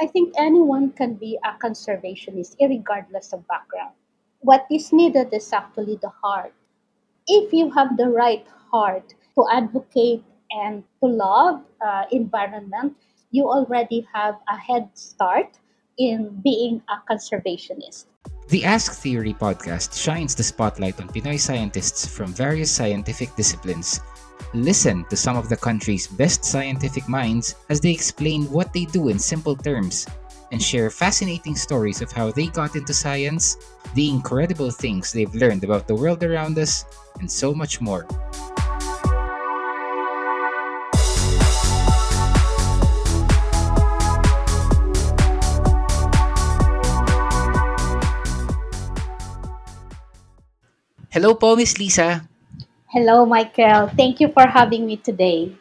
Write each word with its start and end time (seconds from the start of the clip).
I 0.00 0.06
think 0.06 0.34
anyone 0.38 0.92
can 0.92 1.14
be 1.14 1.38
a 1.42 1.58
conservationist, 1.58 2.54
regardless 2.60 3.32
of 3.32 3.46
background. 3.48 3.94
What 4.40 4.64
is 4.70 4.92
needed 4.92 5.34
is 5.34 5.52
actually 5.52 5.98
the 6.00 6.12
heart. 6.22 6.54
If 7.26 7.52
you 7.52 7.70
have 7.72 7.96
the 7.96 8.08
right 8.08 8.46
heart 8.70 9.14
to 9.34 9.44
advocate 9.50 10.22
and 10.52 10.84
to 11.02 11.06
love 11.10 11.62
uh, 11.84 12.04
environment, 12.12 12.94
you 13.32 13.50
already 13.50 14.06
have 14.14 14.36
a 14.48 14.56
head 14.56 14.88
start 14.94 15.58
in 15.98 16.40
being 16.44 16.80
a 16.88 17.02
conservationist. 17.10 18.06
The 18.48 18.64
Ask 18.64 19.02
Theory 19.02 19.34
podcast 19.34 19.98
shines 19.98 20.34
the 20.36 20.44
spotlight 20.44 21.00
on 21.00 21.08
Pinoy 21.08 21.40
scientists 21.40 22.06
from 22.06 22.32
various 22.32 22.70
scientific 22.70 23.34
disciplines. 23.34 24.00
Listen 24.54 25.04
to 25.10 25.16
some 25.16 25.36
of 25.36 25.50
the 25.50 25.56
country's 25.56 26.06
best 26.06 26.42
scientific 26.42 27.06
minds 27.06 27.54
as 27.68 27.82
they 27.82 27.92
explain 27.92 28.48
what 28.48 28.72
they 28.72 28.86
do 28.86 29.08
in 29.08 29.18
simple 29.18 29.54
terms 29.54 30.06
and 30.52 30.62
share 30.62 30.88
fascinating 30.88 31.54
stories 31.54 32.00
of 32.00 32.10
how 32.10 32.32
they 32.32 32.46
got 32.46 32.74
into 32.74 32.94
science, 32.94 33.58
the 33.92 34.08
incredible 34.08 34.70
things 34.70 35.12
they've 35.12 35.34
learned 35.34 35.64
about 35.64 35.86
the 35.86 35.94
world 35.94 36.24
around 36.24 36.56
us, 36.58 36.86
and 37.20 37.30
so 37.30 37.52
much 37.52 37.82
more. 37.82 38.08
Hello 51.12 51.34
po, 51.34 51.54
Miss 51.54 51.76
Lisa. 51.76 52.24
Hello, 52.88 53.26
Michael. 53.26 53.92
Thank 53.92 54.20
you 54.20 54.32
for 54.32 54.48
having 54.48 54.86
me 54.86 54.96
today. 54.96 55.52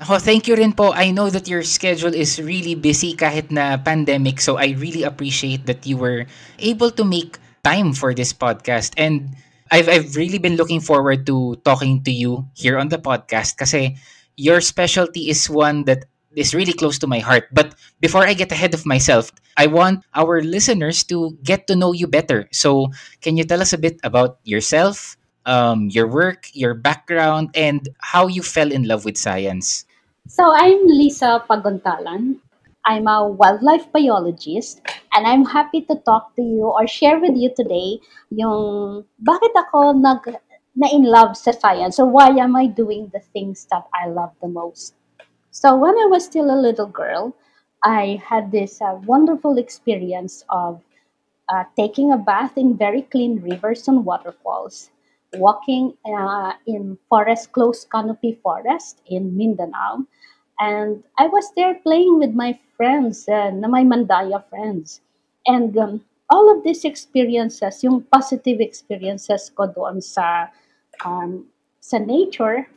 Ako, 0.00 0.16
thank 0.20 0.48
you 0.48 0.56
rin 0.56 0.72
po. 0.72 0.92
I 0.92 1.12
know 1.12 1.28
that 1.28 1.48
your 1.48 1.64
schedule 1.64 2.12
is 2.12 2.40
really 2.40 2.76
busy 2.76 3.12
kahit 3.16 3.52
na 3.52 3.76
pandemic. 3.76 4.40
So 4.40 4.56
I 4.56 4.76
really 4.76 5.04
appreciate 5.04 5.64
that 5.68 5.84
you 5.84 5.96
were 5.96 6.24
able 6.60 6.90
to 6.92 7.04
make 7.04 7.36
time 7.64 7.92
for 7.92 8.12
this 8.12 8.32
podcast. 8.32 8.92
And 8.96 9.36
I've, 9.70 9.88
I've 9.88 10.16
really 10.16 10.38
been 10.38 10.56
looking 10.56 10.80
forward 10.80 11.26
to 11.26 11.56
talking 11.64 12.02
to 12.04 12.12
you 12.12 12.48
here 12.56 12.76
on 12.76 12.88
the 12.88 12.96
podcast 12.96 13.56
kasi 13.56 13.96
your 14.36 14.60
specialty 14.60 15.28
is 15.28 15.48
one 15.48 15.84
that 15.84 16.04
is 16.36 16.54
really 16.54 16.72
close 16.72 16.98
to 17.00 17.06
my 17.06 17.20
heart. 17.20 17.48
But 17.52 17.74
before 18.00 18.24
I 18.24 18.32
get 18.32 18.52
ahead 18.52 18.72
of 18.72 18.86
myself, 18.86 19.32
I 19.56 19.66
want 19.66 20.04
our 20.14 20.40
listeners 20.40 21.04
to 21.12 21.36
get 21.44 21.66
to 21.68 21.76
know 21.76 21.92
you 21.92 22.06
better. 22.06 22.48
So 22.52 22.88
can 23.20 23.36
you 23.36 23.44
tell 23.44 23.60
us 23.60 23.72
a 23.72 23.78
bit 23.78 24.00
about 24.04 24.40
yourself, 24.44 25.16
um, 25.50 25.90
your 25.90 26.06
work, 26.06 26.46
your 26.54 26.74
background, 26.78 27.50
and 27.58 27.90
how 27.98 28.30
you 28.30 28.42
fell 28.42 28.70
in 28.70 28.86
love 28.86 29.04
with 29.04 29.18
science? 29.18 29.84
So 30.30 30.46
I'm 30.54 30.86
Lisa 30.86 31.42
Paguntalan. 31.50 32.38
I'm 32.86 33.06
a 33.10 33.26
wildlife 33.26 33.90
biologist 33.92 34.80
and 35.12 35.26
I'm 35.26 35.44
happy 35.44 35.82
to 35.82 35.96
talk 36.06 36.34
to 36.36 36.42
you 36.42 36.70
or 36.70 36.86
share 36.86 37.18
with 37.18 37.36
you 37.36 37.52
today 37.52 37.98
yung 38.30 39.04
bakit 39.20 39.52
ako 39.52 39.92
nag 39.92 40.38
na 40.78 40.88
in 40.88 41.04
love 41.04 41.36
sa 41.36 41.50
science 41.50 41.98
or 41.98 42.06
why 42.06 42.30
am 42.30 42.56
I 42.56 42.70
doing 42.70 43.10
the 43.12 43.20
things 43.34 43.66
that 43.74 43.84
I 43.92 44.08
love 44.08 44.32
the 44.40 44.48
most. 44.48 44.94
So 45.50 45.74
when 45.76 45.98
I 45.98 46.06
was 46.06 46.24
still 46.24 46.48
a 46.48 46.56
little 46.56 46.86
girl, 46.86 47.34
I 47.82 48.22
had 48.22 48.54
this 48.54 48.80
uh, 48.80 48.96
wonderful 49.04 49.58
experience 49.58 50.46
of 50.48 50.80
uh, 51.50 51.64
taking 51.76 52.12
a 52.12 52.16
bath 52.16 52.56
in 52.56 52.78
very 52.78 53.02
clean 53.02 53.42
rivers 53.42 53.88
and 53.88 54.06
waterfalls, 54.06 54.90
walking 55.34 55.94
uh, 56.06 56.52
in 56.66 56.98
forest, 57.08 57.52
close 57.52 57.84
canopy 57.84 58.38
forest 58.42 59.00
in 59.06 59.36
Mindanao, 59.36 60.06
and 60.60 61.02
I 61.18 61.26
was 61.26 61.50
there 61.56 61.74
playing 61.74 62.18
with 62.18 62.34
my 62.34 62.58
friends, 62.76 63.28
uh, 63.28 63.50
my 63.52 63.82
Mandaya 63.82 64.44
friends. 64.48 65.00
And 65.46 65.76
um, 65.78 66.04
all 66.28 66.54
of 66.54 66.62
these 66.64 66.84
experiences, 66.84 67.82
yung 67.82 68.04
positive 68.12 68.60
experiences 68.60 69.50
ko 69.50 69.66
doon 69.66 70.00
sa, 70.00 70.48
um, 71.04 71.48
sa 71.80 71.98
nature, 71.98 72.68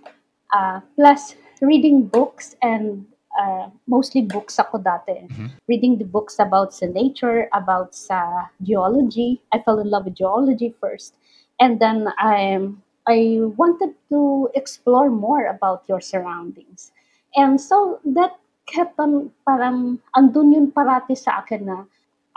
uh, 0.56 0.80
plus 0.96 1.36
reading 1.62 2.08
books 2.08 2.56
and 2.64 3.06
uh, 3.40 3.68
mostly 3.88 4.22
books 4.22 4.60
ako 4.60 4.80
dati. 4.80 5.28
Reading 5.68 5.98
the 6.00 6.08
books 6.08 6.40
about 6.40 6.74
sa 6.74 6.88
nature, 6.88 7.48
about 7.52 7.94
sa 7.96 8.48
geology. 8.64 9.44
I 9.52 9.60
fell 9.60 9.80
in 9.80 9.90
love 9.92 10.06
with 10.06 10.16
geology 10.16 10.74
first. 10.80 11.16
And 11.60 11.80
then 11.80 12.08
I, 12.18 12.60
I 13.08 13.40
wanted 13.58 13.96
to 14.10 14.50
explore 14.56 15.10
more 15.10 15.46
about 15.48 15.84
your 15.88 16.02
surroundings. 16.02 16.92
And 17.36 17.60
so 17.60 18.00
that 18.06 18.38
kept 18.66 19.00
on 19.00 19.32
parang 19.48 20.00
andun 20.16 20.54
yun 20.54 20.72
parati 20.72 21.18
sa 21.18 21.44
akin 21.44 21.66
na 21.66 21.84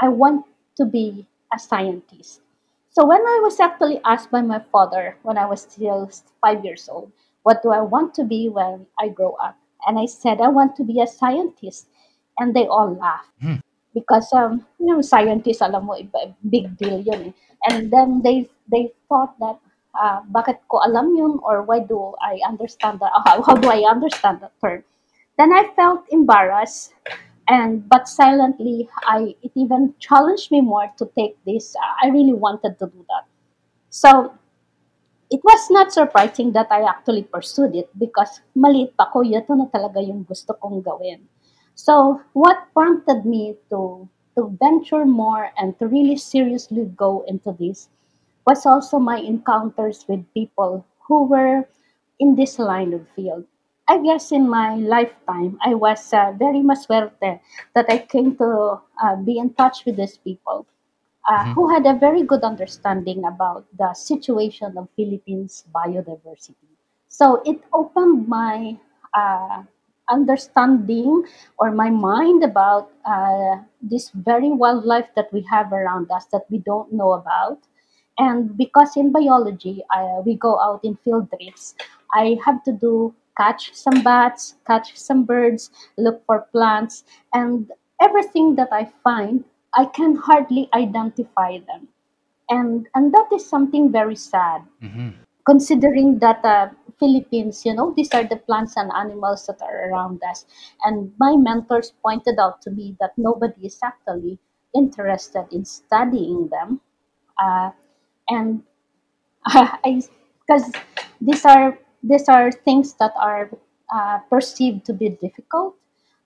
I 0.00 0.08
want 0.08 0.44
to 0.76 0.84
be 0.84 1.26
a 1.54 1.58
scientist. 1.58 2.42
So 2.90 3.04
when 3.04 3.20
I 3.20 3.40
was 3.44 3.60
actually 3.60 4.00
asked 4.04 4.30
by 4.30 4.40
my 4.40 4.58
father 4.72 5.16
when 5.22 5.36
I 5.36 5.44
was 5.44 5.62
still 5.62 6.10
five 6.40 6.64
years 6.64 6.88
old, 6.88 7.12
what 7.44 7.62
do 7.62 7.70
I 7.70 7.80
want 7.80 8.14
to 8.14 8.24
be 8.24 8.48
when 8.48 8.86
I 8.98 9.08
grow 9.08 9.36
up? 9.36 9.56
And 9.86 9.98
I 9.98 10.06
said, 10.06 10.40
I 10.40 10.48
want 10.48 10.74
to 10.76 10.84
be 10.84 11.00
a 11.00 11.06
scientist. 11.06 11.86
And 12.38 12.56
they 12.56 12.66
all 12.66 12.96
laughed. 12.96 13.30
Hmm. 13.40 13.60
Because, 13.96 14.28
um, 14.36 14.60
you 14.78 14.92
know, 14.92 15.00
scientist, 15.00 15.64
alam 15.64 15.88
mo, 15.88 15.96
iba- 15.96 16.36
big 16.44 16.76
deal 16.76 17.00
yun. 17.00 17.32
eh. 17.32 17.34
And 17.72 17.88
then 17.88 18.20
they, 18.20 18.44
they 18.68 18.92
thought 19.08 19.32
that, 19.40 19.56
uh, 19.96 20.20
bakit 20.28 20.60
ko 20.68 20.84
alam 20.84 21.16
yun 21.16 21.40
or 21.40 21.62
why 21.64 21.80
do 21.80 22.12
I 22.20 22.36
understand 22.44 23.00
that? 23.00 23.12
How, 23.24 23.40
how 23.40 23.56
do 23.56 23.72
I 23.72 23.88
understand 23.88 24.44
that 24.44 24.52
term? 24.60 24.84
Then 25.38 25.52
I 25.52 25.72
felt 25.76 26.04
embarrassed 26.12 26.92
and 27.48 27.88
but 27.88 28.08
silently 28.08 28.88
I 29.06 29.36
it 29.42 29.52
even 29.54 29.94
challenged 29.98 30.50
me 30.50 30.60
more 30.60 30.90
to 30.98 31.08
take 31.16 31.36
this. 31.46 31.74
I 32.02 32.08
really 32.08 32.32
wanted 32.34 32.78
to 32.80 32.86
do 32.86 33.04
that. 33.08 33.24
So 33.90 34.34
it 35.30 35.40
was 35.44 35.70
not 35.70 35.92
surprising 35.92 36.52
that 36.52 36.68
I 36.70 36.82
actually 36.82 37.22
pursued 37.24 37.74
it 37.74 37.90
because 37.98 38.40
maliit 38.56 38.94
pa 38.96 39.10
ko, 39.10 39.22
ito 39.26 39.54
na 39.54 39.66
talaga 39.70 39.98
yung 40.02 40.22
gusto 40.26 40.54
kong 40.54 40.82
gawin. 40.82 41.26
So 41.76 42.22
what 42.32 42.72
prompted 42.74 43.24
me 43.24 43.54
to 43.70 44.08
to 44.34 44.56
venture 44.60 45.04
more 45.06 45.52
and 45.56 45.78
to 45.78 45.86
really 45.86 46.16
seriously 46.16 46.84
go 46.96 47.24
into 47.28 47.52
this 47.52 47.88
was 48.46 48.66
also 48.66 48.98
my 48.98 49.18
encounters 49.18 50.04
with 50.08 50.24
people 50.34 50.84
who 51.06 51.24
were 51.24 51.68
in 52.18 52.34
this 52.34 52.58
line 52.58 52.92
of 52.92 53.08
field. 53.14 53.44
I 53.88 53.98
guess 54.02 54.32
in 54.32 54.48
my 54.48 54.74
lifetime, 54.76 55.58
I 55.62 55.74
was 55.74 56.12
uh, 56.12 56.32
very 56.36 56.60
maswerte 56.60 57.40
that 57.74 57.86
I 57.88 57.98
came 57.98 58.36
to 58.36 58.80
uh, 59.02 59.16
be 59.16 59.38
in 59.38 59.54
touch 59.54 59.84
with 59.84 59.96
these 59.96 60.16
people 60.18 60.66
uh, 61.28 61.44
who 61.54 61.68
had 61.68 61.86
a 61.86 61.94
very 61.94 62.22
good 62.22 62.42
understanding 62.42 63.24
about 63.24 63.64
the 63.78 63.92
situation 63.94 64.76
of 64.76 64.88
Philippines 64.96 65.64
biodiversity. 65.74 66.72
So 67.08 67.42
it 67.44 67.62
opened 67.72 68.28
my 68.28 68.76
uh, 69.14 69.62
understanding 70.10 71.24
or 71.58 71.70
my 71.70 71.90
mind 71.90 72.44
about 72.44 72.90
uh, 73.04 73.56
this 73.82 74.10
very 74.10 74.50
wildlife 74.50 75.08
that 75.16 75.32
we 75.32 75.42
have 75.50 75.72
around 75.72 76.10
us 76.10 76.26
that 76.32 76.44
we 76.50 76.58
don't 76.58 76.92
know 76.92 77.12
about. 77.12 77.58
And 78.18 78.56
because 78.56 78.96
in 78.96 79.12
biology, 79.12 79.82
uh, 79.94 80.22
we 80.24 80.34
go 80.36 80.58
out 80.60 80.80
in 80.84 80.96
field 80.96 81.28
trips, 81.30 81.74
I 82.14 82.38
have 82.44 82.62
to 82.64 82.72
do 82.72 83.14
catch 83.36 83.74
some 83.74 84.02
bats, 84.02 84.54
catch 84.66 84.96
some 84.96 85.24
birds, 85.24 85.70
look 85.98 86.24
for 86.26 86.48
plants, 86.52 87.04
and 87.34 87.70
everything 88.00 88.54
that 88.56 88.68
I 88.72 88.90
find, 89.04 89.44
I 89.74 89.84
can 89.86 90.16
hardly 90.16 90.68
identify 90.74 91.58
them. 91.58 91.88
And, 92.50 92.88
and 92.94 93.12
that 93.14 93.28
is 93.32 93.48
something 93.48 93.92
very 93.92 94.16
sad 94.16 94.62
Mhm. 94.82 95.14
considering 95.46 96.18
that 96.18 96.44
uh, 96.44 96.68
Philippines, 96.98 97.64
you 97.64 97.74
know, 97.74 97.92
these 97.96 98.12
are 98.14 98.24
the 98.24 98.36
plants 98.36 98.76
and 98.76 98.90
animals 98.92 99.46
that 99.46 99.60
are 99.62 99.90
around 99.90 100.22
us. 100.28 100.46
And 100.84 101.12
my 101.18 101.36
mentors 101.36 101.92
pointed 102.02 102.38
out 102.38 102.62
to 102.62 102.70
me 102.70 102.96
that 103.00 103.12
nobody 103.16 103.66
is 103.66 103.78
actually 103.82 104.38
interested 104.74 105.46
in 105.52 105.64
studying 105.64 106.48
them. 106.48 106.80
Uh, 107.38 107.70
and 108.28 108.62
I, 109.46 110.02
because 110.40 110.72
these 111.20 111.44
are 111.44 111.78
these 112.02 112.28
are 112.28 112.52
things 112.52 112.94
that 112.94 113.12
are 113.18 113.50
uh, 113.92 114.18
perceived 114.30 114.84
to 114.86 114.92
be 114.92 115.10
difficult. 115.10 115.76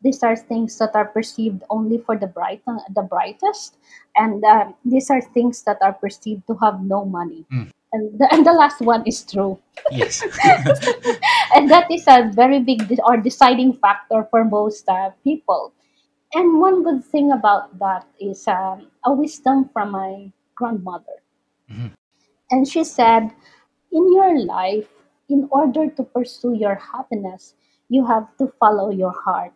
These 0.03 0.23
are 0.23 0.37
things 0.37 0.79
that 0.79 0.95
are 0.95 1.05
perceived 1.05 1.63
only 1.69 1.99
for 1.99 2.17
the 2.17 2.27
bright, 2.27 2.63
the 2.65 3.03
brightest, 3.03 3.77
and 4.17 4.43
uh, 4.45 4.73
these 4.85 5.11
are 5.11 5.21
things 5.21 5.63
that 5.65 5.77
are 5.83 5.93
perceived 5.93 6.47
to 6.47 6.55
have 6.63 6.81
no 6.81 7.05
money. 7.05 7.45
Mm. 7.53 7.71
And 7.93 8.19
the, 8.19 8.29
and 8.33 8.47
the 8.47 8.53
last 8.53 8.81
one 8.81 9.03
is 9.07 9.23
true, 9.25 9.59
Yes. 9.91 10.23
and 11.55 11.71
that 11.71 11.91
is 11.91 12.05
a 12.07 12.31
very 12.33 12.61
big 12.61 12.87
de- 12.89 13.03
or 13.05 13.17
deciding 13.17 13.75
factor 13.75 14.27
for 14.31 14.45
most 14.45 14.89
uh, 14.89 15.11
people. 15.25 15.73
And 16.35 16.61
one 16.61 16.83
good 16.85 17.05
thing 17.05 17.33
about 17.33 17.79
that 17.81 18.07
is 18.21 18.47
um, 18.49 18.89
a 19.05 19.13
wisdom 19.13 19.69
from 19.73 19.91
my 19.93 20.33
grandmother. 20.57 21.19
Mhm. 21.71 21.93
And 22.51 22.69
she 22.69 22.85
said, 22.85 23.33
in 23.93 24.13
your 24.13 24.39
life, 24.45 24.89
in 25.29 25.49
order 25.51 25.89
to 25.91 26.03
pursue 26.05 26.55
your 26.55 26.77
happiness, 26.77 27.55
you 27.89 28.07
have 28.07 28.29
to 28.39 28.49
follow 28.61 28.91
your 28.91 29.13
heart. 29.13 29.53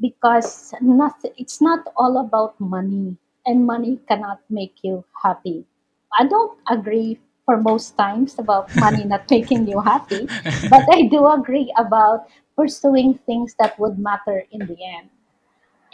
because 0.00 0.74
nothing 0.80 1.32
it's 1.38 1.60
not 1.60 1.86
all 1.96 2.18
about 2.18 2.58
money 2.60 3.16
and 3.46 3.66
money 3.66 4.00
cannot 4.08 4.40
make 4.50 4.74
you 4.82 5.04
happy 5.22 5.64
i 6.18 6.24
don't 6.26 6.58
agree 6.68 7.18
for 7.46 7.56
most 7.56 7.96
times 7.96 8.38
about 8.38 8.68
money 8.76 9.04
not 9.04 9.24
making 9.30 9.66
you 9.68 9.80
happy 9.80 10.26
but 10.70 10.84
i 10.92 11.02
do 11.08 11.26
agree 11.30 11.72
about 11.78 12.28
pursuing 12.56 13.14
things 13.26 13.54
that 13.58 13.78
would 13.78 13.98
matter 13.98 14.44
in 14.52 14.60
the 14.66 14.78
end 14.84 15.08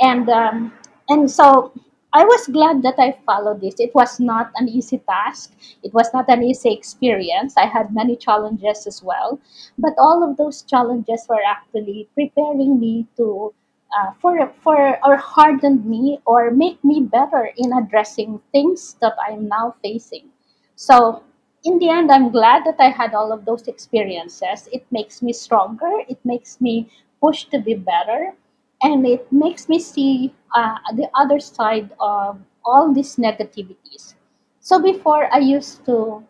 and 0.00 0.28
um, 0.28 0.72
and 1.08 1.30
so 1.30 1.72
I 2.14 2.24
was 2.24 2.46
glad 2.48 2.82
that 2.82 2.96
I 2.98 3.16
followed 3.24 3.62
this. 3.62 3.76
It 3.78 3.94
was 3.94 4.20
not 4.20 4.52
an 4.56 4.68
easy 4.68 4.98
task. 4.98 5.52
It 5.82 5.94
was 5.94 6.12
not 6.12 6.28
an 6.28 6.42
easy 6.42 6.70
experience. 6.72 7.54
I 7.56 7.66
had 7.66 7.94
many 7.94 8.16
challenges 8.16 8.86
as 8.86 9.02
well, 9.02 9.40
but 9.78 9.94
all 9.96 10.22
of 10.22 10.36
those 10.36 10.62
challenges 10.62 11.24
were 11.28 11.40
actually 11.46 12.08
preparing 12.14 12.78
me 12.78 13.06
to 13.16 13.54
uh, 13.96 14.12
for 14.20 14.52
for 14.62 14.98
or 15.04 15.16
hardened 15.16 15.86
me 15.86 16.20
or 16.26 16.50
make 16.50 16.82
me 16.84 17.00
better 17.00 17.50
in 17.56 17.72
addressing 17.72 18.40
things 18.52 18.96
that 19.00 19.16
I'm 19.26 19.48
now 19.48 19.74
facing. 19.82 20.28
So 20.76 21.22
in 21.64 21.78
the 21.78 21.88
end, 21.88 22.10
I'm 22.10 22.30
glad 22.30 22.64
that 22.64 22.76
I 22.78 22.88
had 22.90 23.14
all 23.14 23.32
of 23.32 23.44
those 23.44 23.68
experiences. 23.68 24.68
It 24.72 24.84
makes 24.90 25.22
me 25.22 25.32
stronger. 25.32 25.90
It 26.08 26.18
makes 26.24 26.60
me 26.60 26.90
push 27.22 27.44
to 27.46 27.60
be 27.60 27.74
better 27.74 28.34
and 28.82 29.06
it 29.06 29.30
makes 29.32 29.68
me 29.68 29.78
see 29.78 30.34
uh, 30.56 30.76
the 30.96 31.08
other 31.14 31.38
side 31.38 31.90
of 32.00 32.40
all 32.64 32.92
these 32.92 33.16
negativities. 33.16 34.14
So 34.60 34.82
before 34.82 35.32
I 35.32 35.38
used 35.38 35.84
to 35.86 36.24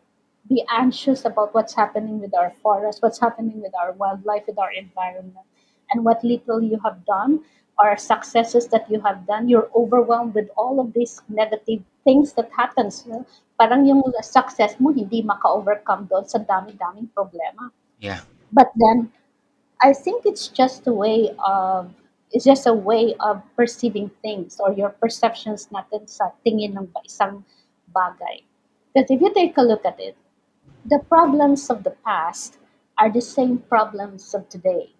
be 0.49 0.65
anxious 0.71 1.25
about 1.25 1.55
what's 1.55 1.75
happening 1.75 2.21
with 2.21 2.35
our 2.35 2.51
forest, 2.63 3.01
what's 3.03 3.19
happening 3.21 3.63
with 3.63 3.73
our 3.75 3.93
wildlife, 3.93 4.43
with 4.47 4.59
our 4.59 4.73
environment, 4.73 5.47
and 5.91 6.05
what 6.05 6.23
little 6.25 6.63
you 6.63 6.79
have 6.85 7.05
done 7.07 7.41
or 7.83 7.99
successes 7.99 8.69
that 8.69 8.87
you 8.87 9.01
have 9.03 9.27
done, 9.27 9.49
you're 9.49 9.69
overwhelmed 9.75 10.35
with 10.35 10.47
all 10.57 10.79
of 10.79 10.95
these 10.95 11.21
negative 11.29 11.83
things 12.05 12.33
that 12.35 12.49
happens. 12.55 13.03
no? 13.07 13.27
Parang 13.59 13.83
yung 13.83 14.07
success 14.23 14.79
mo 14.79 14.95
hindi 14.95 15.23
maka-overcome 15.23 16.07
doon 16.07 16.23
sa 16.23 16.39
dami-daming 16.39 17.11
problema. 17.11 17.75
Yeah. 17.99 18.23
But 18.55 18.71
then 18.79 19.11
I 19.83 19.93
think 19.99 20.23
it's 20.23 20.47
just 20.47 20.87
a 20.87 20.95
way 20.95 21.35
of 21.43 21.91
it's 22.31 22.47
just 22.47 22.71
a 22.71 22.73
way 22.73 23.19
of 23.19 23.43
perceiving 23.59 24.11
things 24.23 24.63
or 24.63 24.73
your 24.73 24.95
perceptions 24.95 25.69
natin 25.75 26.07
sa 26.07 26.31
tingin 26.47 26.79
ng 26.79 26.87
isang 27.03 27.43
bagay. 27.91 28.47
Because 28.95 29.11
if 29.11 29.21
you 29.21 29.35
take 29.35 29.59
a 29.59 29.67
look 29.67 29.85
at 29.85 29.99
it, 29.99 30.17
the 30.87 31.03
problems 31.11 31.69
of 31.69 31.83
the 31.83 31.93
past 32.07 32.57
are 32.97 33.11
the 33.11 33.21
same 33.21 33.59
problems 33.69 34.33
of 34.33 34.49
today. 34.49 34.95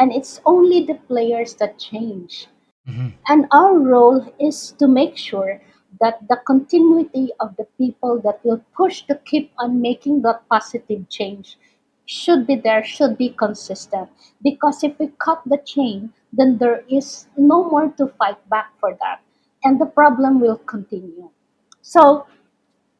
And 0.00 0.16
it's 0.16 0.40
only 0.48 0.88
the 0.88 0.96
players 1.12 1.60
that 1.60 1.76
change. 1.76 2.48
Mhm. 2.88 3.12
And 3.28 3.44
our 3.52 3.76
role 3.76 4.24
is 4.40 4.72
to 4.80 4.88
make 4.88 5.20
sure 5.20 5.60
that 6.00 6.24
the 6.32 6.40
continuity 6.48 7.28
of 7.36 7.52
the 7.60 7.68
people 7.76 8.16
that 8.24 8.40
will 8.40 8.64
push 8.72 9.04
to 9.12 9.20
keep 9.28 9.52
on 9.60 9.84
making 9.84 10.22
that 10.24 10.48
positive 10.48 11.04
change 11.12 11.60
should 12.08 12.46
be 12.46 12.56
there, 12.56 12.82
should 12.82 13.20
be 13.20 13.28
consistent. 13.36 14.08
Because 14.40 14.82
if 14.82 14.96
we 14.98 15.12
cut 15.20 15.44
the 15.44 15.60
chain, 15.60 16.16
then 16.32 16.56
there 16.56 16.82
is 16.88 17.28
no 17.36 17.68
more 17.68 17.92
to 18.00 18.08
fight 18.16 18.40
back 18.48 18.72
for 18.80 18.96
that. 19.04 19.20
And 19.62 19.76
the 19.76 19.86
problem 19.86 20.40
will 20.40 20.56
continue. 20.64 21.28
So 21.82 22.24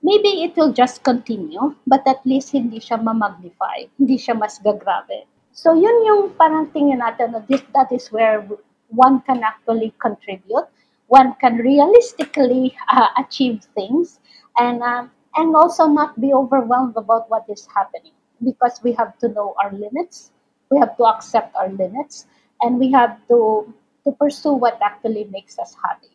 maybe 0.02 0.44
it 0.44 0.56
will 0.56 0.72
just 0.72 1.02
continue, 1.02 1.74
but 1.86 2.04
at 2.06 2.20
least 2.26 2.52
hindi 2.52 2.78
siya 2.78 3.00
ma-magnify, 3.00 3.88
hindi 3.96 4.20
siya 4.20 4.36
mas 4.36 4.60
gagrabe. 4.60 5.29
So 5.52 5.74
yun 5.74 6.06
yung 6.06 6.34
parang 6.38 6.70
tingin 6.70 7.02
natin 7.02 7.32
na 7.34 7.40
this, 7.44 7.62
that 7.74 7.90
is 7.92 8.08
where 8.08 8.46
one 8.88 9.20
can 9.22 9.42
actually 9.42 9.94
contribute, 9.98 10.66
one 11.06 11.34
can 11.40 11.58
realistically 11.58 12.74
uh, 12.90 13.08
achieve 13.18 13.66
things, 13.74 14.18
and 14.58 14.82
um, 14.82 15.10
and 15.36 15.54
also 15.54 15.86
not 15.86 16.18
be 16.20 16.32
overwhelmed 16.32 16.96
about 16.96 17.30
what 17.30 17.46
is 17.50 17.66
happening 17.74 18.14
because 18.42 18.80
we 18.82 18.92
have 18.94 19.18
to 19.18 19.28
know 19.28 19.54
our 19.62 19.70
limits, 19.72 20.30
we 20.70 20.78
have 20.78 20.96
to 20.96 21.04
accept 21.04 21.54
our 21.54 21.68
limits, 21.68 22.26
and 22.62 22.78
we 22.78 22.90
have 22.90 23.18
to 23.28 23.66
to 24.06 24.10
pursue 24.16 24.54
what 24.54 24.78
actually 24.82 25.28
makes 25.30 25.58
us 25.58 25.76
happy. 25.82 26.14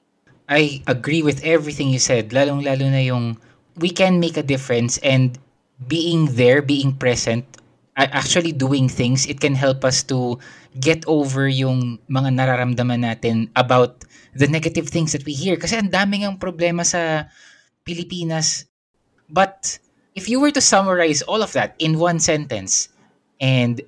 I 0.49 0.81
agree 0.87 1.21
with 1.21 1.43
everything 1.43 1.89
you 1.89 1.99
said, 1.99 2.29
lalong-lalo 2.29 2.85
na 2.89 3.01
yung 3.01 3.37
we 3.77 3.89
can 3.89 4.19
make 4.19 4.37
a 4.37 4.45
difference 4.45 4.97
and 4.99 5.37
being 5.87 6.31
there, 6.37 6.61
being 6.61 6.95
present, 6.95 7.43
actually 7.95 8.51
doing 8.51 8.89
things, 8.89 9.25
it 9.25 9.39
can 9.39 9.55
help 9.55 9.85
us 9.85 10.03
to 10.11 10.37
get 10.79 11.03
over 11.07 11.47
yung 11.47 11.99
mga 12.11 12.35
nararamdaman 12.35 13.07
natin 13.07 13.47
about 13.55 14.03
the 14.35 14.47
negative 14.47 14.91
things 14.91 15.15
that 15.15 15.23
we 15.23 15.31
hear. 15.31 15.55
Kasi 15.55 15.79
ang 15.79 15.87
daming 15.87 16.27
ang 16.27 16.35
problema 16.35 16.83
sa 16.83 17.31
Pilipinas. 17.87 18.67
But 19.31 19.79
if 20.13 20.27
you 20.27 20.39
were 20.43 20.51
to 20.51 20.61
summarize 20.61 21.23
all 21.23 21.41
of 21.41 21.55
that 21.55 21.75
in 21.79 21.97
one 21.97 22.19
sentence 22.19 22.91
and 23.39 23.79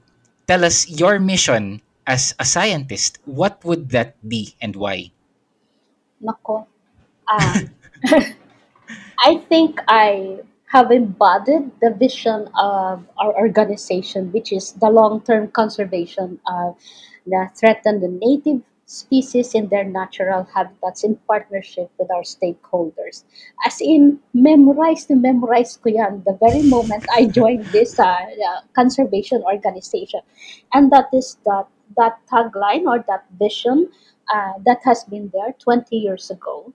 tell 0.48 0.64
us 0.64 0.88
your 0.88 1.20
mission 1.20 1.84
as 2.08 2.32
a 2.40 2.46
scientist, 2.48 3.20
what 3.28 3.60
would 3.68 3.92
that 3.92 4.16
be 4.24 4.56
and 4.64 4.76
why? 4.80 5.12
Nako. 6.24 6.66
Ah, 7.28 7.60
I 9.28 9.36
think 9.52 9.84
I 9.92 10.40
have 10.68 10.92
embodied 10.92 11.72
the 11.82 11.92
vision 11.92 12.48
of 12.60 13.04
our 13.18 13.34
organization, 13.38 14.32
which 14.32 14.52
is 14.52 14.74
the 14.74 14.90
long 14.90 15.22
term 15.22 15.48
conservation 15.50 16.40
of 16.48 16.76
the 17.26 17.50
threatened 17.56 18.04
native 18.20 18.62
species 18.86 19.54
in 19.54 19.68
their 19.68 19.84
natural 19.84 20.48
habitats 20.54 21.04
in 21.04 21.16
partnership 21.28 21.92
with 22.00 22.10
our 22.10 22.24
stakeholders. 22.24 23.24
As 23.66 23.82
in, 23.82 24.20
memorize 24.34 25.06
to 25.06 25.16
memorize 25.16 25.76
ko 25.78 25.92
the 25.92 26.38
very 26.40 26.64
moment 26.64 27.06
I 27.12 27.26
joined 27.26 27.66
this 27.66 28.00
uh, 28.00 28.06
uh, 28.06 28.62
conservation 28.74 29.44
organization. 29.44 30.22
And 30.74 30.92
that 30.92 31.08
is 31.14 31.38
that, 31.46 31.68
that 31.98 32.20
tagline 32.32 32.88
or 32.88 33.04
that 33.08 33.26
vision 33.38 33.90
uh, 34.34 34.54
that 34.66 34.80
has 34.84 35.04
been 35.04 35.32
there 35.34 35.54
20 35.60 35.96
years 35.96 36.30
ago 36.30 36.74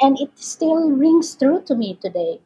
and 0.00 0.18
it 0.20 0.38
still 0.38 0.90
rings 0.90 1.34
true 1.34 1.62
to 1.66 1.74
me 1.74 1.98
today. 2.00 2.40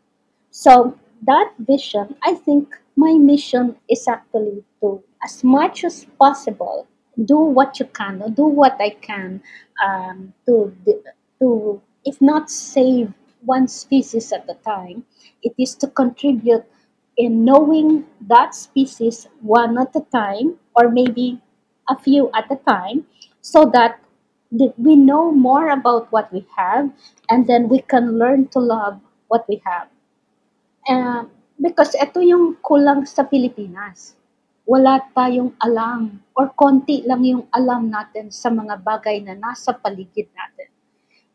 So 0.59 0.99
that 1.23 1.53
vision, 1.61 2.17
I 2.25 2.35
think 2.35 2.75
my 2.97 3.13
mission 3.13 3.77
is 3.89 4.09
actually 4.09 4.65
to, 4.81 5.05
as 5.23 5.45
much 5.45 5.85
as 5.85 6.05
possible, 6.19 6.89
do 7.25 7.39
what 7.39 7.79
you 7.79 7.87
can, 7.87 8.35
do 8.35 8.43
what 8.47 8.77
I 8.81 8.91
can 8.91 9.41
um, 9.85 10.35
to 10.47 10.75
to, 11.39 11.81
if 12.05 12.21
not 12.21 12.51
save 12.51 13.13
one 13.45 13.69
species 13.69 14.33
at 14.33 14.51
a 14.51 14.55
time, 14.55 15.05
it 15.45 15.55
is 15.57 15.77
to 15.77 15.87
contribute 15.87 16.65
in 17.17 17.45
knowing 17.45 18.07
that 18.27 18.53
species 18.53 19.29
one 19.41 19.79
at 19.79 19.95
a 19.95 20.05
time, 20.11 20.59
or 20.75 20.91
maybe 20.91 21.41
a 21.89 21.97
few 21.97 22.33
at 22.35 22.51
a 22.51 22.57
time, 22.67 23.07
so 23.43 23.65
that 23.75 24.01
we 24.77 24.97
know 24.97 25.31
more 25.31 25.71
about 25.71 26.11
what 26.11 26.33
we 26.33 26.45
have, 26.57 26.91
and 27.31 27.47
then 27.47 27.69
we 27.69 27.79
can 27.79 28.19
learn 28.19 28.49
to 28.49 28.59
love 28.59 28.99
what 29.29 29.49
we 29.49 29.63
have. 29.65 29.89
Ah, 30.89 31.29
because 31.61 31.93
ito 32.01 32.25
yung 32.25 32.57
kulang 32.65 33.05
sa 33.05 33.29
Pilipinas. 33.29 34.17
Wala 34.65 35.05
tayong 35.13 35.53
alam 35.61 36.25
or 36.33 36.49
konti 36.57 37.05
lang 37.05 37.25
yung 37.29 37.45
alam 37.53 37.93
natin 37.93 38.33
sa 38.33 38.49
mga 38.49 38.81
bagay 38.81 39.21
na 39.21 39.37
nasa 39.37 39.77
paligid 39.77 40.33
natin. 40.33 40.69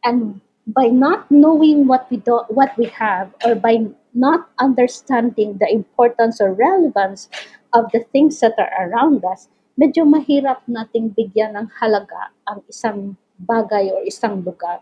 And 0.02 0.20
by 0.66 0.90
not 0.90 1.30
knowing 1.30 1.86
what 1.86 2.10
we 2.10 2.18
do, 2.18 2.42
what 2.50 2.74
we 2.82 2.90
have 2.98 3.30
or 3.46 3.54
by 3.54 3.86
not 4.14 4.50
understanding 4.58 5.62
the 5.62 5.70
importance 5.70 6.42
or 6.42 6.54
relevance 6.54 7.30
of 7.78 7.90
the 7.94 8.02
things 8.10 8.42
that 8.42 8.58
are 8.58 8.74
around 8.90 9.22
us, 9.22 9.50
medyo 9.78 10.06
mahirap 10.06 10.66
nating 10.66 11.14
bigyan 11.14 11.58
ng 11.58 11.70
halaga 11.78 12.34
ang 12.50 12.62
isang 12.70 13.18
bagay 13.38 13.90
or 13.90 14.02
isang 14.06 14.42
lugar. 14.46 14.82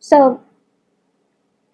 So, 0.00 0.40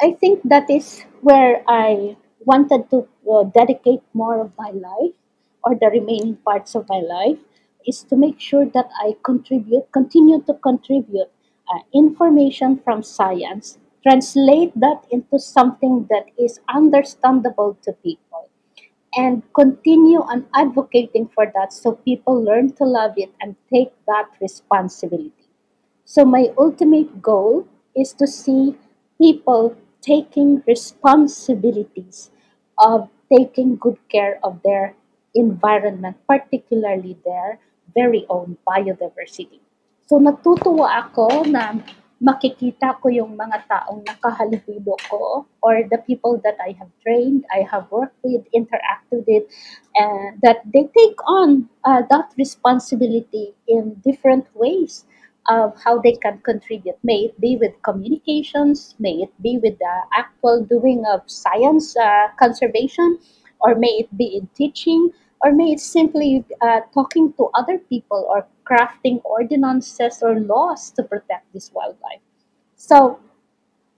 I 0.03 0.13
think 0.15 0.43
that 0.45 0.69
is 0.69 1.05
where 1.21 1.63
I 1.69 2.17
wanted 2.45 2.91
to 2.91 3.07
uh, 3.31 3.45
dedicate 3.45 4.03
more 4.13 4.41
of 4.41 4.53
my 4.59 4.71
life 4.71 5.13
or 5.63 5.77
the 5.77 5.87
remaining 5.93 6.37
parts 6.39 6.75
of 6.75 6.89
my 6.89 6.99
life 7.01 7.39
is 7.87 8.03
to 8.05 8.17
make 8.17 8.41
sure 8.41 8.67
that 8.67 8.91
I 8.99 9.17
contribute, 9.23 9.93
continue 9.93 10.43
to 10.43 10.55
contribute 10.55 11.31
uh, 11.73 11.79
information 11.95 12.79
from 12.79 13.03
science, 13.05 13.79
translate 14.03 14.73
that 14.81 15.05
into 15.11 15.39
something 15.39 16.07
that 16.11 16.27
is 16.39 16.59
understandable 16.69 17.77
to 17.83 17.93
people, 17.93 18.49
and 19.17 19.43
continue 19.55 20.21
on 20.21 20.47
advocating 20.55 21.29
for 21.29 21.47
that 21.55 21.73
so 21.73 21.93
people 21.93 22.43
learn 22.43 22.73
to 22.75 22.85
love 22.85 23.13
it 23.17 23.31
and 23.41 23.57
take 23.73 23.93
that 24.07 24.29
responsibility. 24.41 25.33
So, 26.05 26.25
my 26.25 26.49
ultimate 26.59 27.23
goal 27.23 27.67
is 27.97 28.13
to 28.15 28.27
see 28.27 28.77
people 29.21 29.77
taking 30.03 30.63
responsibilities 30.67 32.31
of 32.79 33.09
taking 33.33 33.77
good 33.77 33.99
care 34.09 34.41
of 34.43 34.61
their 34.65 34.95
environment, 35.35 36.17
particularly 36.27 37.17
their 37.25 37.59
very 37.95 38.27
own 38.29 38.57
biodiversity. 38.67 39.61
So 40.07 40.19
natutuwa 40.19 41.07
ako 41.07 41.47
na 41.47 41.79
makikita 42.21 43.01
ko 43.01 43.09
yung 43.09 43.33
mga 43.33 43.65
taong 43.65 44.05
nakahalubilo 44.05 44.93
ko 45.09 45.49
or 45.65 45.89
the 45.89 45.97
people 46.05 46.37
that 46.45 46.61
I 46.61 46.77
have 46.77 46.93
trained, 47.01 47.49
I 47.49 47.65
have 47.65 47.89
worked 47.89 48.21
with, 48.21 48.45
interacted 48.53 49.25
with, 49.25 49.49
and 49.97 50.37
that 50.45 50.61
they 50.69 50.85
take 50.93 51.17
on 51.25 51.73
uh, 51.87 52.05
that 52.13 52.37
responsibility 52.37 53.57
in 53.65 53.97
different 54.05 54.45
ways 54.53 55.09
of 55.49 55.75
how 55.83 55.99
they 55.99 56.13
can 56.13 56.39
contribute. 56.39 56.97
May 57.03 57.31
it 57.31 57.41
be 57.41 57.57
with 57.57 57.73
communications, 57.83 58.95
may 58.99 59.23
it 59.23 59.33
be 59.43 59.59
with 59.59 59.79
the 59.79 59.97
actual 60.15 60.65
doing 60.65 61.05
of 61.07 61.23
science 61.27 61.97
uh, 61.97 62.29
conservation, 62.39 63.19
or 63.61 63.75
may 63.75 64.05
it 64.05 64.17
be 64.17 64.37
in 64.37 64.49
teaching, 64.55 65.11
or 65.43 65.53
may 65.53 65.73
it 65.73 65.81
simply 65.81 66.45
uh, 66.61 66.81
talking 66.93 67.33
to 67.35 67.51
other 67.55 67.79
people 67.79 68.27
or 68.29 68.47
crafting 68.69 69.21
ordinances 69.25 70.23
or 70.23 70.39
laws 70.41 70.91
to 70.93 71.03
protect 71.03 71.53
this 71.53 71.71
wildlife. 71.73 72.21
So, 72.77 73.19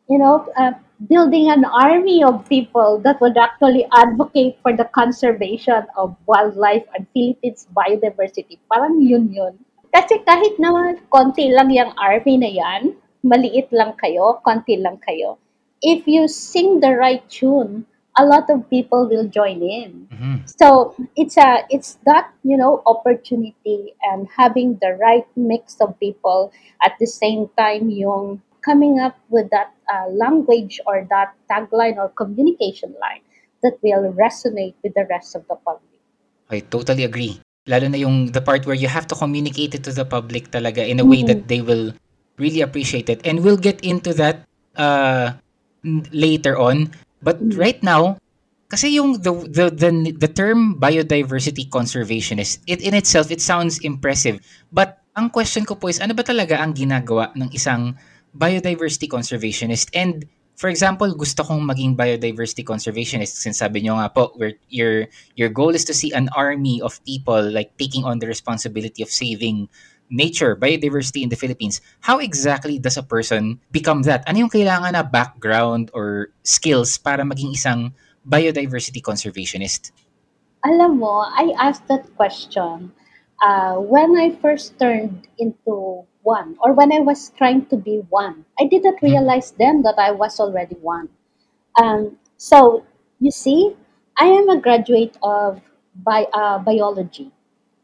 you 0.09 0.19
know, 0.19 0.49
uh, 0.57 0.73
building 1.09 1.51
an 1.51 1.65
army 1.65 2.23
of 2.23 2.49
people 2.49 2.99
that 3.05 3.21
would 3.21 3.37
actually 3.37 3.87
advocate 3.93 4.59
for 4.63 4.77
the 4.77 4.85
conservation 4.95 5.87
of 5.97 6.17
wildlife 6.27 6.85
and 6.95 7.07
Philippines 7.13 7.67
biodiversity. 7.77 8.59
Parang 8.71 9.03
yun 9.03 9.33
yun. 9.33 9.59
Kasi 9.93 10.25
kahit 10.25 10.57
na 10.57 10.97
konti 11.13 11.53
lang 11.53 11.69
yung 11.69 11.93
army 12.01 12.41
na 12.41 12.49
yan, 12.49 12.97
maliit 13.23 13.69
lang 13.71 13.93
kayo, 14.01 14.41
konti 14.41 14.81
lang 14.81 14.97
kayo, 15.05 15.37
if 15.83 16.09
you 16.09 16.27
sing 16.27 16.81
the 16.81 16.97
right 16.97 17.23
tune, 17.29 17.85
a 18.17 18.25
lot 18.25 18.49
of 18.51 18.69
people 18.71 19.09
will 19.09 19.29
join 19.29 19.61
in. 19.61 20.09
Mhm. 20.13 20.49
So 20.49 20.95
it's 21.17 21.37
a 21.37 21.65
it's 21.69 22.01
that 22.05 22.31
you 22.45 22.57
know 22.57 22.81
opportunity 22.87 23.97
and 24.05 24.29
having 24.37 24.79
the 24.81 24.97
right 25.01 25.27
mix 25.37 25.81
of 25.81 25.97
people 25.99 26.53
at 26.85 26.97
the 27.01 27.09
same 27.09 27.49
time 27.57 27.89
yung 27.89 28.41
coming 28.63 29.01
up 29.03 29.19
with 29.29 29.51
that 29.51 29.75
uh, 29.91 30.07
language 30.13 30.79
or 30.87 31.03
that 31.11 31.35
tagline 31.51 31.99
or 31.99 32.09
communication 32.15 32.95
line 33.03 33.25
that 33.63 33.75
will 33.83 34.13
resonate 34.15 34.75
with 34.87 34.95
the 34.95 35.07
rest 35.11 35.35
of 35.35 35.43
the 35.51 35.59
public. 35.67 35.99
I 36.51 36.61
totally 36.61 37.03
agree. 37.03 37.42
Lalo 37.67 37.87
na 37.87 37.99
yung 37.99 38.35
the 38.35 38.43
part 38.43 38.67
where 38.67 38.79
you 38.79 38.91
have 38.91 39.07
to 39.07 39.15
communicate 39.15 39.75
it 39.75 39.87
to 39.87 39.93
the 39.95 40.05
public 40.05 40.51
talaga 40.51 40.83
in 40.83 40.99
a 40.99 41.07
way 41.07 41.23
that 41.23 41.47
they 41.47 41.63
will 41.63 41.95
really 42.39 42.61
appreciate 42.61 43.07
it. 43.07 43.23
And 43.23 43.47
we'll 43.47 43.61
get 43.61 43.79
into 43.87 44.11
that 44.19 44.43
uh, 44.75 45.39
later 46.11 46.59
on. 46.59 46.91
But 47.23 47.39
right 47.55 47.79
now, 47.83 48.19
kasi 48.67 48.97
yung 48.97 49.21
the, 49.21 49.31
the 49.53 49.69
the 49.69 49.91
the 50.17 50.31
term 50.33 50.81
biodiversity 50.81 51.69
conservationist, 51.69 52.65
it 52.67 52.81
in 52.81 52.97
itself 52.97 53.31
it 53.31 53.45
sounds 53.45 53.79
impressive. 53.85 54.41
But 54.73 54.99
ang 55.15 55.29
question 55.31 55.69
ko 55.69 55.77
po 55.77 55.93
is 55.93 56.01
ano 56.01 56.17
ba 56.17 56.25
talaga 56.25 56.57
ang 56.57 56.73
ginagawa 56.73 57.31
ng 57.37 57.53
isang 57.53 57.95
biodiversity 58.33 59.07
conservationist? 59.07 59.93
And 59.93 60.25
for 60.57 60.69
example, 60.69 61.11
gusto 61.15 61.43
kong 61.43 61.67
maging 61.67 61.97
biodiversity 61.97 62.63
conservationist 62.65 63.41
since 63.41 63.59
sabi 63.59 63.83
nyo 63.83 63.99
nga 63.99 64.13
po, 64.13 64.33
where 64.37 64.55
your 64.69 65.09
your 65.35 65.49
goal 65.49 65.75
is 65.75 65.85
to 65.85 65.95
see 65.95 66.13
an 66.13 66.29
army 66.37 66.81
of 66.85 67.03
people 67.05 67.41
like 67.41 67.75
taking 67.79 68.05
on 68.05 68.21
the 68.21 68.29
responsibility 68.29 69.03
of 69.03 69.11
saving 69.11 69.67
nature, 70.13 70.55
biodiversity 70.55 71.25
in 71.25 71.33
the 71.33 71.41
Philippines. 71.41 71.81
How 72.05 72.21
exactly 72.21 72.79
does 72.79 73.01
a 73.01 73.03
person 73.03 73.59
become 73.73 74.05
that? 74.05 74.23
Ano 74.29 74.45
yung 74.47 74.53
kailangan 74.53 74.93
na 74.93 75.03
background 75.03 75.89
or 75.97 76.31
skills 76.45 77.01
para 77.01 77.25
maging 77.25 77.57
isang 77.57 77.97
biodiversity 78.29 79.01
conservationist? 79.01 79.91
Alam 80.63 81.01
mo, 81.03 81.27
I 81.27 81.51
asked 81.59 81.89
that 81.89 82.07
question 82.15 82.93
uh, 83.43 83.81
when 83.81 84.15
I 84.15 84.37
first 84.39 84.79
turned 84.79 85.27
into 85.41 86.07
one, 86.23 86.57
or 86.63 86.73
when 86.73 86.93
I 86.93 87.01
was 87.01 87.31
trying 87.37 87.67
to 87.67 87.77
be 87.77 87.99
one. 88.11 88.45
I 88.61 88.65
didn't 88.67 89.03
realize 89.03 89.53
then 89.53 89.83
that 89.83 89.99
I 89.99 90.11
was 90.13 90.41
already 90.41 90.77
one. 90.77 91.09
Um, 91.81 92.19
so, 92.37 92.85
you 93.21 93.31
see, 93.31 93.77
I 94.19 94.27
am 94.27 94.49
a 94.49 94.61
graduate 94.61 95.17
of 95.23 95.61
bi- 95.97 96.29
uh, 96.33 96.59
biology. 96.59 97.31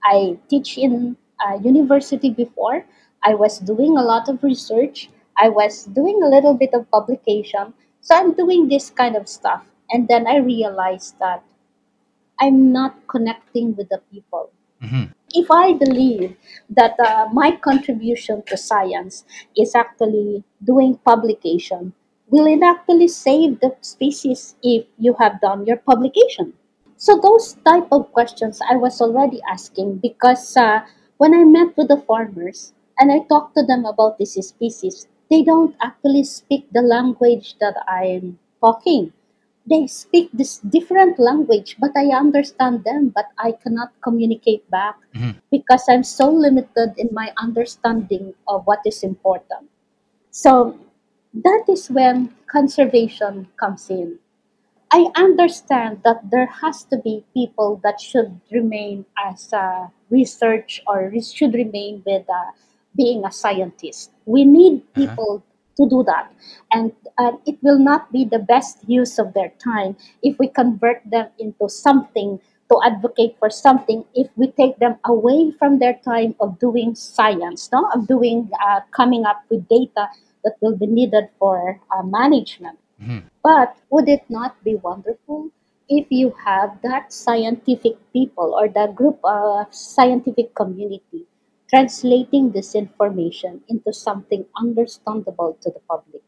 I 0.04 0.38
teach 0.48 0.78
in 0.78 1.16
a 1.46 1.58
university 1.60 2.30
before. 2.30 2.84
I 3.22 3.34
was 3.34 3.58
doing 3.58 3.96
a 3.96 4.02
lot 4.02 4.28
of 4.28 4.42
research. 4.42 5.10
I 5.36 5.48
was 5.48 5.84
doing 5.86 6.22
a 6.22 6.28
little 6.28 6.54
bit 6.54 6.74
of 6.74 6.90
publication. 6.90 7.74
So 8.00 8.14
I'm 8.16 8.32
doing 8.34 8.68
this 8.68 8.90
kind 8.90 9.16
of 9.16 9.28
stuff. 9.28 9.64
And 9.90 10.08
then 10.08 10.26
I 10.26 10.38
realized 10.38 11.18
that 11.20 11.42
I'm 12.40 12.72
not 12.72 13.06
connecting 13.06 13.76
with 13.76 13.88
the 13.90 13.98
people. 14.10 14.50
Mhm. 14.80 15.12
If 15.32 15.50
I 15.50 15.72
believe 15.72 16.36
that 16.68 16.98
uh, 17.00 17.28
my 17.32 17.52
contribution 17.56 18.42
to 18.46 18.56
science 18.58 19.24
is 19.56 19.74
actually 19.74 20.44
doing 20.62 20.98
publication, 20.98 21.94
will 22.28 22.46
it 22.46 22.62
actually 22.62 23.08
save 23.08 23.60
the 23.60 23.74
species 23.80 24.56
if 24.62 24.86
you 24.98 25.14
have 25.18 25.40
done 25.40 25.64
your 25.64 25.78
publication? 25.78 26.52
So 26.96 27.18
those 27.18 27.54
type 27.66 27.88
of 27.90 28.12
questions 28.12 28.60
I 28.68 28.76
was 28.76 29.00
already 29.00 29.40
asking 29.50 29.98
because 29.98 30.56
uh, 30.56 30.80
when 31.16 31.32
I 31.32 31.44
met 31.44 31.74
with 31.76 31.88
the 31.88 31.96
farmers 31.96 32.74
and 32.98 33.10
I 33.10 33.20
talked 33.28 33.54
to 33.56 33.64
them 33.64 33.86
about 33.86 34.18
this 34.18 34.34
species, 34.34 35.08
they 35.30 35.42
don't 35.42 35.74
actually 35.80 36.24
speak 36.24 36.66
the 36.72 36.82
language 36.82 37.56
that 37.60 37.76
I'm 37.88 38.38
talking 38.60 39.12
they 39.70 39.86
speak 39.86 40.30
this 40.32 40.58
different 40.74 41.18
language 41.18 41.76
but 41.78 41.90
i 41.96 42.06
understand 42.14 42.84
them 42.84 43.08
but 43.14 43.26
i 43.38 43.52
cannot 43.52 43.90
communicate 44.00 44.64
back 44.70 44.96
Mhm. 45.14 45.34
because 45.50 45.84
i'm 45.88 46.04
so 46.04 46.30
limited 46.30 46.94
in 46.96 47.08
my 47.12 47.32
understanding 47.38 48.34
of 48.48 48.64
what 48.66 48.80
is 48.84 49.02
important 49.02 49.68
so 50.30 50.78
that 51.34 51.64
is 51.68 51.90
when 51.90 52.32
conservation 52.46 53.48
comes 53.60 53.90
in 53.90 54.18
i 54.92 55.06
understand 55.16 56.00
that 56.04 56.20
there 56.30 56.46
has 56.46 56.84
to 56.84 56.96
be 56.98 57.24
people 57.34 57.80
that 57.84 58.00
should 58.00 58.40
remain 58.50 59.04
as 59.26 59.52
a 59.52 59.90
research 60.10 60.80
or 60.86 61.12
should 61.20 61.54
remain 61.54 62.02
with 62.06 62.24
uh, 62.30 62.50
being 62.96 63.24
a 63.24 63.32
scientist 63.32 64.10
we 64.26 64.44
need 64.44 64.82
Uh-huh. 64.96 65.06
To 65.78 65.88
do 65.88 66.02
that. 66.04 66.30
And 66.72 66.92
uh, 67.18 67.32
it 67.46 67.58
will 67.62 67.78
not 67.78 68.12
be 68.12 68.24
the 68.24 68.38
best 68.38 68.78
use 68.86 69.18
of 69.18 69.32
their 69.34 69.52
time 69.62 69.96
if 70.22 70.38
we 70.38 70.48
convert 70.48 71.02
them 71.08 71.28
into 71.38 71.68
something 71.68 72.40
to 72.70 72.80
advocate 72.84 73.36
for 73.38 73.48
something 73.48 74.04
if 74.14 74.28
we 74.36 74.50
take 74.52 74.78
them 74.78 74.96
away 75.06 75.50
from 75.58 75.78
their 75.78 75.94
time 76.04 76.34
of 76.40 76.58
doing 76.58 76.94
science 76.94 77.70
no? 77.72 77.88
Of 77.94 78.06
doing 78.06 78.50
uh, 78.60 78.80
coming 78.90 79.24
up 79.24 79.40
with 79.48 79.66
data 79.68 80.08
that 80.44 80.56
will 80.60 80.76
be 80.76 80.86
needed 80.86 81.28
for 81.38 81.80
uh, 81.90 82.02
management. 82.02 82.78
Mhm. 83.00 83.22
but 83.42 83.76
would 83.90 84.08
it 84.08 84.24
not 84.28 84.58
be 84.64 84.74
wonderful 84.74 85.50
if 85.88 86.06
you 86.10 86.34
have 86.44 86.82
that 86.82 87.12
scientific 87.12 87.94
people 88.12 88.52
or 88.58 88.68
that 88.68 88.94
group 88.94 89.18
of 89.24 89.72
scientific 89.72 90.54
community 90.54 91.24
translating 91.68 92.52
this 92.52 92.74
information 92.74 93.60
into 93.68 93.92
something 93.92 94.44
understandable 94.56 95.56
to 95.60 95.70
the 95.70 95.80
public? 95.88 96.22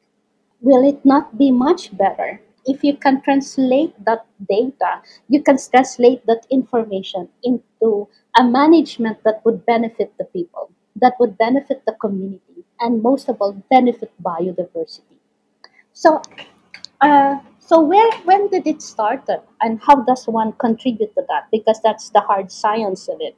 Will 0.61 0.87
it 0.87 1.05
not 1.05 1.39
be 1.39 1.51
much 1.51 1.97
better 1.97 2.41
if 2.67 2.85
you 2.85 2.97
can 2.97 3.23
translate 3.23 3.95
that 4.05 4.27
data, 4.49 5.01
you 5.29 5.43
can 5.43 5.57
translate 5.57 6.25
that 6.27 6.47
information 6.51 7.29
into 7.43 8.09
a 8.37 8.45
management 8.45 9.23
that 9.25 9.45
would 9.45 9.65
benefit 9.65 10.13
the 10.19 10.25
people, 10.27 10.71
that 10.97 11.15
would 11.19 11.39
benefit 11.39 11.83
the 11.87 11.97
community, 12.01 12.65
and 12.81 13.03
most 13.03 13.29
of 13.29 13.41
all, 13.41 13.53
benefit 13.71 14.13
biodiversity? 14.23 15.17
So, 15.93 16.21
uh, 17.01 17.41
so 17.59 17.81
where 17.81 18.11
when 18.25 18.49
did 18.49 18.67
it 18.67 18.83
start, 18.83 19.27
and 19.63 19.81
how 19.81 20.03
does 20.03 20.27
one 20.27 20.53
contribute 20.53 21.15
to 21.15 21.25
that? 21.29 21.49
Because 21.51 21.81
that's 21.83 22.11
the 22.11 22.21
hard 22.21 22.53
science 22.53 23.09
of 23.09 23.17
it. 23.21 23.37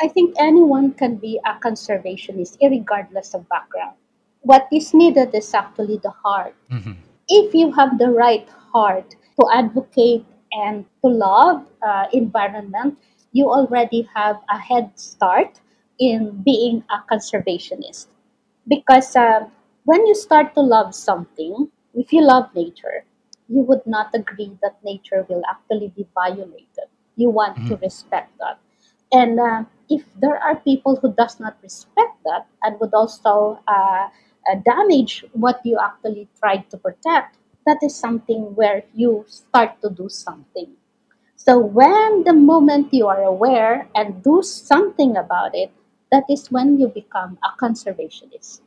I 0.00 0.08
think 0.08 0.34
anyone 0.38 0.92
can 0.92 1.16
be 1.16 1.40
a 1.44 1.54
conservationist, 1.54 2.56
regardless 2.62 3.34
of 3.34 3.48
background. 3.48 3.96
What 4.42 4.66
is 4.72 4.94
needed 4.94 5.34
is 5.34 5.52
actually 5.54 5.98
the 5.98 6.10
heart. 6.10 6.54
Mhm. 6.70 6.96
If 7.28 7.54
you 7.54 7.72
have 7.72 7.98
the 7.98 8.10
right 8.10 8.48
heart 8.72 9.14
to 9.40 9.46
advocate 9.52 10.24
and 10.52 10.84
to 11.02 11.08
love 11.10 11.66
uh, 11.82 12.06
environment, 12.12 12.98
you 13.32 13.50
already 13.50 14.02
have 14.14 14.36
a 14.50 14.58
head 14.58 14.98
start 14.98 15.60
in 15.98 16.42
being 16.44 16.84
a 16.90 16.98
conservationist 17.12 18.06
because 18.68 19.16
uh, 19.16 19.46
when 19.84 20.06
you 20.06 20.14
start 20.14 20.54
to 20.54 20.60
love 20.60 20.94
something, 20.94 21.68
if 21.94 22.12
you 22.12 22.22
love 22.22 22.54
nature, 22.54 23.04
you 23.48 23.62
would 23.62 23.84
not 23.86 24.10
agree 24.14 24.56
that 24.62 24.76
nature 24.84 25.26
will 25.28 25.42
actually 25.48 25.88
be 25.96 26.06
violated. 26.14 26.88
You 27.16 27.30
want 27.30 27.66
to 27.66 27.76
Mhm. 27.76 27.80
respect 27.82 28.32
that, 28.38 28.58
and 29.12 29.38
uh, 29.40 29.64
if 29.88 30.04
there 30.20 30.38
are 30.38 30.56
people 30.56 30.96
who 30.96 31.12
does 31.14 31.40
not 31.40 31.56
respect 31.62 32.16
that 32.24 32.46
and 32.62 32.78
would 32.80 32.94
also 32.94 33.58
uh, 33.66 34.08
uh, 34.48 34.54
damage 34.64 35.24
what 35.32 35.60
you 35.64 35.78
actually 35.80 36.28
tried 36.38 36.68
to 36.70 36.76
protect, 36.76 37.36
that 37.66 37.78
is 37.82 37.94
something 37.94 38.54
where 38.54 38.84
you 38.94 39.24
start 39.28 39.80
to 39.82 39.90
do 39.90 40.08
something. 40.08 40.72
So 41.36 41.58
when 41.58 42.24
the 42.24 42.32
moment 42.32 42.92
you 42.92 43.06
are 43.06 43.22
aware 43.22 43.88
and 43.94 44.22
do 44.22 44.42
something 44.42 45.16
about 45.16 45.54
it, 45.54 45.70
that 46.10 46.24
is 46.28 46.50
when 46.50 46.80
you 46.80 46.88
become 46.88 47.38
a 47.44 47.52
conservationist. 47.60 48.60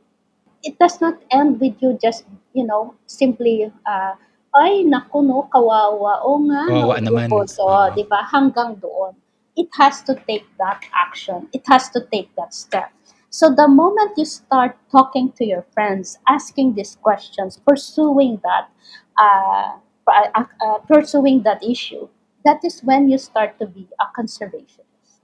It 0.64 0.78
does 0.78 1.02
not 1.02 1.18
end 1.32 1.60
with 1.60 1.82
you 1.82 1.98
just, 2.02 2.26
you 2.54 2.66
know, 2.66 2.94
simply, 3.06 3.72
uh, 3.86 4.14
ay, 4.56 4.84
naku, 4.86 5.22
no, 5.26 5.50
kawawa. 5.50 6.22
O 6.22 6.38
nga, 6.46 6.70
Kawawa 6.70 6.98
naman. 7.02 7.30
nauubos. 7.30 7.58
O, 7.58 7.66
Oo. 7.66 7.90
di 7.98 8.06
ba? 8.06 8.22
Hanggang 8.30 8.78
doon. 8.78 9.18
It 9.56 9.68
has 9.78 10.02
to 10.04 10.16
take 10.28 10.46
that 10.58 10.82
action. 10.96 11.48
It 11.54 11.64
has 11.68 11.90
to 11.92 12.08
take 12.12 12.34
that 12.36 12.54
step. 12.54 12.92
So 13.32 13.48
the 13.48 13.68
moment 13.68 14.18
you 14.18 14.26
start 14.26 14.76
talking 14.92 15.32
to 15.40 15.46
your 15.46 15.64
friends, 15.72 16.20
asking 16.28 16.76
these 16.76 17.00
questions, 17.00 17.60
pursuing 17.64 18.44
that, 18.44 18.68
uh, 19.16 19.80
uh, 20.08 20.44
uh, 20.60 20.78
pursuing 20.84 21.44
that 21.44 21.64
issue, 21.64 22.08
that 22.44 22.60
is 22.64 22.82
when 22.84 23.08
you 23.08 23.18
start 23.18 23.58
to 23.60 23.68
be 23.68 23.88
a 24.04 24.06
conservationist. 24.12 25.24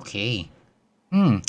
Okay. 0.00 0.48
Hmm. 1.12 1.44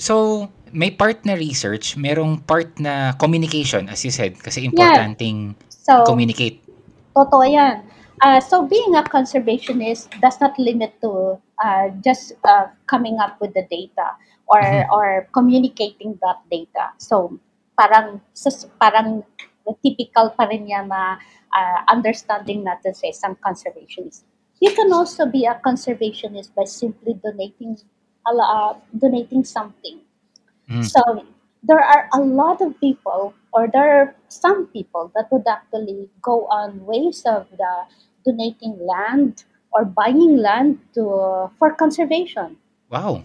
So, 0.00 0.48
may 0.72 0.90
part 0.90 1.28
na 1.28 1.36
research, 1.36 2.00
merong 2.00 2.40
part 2.48 2.80
na 2.80 3.12
communication, 3.20 3.92
as 3.92 4.00
you 4.04 4.10
said, 4.10 4.40
kasi 4.40 4.64
importanteng 4.64 5.52
So, 5.68 6.08
communicate. 6.08 6.64
totoo 7.12 7.44
yan. 7.44 7.84
Uh, 8.22 8.38
so 8.38 8.62
being 8.66 8.94
a 8.94 9.02
conservationist 9.02 10.06
does 10.20 10.40
not 10.40 10.56
limit 10.58 10.94
to 11.02 11.38
uh, 11.64 11.88
just 12.04 12.34
uh, 12.44 12.66
coming 12.86 13.18
up 13.18 13.40
with 13.40 13.52
the 13.54 13.66
data 13.70 14.14
or 14.46 14.62
Mhm. 14.62 14.86
or 14.94 15.06
communicating 15.34 16.18
that 16.22 16.38
data. 16.50 16.94
So 16.98 17.38
parang 17.74 18.22
parang 18.78 19.26
typical 19.82 20.30
pa 20.38 20.46
rin 20.46 20.70
yan 20.70 20.86
na 20.88 21.18
uh, 21.50 21.78
understanding 21.90 22.62
natin 22.62 22.94
sa 22.94 23.10
isang 23.10 23.34
conservationist. 23.42 24.22
You 24.62 24.70
can 24.70 24.94
also 24.94 25.26
be 25.26 25.42
a 25.46 25.58
conservationist 25.58 26.54
by 26.54 26.64
simply 26.64 27.18
donating 27.18 27.74
uh, 28.26 28.78
donating 28.94 29.42
something. 29.42 29.98
Mm. 30.70 30.84
So 30.86 31.02
there 31.62 31.82
are 31.82 32.06
a 32.14 32.20
lot 32.22 32.62
of 32.62 32.78
people, 32.78 33.34
or 33.50 33.66
there 33.66 33.90
are 33.98 34.08
some 34.28 34.66
people 34.70 35.10
that 35.14 35.30
would 35.30 35.46
actually 35.46 36.06
go 36.22 36.46
on 36.46 36.86
ways 36.86 37.22
of 37.26 37.50
the 37.58 37.74
donating 38.24 38.78
land 38.86 39.44
or 39.72 39.84
buying 39.84 40.36
land 40.36 40.78
to 40.94 41.50
for 41.58 41.72
conservation, 41.74 42.56
Wow. 42.90 43.22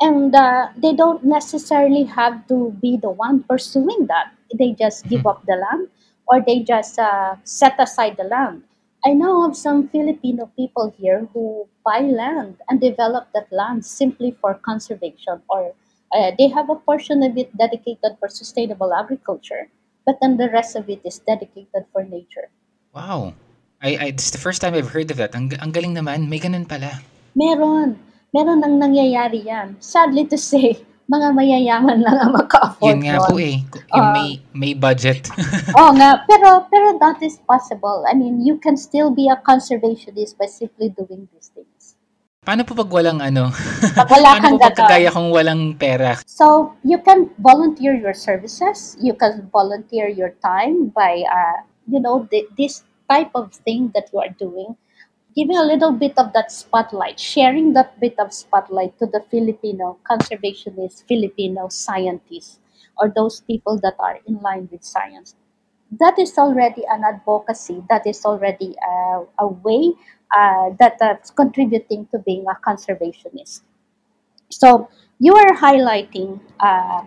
and 0.00 0.34
uh, 0.34 0.68
they 0.76 0.94
don't 0.94 1.24
necessarily 1.24 2.04
have 2.04 2.46
to 2.48 2.72
be 2.80 2.96
the 2.96 3.10
one 3.10 3.42
pursuing 3.44 4.06
that. 4.06 4.32
They 4.58 4.72
just 4.72 5.06
give 5.08 5.22
Mhm. 5.22 5.30
up 5.30 5.40
the 5.46 5.56
land, 5.56 5.88
or 6.28 6.40
they 6.40 6.60
just 6.60 6.98
uh, 6.98 7.36
set 7.44 7.74
aside 7.78 8.16
the 8.16 8.24
land. 8.24 8.62
I 9.04 9.12
know 9.14 9.44
of 9.46 9.56
some 9.56 9.86
Filipino 9.88 10.50
people 10.56 10.90
here 10.98 11.28
who 11.32 11.68
buy 11.84 12.00
land 12.00 12.56
and 12.68 12.80
develop 12.80 13.28
that 13.34 13.50
land 13.52 13.84
simply 13.86 14.30
for 14.32 14.54
conservation, 14.54 15.42
or 15.48 15.72
uh, 16.14 16.30
they 16.38 16.48
have 16.48 16.70
a 16.70 16.76
portion 16.76 17.22
of 17.22 17.36
it 17.36 17.54
dedicated 17.56 18.16
for 18.18 18.28
sustainable 18.28 18.92
agriculture, 18.94 19.68
but 20.06 20.16
then 20.20 20.36
the 20.36 20.48
rest 20.50 20.74
of 20.76 20.88
it 20.88 21.00
is 21.04 21.18
dedicated 21.20 21.84
for 21.92 22.02
nature. 22.02 22.48
Wow. 22.94 23.34
I, 23.78 23.90
I, 23.96 24.10
this 24.10 24.26
is 24.26 24.34
the 24.34 24.42
first 24.42 24.60
time 24.60 24.74
I've 24.74 24.90
heard 24.90 25.10
of 25.10 25.18
that. 25.22 25.34
Ang, 25.38 25.54
ang 25.62 25.70
galing 25.70 25.94
naman. 25.94 26.26
May 26.26 26.42
ganun 26.42 26.66
pala. 26.66 26.98
Meron. 27.38 27.94
Meron 28.34 28.58
nang 28.58 28.74
nangyayari 28.82 29.46
yan. 29.46 29.78
Sadly 29.78 30.26
to 30.26 30.36
say, 30.36 30.82
mga 31.06 31.30
mayayaman 31.30 32.02
lang 32.02 32.18
ang 32.18 32.32
maka-afford 32.34 32.90
Yun 32.90 33.00
nga 33.06 33.22
po 33.22 33.38
eh. 33.38 33.62
Yung 33.94 34.08
Ah. 34.10 34.14
may, 34.18 34.28
may 34.50 34.72
budget. 34.74 35.30
Oo 35.78 35.94
nga, 35.94 36.26
pero, 36.26 36.66
pero 36.66 36.98
that 36.98 37.22
is 37.22 37.38
possible. 37.46 38.02
I 38.10 38.18
mean, 38.18 38.42
you 38.42 38.58
can 38.58 38.74
still 38.74 39.14
be 39.14 39.30
a 39.30 39.38
conservationist 39.46 40.34
by 40.34 40.50
simply 40.50 40.90
doing 40.90 41.30
these 41.30 41.54
things. 41.54 41.94
Paano 42.42 42.66
po 42.66 42.74
pag 42.74 42.90
walang 42.90 43.22
ano? 43.22 43.54
Pag 43.94 44.10
wala 44.10 44.26
Paano 44.36 44.42
kang 44.42 44.56
po 44.58 44.64
pag 44.66 44.74
kagaya 44.74 45.08
kung 45.14 45.30
walang 45.30 45.78
pera? 45.78 46.18
So 46.26 46.74
you 46.82 46.98
can 46.98 47.30
volunteer 47.38 47.94
your 47.94 48.16
services. 48.16 48.98
You 48.98 49.14
can 49.14 49.46
volunteer 49.54 50.10
your 50.10 50.34
time 50.42 50.90
by, 50.90 51.22
uh, 51.30 51.62
you 51.86 52.02
know, 52.02 52.26
th- 52.26 52.50
this 52.58 52.87
type 53.10 53.30
of 53.34 53.52
thing 53.54 53.90
that 53.94 54.08
you 54.12 54.20
are 54.20 54.28
doing, 54.38 54.76
giving 55.36 55.56
a 55.56 55.62
little 55.62 55.92
bit 55.92 56.14
of 56.18 56.32
that 56.32 56.50
spotlight, 56.52 57.18
sharing 57.20 57.72
that 57.74 57.98
bit 58.00 58.14
of 58.18 58.32
spotlight 58.32 58.98
to 58.98 59.06
the 59.06 59.20
Filipino 59.30 59.98
conservationists, 60.10 61.04
Filipino 61.06 61.68
scientists, 61.68 62.58
or 62.98 63.08
those 63.14 63.40
people 63.42 63.78
that 63.80 63.94
are 63.98 64.18
in 64.26 64.40
line 64.40 64.68
with 64.72 64.84
science. 64.84 65.34
That 66.00 66.18
is 66.18 66.36
already 66.38 66.84
an 66.90 67.04
advocacy. 67.04 67.82
That 67.88 68.06
is 68.06 68.24
already 68.26 68.74
a, 68.82 69.24
a 69.38 69.48
way 69.48 69.94
uh, 70.36 70.70
that 70.78 70.98
that's 71.00 71.30
contributing 71.30 72.06
to 72.12 72.18
being 72.18 72.44
a 72.46 72.56
conservationist. 72.68 73.62
So 74.50 74.88
you 75.18 75.34
are 75.34 75.54
highlighting 75.56 76.40
uh, 76.60 77.02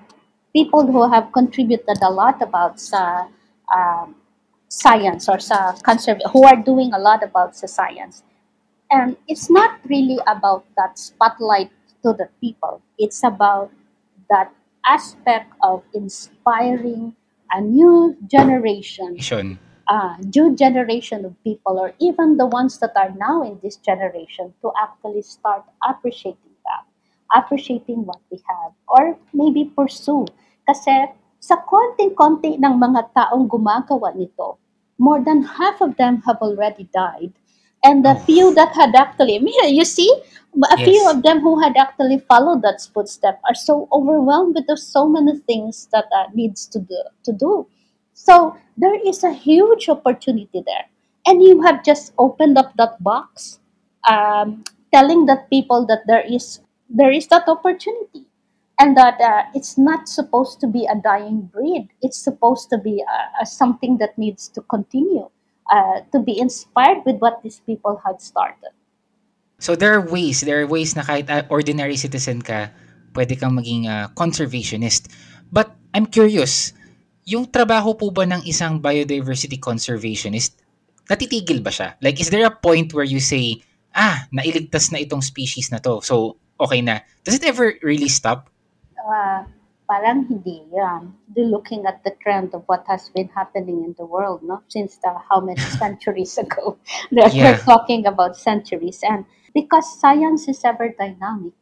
people 0.54 0.86
who 0.92 1.10
have 1.12 1.32
contributed 1.32 1.98
a 2.02 2.10
lot 2.12 2.42
about 2.42 2.80
sa 2.80 3.28
um, 3.74 4.16
science 4.72 5.28
or 5.28 5.40
sa 5.40 5.76
conserv- 5.84 6.24
who 6.32 6.48
are 6.48 6.56
doing 6.56 6.94
a 6.96 7.00
lot 7.00 7.20
about 7.24 7.56
sa 7.60 7.68
science. 7.68 8.24
And 8.92 9.18
it's 9.28 9.50
not 9.50 9.80
really 9.88 10.20
about 10.28 10.66
that 10.78 11.00
spotlight 11.00 11.72
to 12.04 12.14
the 12.14 12.30
people. 12.42 12.82
It's 12.98 13.24
about 13.24 13.72
that 14.30 14.54
aspect 14.86 15.52
of 15.64 15.84
inspiring 15.94 17.16
a 17.52 17.62
new 17.62 18.18
generation 18.28 19.16
Mission. 19.16 19.60
uh, 19.88 20.16
new 20.36 20.56
generation 20.56 21.26
of 21.26 21.36
people 21.44 21.80
or 21.80 21.94
even 22.00 22.38
the 22.38 22.46
ones 22.46 22.80
that 22.80 22.94
are 22.96 23.12
now 23.18 23.44
in 23.44 23.60
this 23.64 23.76
generation 23.78 24.54
to 24.62 24.72
actually 24.82 25.22
start 25.22 25.64
appreciating 25.88 26.56
that 26.66 26.84
appreciating 27.36 28.06
what 28.06 28.20
we 28.32 28.38
have 28.48 28.72
or 28.88 29.18
maybe 29.34 29.66
pursue 29.76 30.26
kasi 30.68 31.08
sa 31.42 31.58
konting-konti 31.66 32.62
ng 32.62 32.76
mga 32.78 33.02
taong 33.18 33.50
gumagawa 33.50 34.14
nito 34.14 34.62
more 35.02 35.20
than 35.26 35.42
half 35.58 35.82
of 35.82 35.98
them 35.98 36.22
have 36.30 36.38
already 36.46 36.86
died 36.94 37.34
and 37.84 38.06
the 38.06 38.14
Oh. 38.14 38.22
few 38.30 38.46
that 38.54 38.72
had 38.78 38.94
actually 38.94 39.42
you 39.78 39.86
see 39.86 40.10
a 40.72 40.78
few 40.78 41.02
Yes. 41.02 41.12
of 41.12 41.24
them 41.24 41.40
who 41.42 41.60
had 41.60 41.74
actually 41.78 42.20
followed 42.30 42.62
that 42.62 42.78
footstep 42.94 43.42
are 43.50 43.56
so 43.58 43.88
overwhelmed 43.92 44.54
with 44.56 44.70
so 44.78 45.08
many 45.10 45.40
things 45.50 45.88
that 45.92 46.06
uh, 46.14 46.28
needs 46.34 46.68
to 46.68 46.80
do 46.80 47.02
to 47.26 47.32
do 47.34 47.66
so 48.14 48.56
there 48.78 48.96
is 49.08 49.24
a 49.24 49.32
huge 49.34 49.90
opportunity 49.90 50.62
there. 50.66 50.86
And 51.26 51.42
you 51.42 51.62
have 51.62 51.84
just 51.84 52.14
opened 52.18 52.58
up 52.58 52.74
that 52.78 53.02
box, 53.04 53.60
um, 54.10 54.64
telling 54.94 55.26
that 55.28 55.50
people 55.50 55.86
that 55.88 56.04
there 56.08 56.22
is 56.22 56.60
there 56.90 57.12
is 57.12 57.28
that 57.28 57.48
opportunity, 57.48 58.26
and 58.82 58.98
that 58.98 59.22
uh, 59.22 59.46
it's 59.54 59.78
not 59.78 60.10
supposed 60.10 60.58
to 60.60 60.66
be 60.66 60.90
a 60.90 60.98
dying 60.98 61.46
breed. 61.54 61.94
It's 62.02 62.18
supposed 62.18 62.74
to 62.74 62.82
be 62.82 63.06
uh, 63.06 63.42
uh, 63.42 63.46
something 63.46 64.02
that 64.02 64.18
needs 64.18 64.50
to 64.58 64.62
continue, 64.66 65.30
uh, 65.70 66.02
to 66.12 66.18
be 66.20 66.42
inspired 66.42 67.06
with 67.06 67.22
what 67.22 67.46
these 67.46 67.62
people 67.62 68.02
had 68.04 68.18
started. 68.26 68.74
So 69.62 69.78
there 69.78 69.94
are 69.94 70.02
ways, 70.02 70.42
there 70.42 70.66
are 70.66 70.68
ways 70.68 70.98
na 70.98 71.06
kahit 71.06 71.30
ah, 71.30 71.46
ordinary 71.54 71.94
citizen 71.94 72.42
ka, 72.42 72.74
pwede 73.14 73.38
kang 73.38 73.54
maging 73.54 73.86
ah, 73.86 74.10
conservationist. 74.18 75.14
But 75.54 75.78
I'm 75.94 76.10
curious, 76.10 76.74
yung 77.30 77.54
trabaho 77.54 77.94
po 77.94 78.10
ba 78.10 78.26
ng 78.26 78.42
isang 78.50 78.82
biodiversity 78.82 79.62
conservationist, 79.62 80.58
natitigil 81.06 81.62
ba 81.62 81.70
siya? 81.70 82.02
Like, 82.02 82.18
is 82.18 82.34
there 82.34 82.50
a 82.50 82.58
point 82.58 82.98
where 82.98 83.06
you 83.06 83.22
say, 83.22 83.62
ah, 83.94 84.26
nailigtas 84.34 84.90
na 84.90 84.98
itong 84.98 85.22
species 85.22 85.70
na 85.70 85.78
to, 85.86 86.02
so 86.02 86.42
okay 86.58 86.82
na. 86.82 87.06
Does 87.22 87.38
it 87.38 87.46
ever 87.46 87.78
really 87.86 88.10
stop? 88.10 88.51
Uh, 89.08 89.44
parang 89.88 90.26
hindi 90.28 90.64
yan. 90.72 91.14
Do 91.36 91.44
looking 91.44 91.86
at 91.86 92.04
the 92.04 92.12
trend 92.24 92.54
of 92.54 92.64
what 92.68 92.86
has 92.88 93.10
been 93.10 93.28
happening 93.30 93.84
in 93.84 93.94
the 93.98 94.06
world, 94.06 94.44
no? 94.44 94.62
Since 94.68 94.98
the 95.04 95.16
how 95.30 95.40
many 95.42 95.60
centuries 95.82 96.38
ago. 96.38 96.78
That 97.12 97.34
Yeah. 97.34 97.58
We're 97.58 97.64
talking 97.64 98.06
about 98.06 98.38
centuries. 98.38 99.02
And 99.04 99.26
because 99.54 99.86
science 100.00 100.48
is 100.48 100.64
ever 100.64 100.90
dynamic 100.90 101.54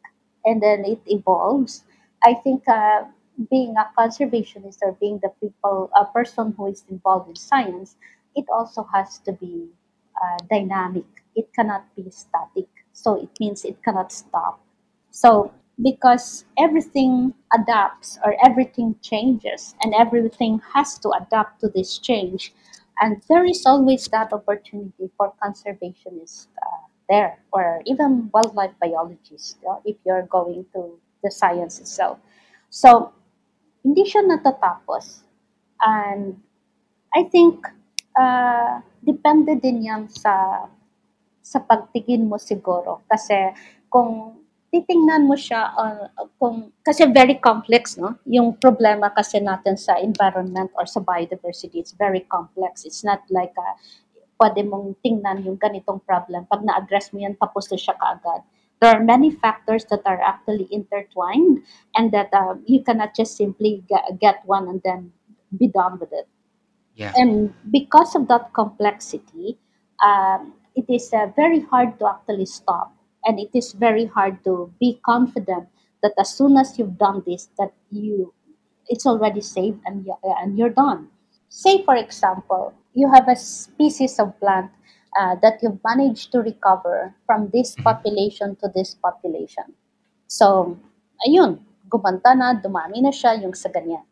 and 0.44 0.62
then 0.62 0.84
it 0.84 1.00
evolves, 1.06 1.84
I 2.22 2.34
think 2.34 2.68
uh, 2.68 3.04
being 3.50 3.74
a 3.76 3.90
conservationist 3.98 4.78
or 4.82 4.92
being 5.00 5.18
the 5.22 5.30
people, 5.40 5.90
a 5.96 6.04
person 6.04 6.54
who 6.56 6.66
is 6.66 6.84
involved 6.90 7.28
in 7.30 7.36
science, 7.36 7.96
it 8.36 8.44
also 8.52 8.86
has 8.92 9.18
to 9.26 9.32
be 9.32 9.68
uh, 10.20 10.38
dynamic. 10.48 11.06
It 11.34 11.52
cannot 11.54 11.84
be 11.96 12.10
static. 12.10 12.68
So 12.92 13.14
it 13.22 13.30
means 13.40 13.64
it 13.64 13.82
cannot 13.82 14.12
stop. 14.12 14.60
So, 15.10 15.52
because 15.82 16.44
everything 16.58 17.34
adapts 17.54 18.18
or 18.24 18.36
everything 18.44 18.96
changes 19.02 19.74
and 19.82 19.94
everything 19.94 20.60
has 20.74 20.98
to 21.00 21.10
adapt 21.10 21.60
to 21.60 21.68
this 21.68 21.98
change, 21.98 22.52
and 23.00 23.22
there 23.28 23.44
is 23.44 23.64
always 23.66 24.06
that 24.08 24.32
opportunity 24.32 25.10
for 25.16 25.32
conservationists 25.42 26.46
uh, 26.62 26.84
there, 27.08 27.38
or 27.52 27.82
even 27.86 28.30
wildlife 28.32 28.72
biologists, 28.80 29.56
you 29.62 29.68
know, 29.68 29.80
if 29.84 29.96
you're 30.04 30.26
going 30.26 30.64
to 30.74 30.98
the 31.22 31.30
science 31.30 31.80
itself. 31.80 32.18
So, 32.70 33.12
hindi 33.84 34.04
siya 34.04 34.24
natatapos. 34.28 35.24
And 35.80 36.40
I 37.14 37.24
think 37.28 37.66
uh, 38.16 38.80
depende 39.04 39.56
din 39.60 39.82
yan 39.84 40.08
sa 40.08 40.66
sa 41.42 41.58
pagtingin 41.64 42.28
mo 42.28 42.36
siguro. 42.40 43.02
Kasi 43.10 43.52
kung 43.92 44.39
titingnan 44.70 45.26
mo 45.26 45.34
siya 45.34 45.74
uh, 45.74 46.06
kung 46.38 46.70
kasi 46.86 47.06
very 47.10 47.36
complex 47.42 47.98
no? 47.98 48.14
Yung 48.26 48.54
problema 48.56 49.10
kasi 49.10 49.42
natin 49.42 49.74
sa 49.74 49.98
environment 49.98 50.70
or 50.78 50.86
sa 50.86 51.02
biodiversity 51.02 51.82
it's 51.82 51.94
very 51.94 52.22
complex. 52.30 52.86
It's 52.86 53.02
not 53.02 53.26
like 53.30 53.54
a, 53.58 53.68
pwede 54.38 54.62
mong 54.64 54.96
tingnan 55.02 55.42
yung 55.44 55.58
ganitong 55.58 56.00
problem. 56.06 56.46
Pag 56.46 56.62
na-address 56.62 57.12
mo 57.12 57.20
yan 57.20 57.34
tapos 57.36 57.68
na 57.68 57.76
siya 57.76 57.98
kaagad. 57.98 58.46
There 58.80 58.88
are 58.88 59.04
many 59.04 59.28
factors 59.28 59.84
that 59.92 60.00
are 60.08 60.22
actually 60.24 60.64
intertwined 60.72 61.60
and 61.98 62.08
that 62.16 62.32
uh, 62.32 62.56
you 62.64 62.80
cannot 62.80 63.12
just 63.12 63.36
simply 63.36 63.84
get, 63.84 64.16
get 64.16 64.40
one 64.48 64.72
and 64.72 64.80
then 64.80 65.12
be 65.52 65.68
done 65.68 66.00
with 66.00 66.14
it. 66.16 66.24
Yeah. 67.00 67.12
and 67.16 67.54
because 67.70 68.14
of 68.14 68.28
that 68.28 68.52
complexity 68.52 69.56
um, 70.04 70.52
it 70.76 70.84
is 70.88 71.08
uh, 71.14 71.32
very 71.34 71.60
hard 71.60 71.98
to 71.98 72.06
actually 72.06 72.44
stop 72.44 72.92
and 73.24 73.38
it 73.38 73.50
is 73.54 73.72
very 73.72 74.06
hard 74.06 74.42
to 74.44 74.72
be 74.80 75.00
confident 75.04 75.68
that 76.02 76.12
as 76.18 76.30
soon 76.32 76.56
as 76.56 76.78
you've 76.78 76.98
done 76.98 77.22
this 77.26 77.48
that 77.58 77.72
you 77.90 78.32
it's 78.88 79.06
already 79.06 79.40
saved 79.40 79.78
and, 79.86 80.04
you, 80.04 80.14
and 80.42 80.58
you're 80.58 80.74
done. 80.74 81.08
Say 81.48 81.84
for 81.84 81.96
example 81.96 82.74
you 82.94 83.10
have 83.12 83.28
a 83.28 83.36
species 83.36 84.18
of 84.18 84.38
plant 84.40 84.70
uh, 85.20 85.36
that 85.42 85.58
you've 85.62 85.78
managed 85.84 86.32
to 86.32 86.40
recover 86.40 87.14
from 87.26 87.50
this 87.52 87.76
Mhm. 87.76 87.84
population 87.84 88.56
to 88.62 88.68
this 88.74 88.94
population. 88.98 89.74
So 90.26 90.76
ayun 91.26 91.60
gumanda 91.90 92.34
na 92.34 92.54
dumami 92.54 93.02
na 93.02 93.10
siya 93.10 93.38
yung 93.42 93.54
sa 93.54 93.68
ganyan 93.70 94.06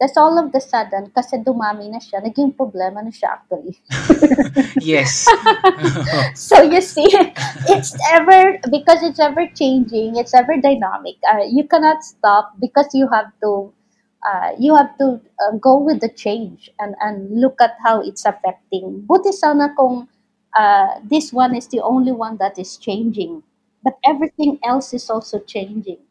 That's 0.00 0.18
all 0.18 0.38
of 0.42 0.50
the 0.50 0.60
sudden, 0.60 1.14
kasi 1.14 1.38
dumami 1.38 1.86
na 1.86 2.02
siya, 2.02 2.18
naging 2.18 2.58
problema 2.58 2.98
na 2.98 3.14
siya 3.14 3.38
actually. 3.38 3.78
yes. 4.82 5.30
so 6.34 6.60
you 6.66 6.82
see, 6.82 7.06
it's 7.70 7.94
ever 8.10 8.58
because 8.74 9.06
it's 9.06 9.22
ever 9.22 9.46
changing, 9.54 10.18
it's 10.18 10.34
ever 10.34 10.58
dynamic. 10.58 11.14
Uh, 11.22 11.46
you 11.46 11.62
cannot 11.70 12.02
stop 12.02 12.58
because 12.58 12.90
you 12.90 13.06
have 13.06 13.30
to 13.38 13.70
uh, 14.26 14.50
you 14.58 14.74
have 14.74 14.98
to 14.98 15.20
uh, 15.40 15.54
go 15.62 15.78
with 15.78 16.00
the 16.00 16.10
change 16.10 16.70
and 16.82 16.98
and 17.00 17.30
look 17.30 17.60
at 17.62 17.78
how 17.78 18.02
it's 18.02 18.26
affecting. 18.26 19.06
Buti 19.06 19.30
sana 19.30 19.72
kung 19.78 20.08
uh, 20.58 21.00
this 21.06 21.32
one 21.32 21.54
is 21.54 21.68
the 21.68 21.80
only 21.80 22.12
one 22.12 22.36
that 22.38 22.58
is 22.58 22.76
changing, 22.76 23.42
but 23.82 23.94
everything 24.04 24.58
else 24.64 24.92
is 24.92 25.08
also 25.08 25.38
changing. 25.38 26.02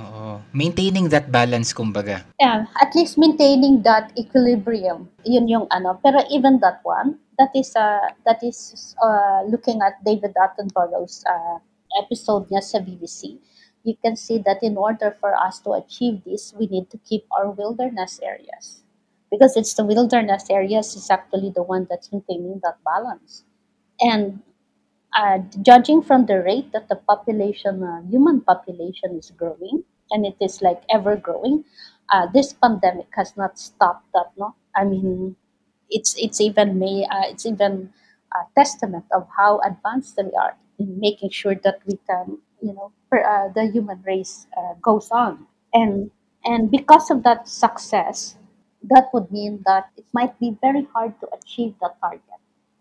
Oo. 0.00 0.40
Maintaining 0.56 1.12
that 1.12 1.28
balance, 1.28 1.76
kumbaga. 1.76 2.24
Yeah, 2.40 2.64
at 2.80 2.96
least 2.96 3.20
maintaining 3.20 3.84
that 3.84 4.12
equilibrium. 4.16 5.12
Yun 5.28 5.46
yung 5.46 5.66
ano. 5.68 6.00
Pero 6.00 6.24
even 6.32 6.58
that 6.64 6.80
one, 6.82 7.20
that 7.36 7.52
is 7.52 7.76
uh, 7.76 8.08
that 8.24 8.40
is 8.40 8.96
uh, 9.00 9.44
looking 9.48 9.80
at 9.84 10.00
David 10.04 10.32
Attenborough's 10.36 11.24
uh, 11.28 11.60
episode 12.00 12.48
niya 12.48 12.64
sa 12.64 12.80
BBC. 12.80 13.36
You 13.84 13.96
can 13.96 14.16
see 14.16 14.36
that 14.44 14.60
in 14.60 14.76
order 14.76 15.16
for 15.20 15.32
us 15.32 15.60
to 15.64 15.72
achieve 15.72 16.20
this, 16.24 16.52
we 16.52 16.68
need 16.68 16.92
to 16.92 16.98
keep 17.00 17.24
our 17.32 17.48
wilderness 17.48 18.20
areas. 18.20 18.84
Because 19.32 19.56
it's 19.56 19.72
the 19.72 19.86
wilderness 19.86 20.50
areas 20.50 20.92
is 20.96 21.08
actually 21.08 21.52
the 21.54 21.62
one 21.62 21.86
that's 21.88 22.12
maintaining 22.12 22.60
that 22.60 22.76
balance. 22.84 23.44
And 24.00 24.42
uh, 25.16 25.38
judging 25.62 26.02
from 26.02 26.26
the 26.26 26.42
rate 26.42 26.72
that 26.72 26.88
the 26.88 26.96
population, 26.96 27.82
uh, 27.82 28.02
human 28.10 28.40
population 28.40 29.16
is 29.16 29.32
growing, 29.32 29.84
and 30.10 30.26
it 30.26 30.36
is 30.40 30.62
like 30.62 30.82
ever 30.90 31.16
growing, 31.16 31.64
uh, 32.12 32.26
this 32.32 32.52
pandemic 32.52 33.08
has 33.16 33.36
not 33.36 33.58
stopped 33.58 34.06
that. 34.12 34.30
No, 34.36 34.54
I 34.74 34.84
mean, 34.84 35.36
it's 35.90 36.14
it's 36.18 36.40
even 36.40 36.78
may 36.78 37.06
uh, 37.06 37.30
it's 37.30 37.46
even 37.46 37.92
a 38.34 38.46
testament 38.54 39.04
of 39.14 39.26
how 39.36 39.60
advanced 39.66 40.18
we 40.18 40.30
are 40.38 40.56
in 40.78 40.98
making 40.98 41.30
sure 41.30 41.54
that 41.54 41.80
we 41.86 41.98
can, 42.08 42.38
you 42.62 42.72
know, 42.72 42.92
per, 43.10 43.22
uh, 43.22 43.52
the 43.52 43.66
human 43.70 44.02
race 44.06 44.46
uh, 44.56 44.74
goes 44.82 45.10
on, 45.10 45.46
and 45.74 46.10
and 46.44 46.70
because 46.70 47.10
of 47.10 47.22
that 47.22 47.48
success, 47.48 48.36
that 48.82 49.10
would 49.12 49.30
mean 49.30 49.62
that 49.66 49.90
it 49.96 50.06
might 50.12 50.38
be 50.38 50.56
very 50.60 50.86
hard 50.94 51.12
to 51.20 51.28
achieve 51.36 51.74
that 51.80 52.00
target. 52.00 52.38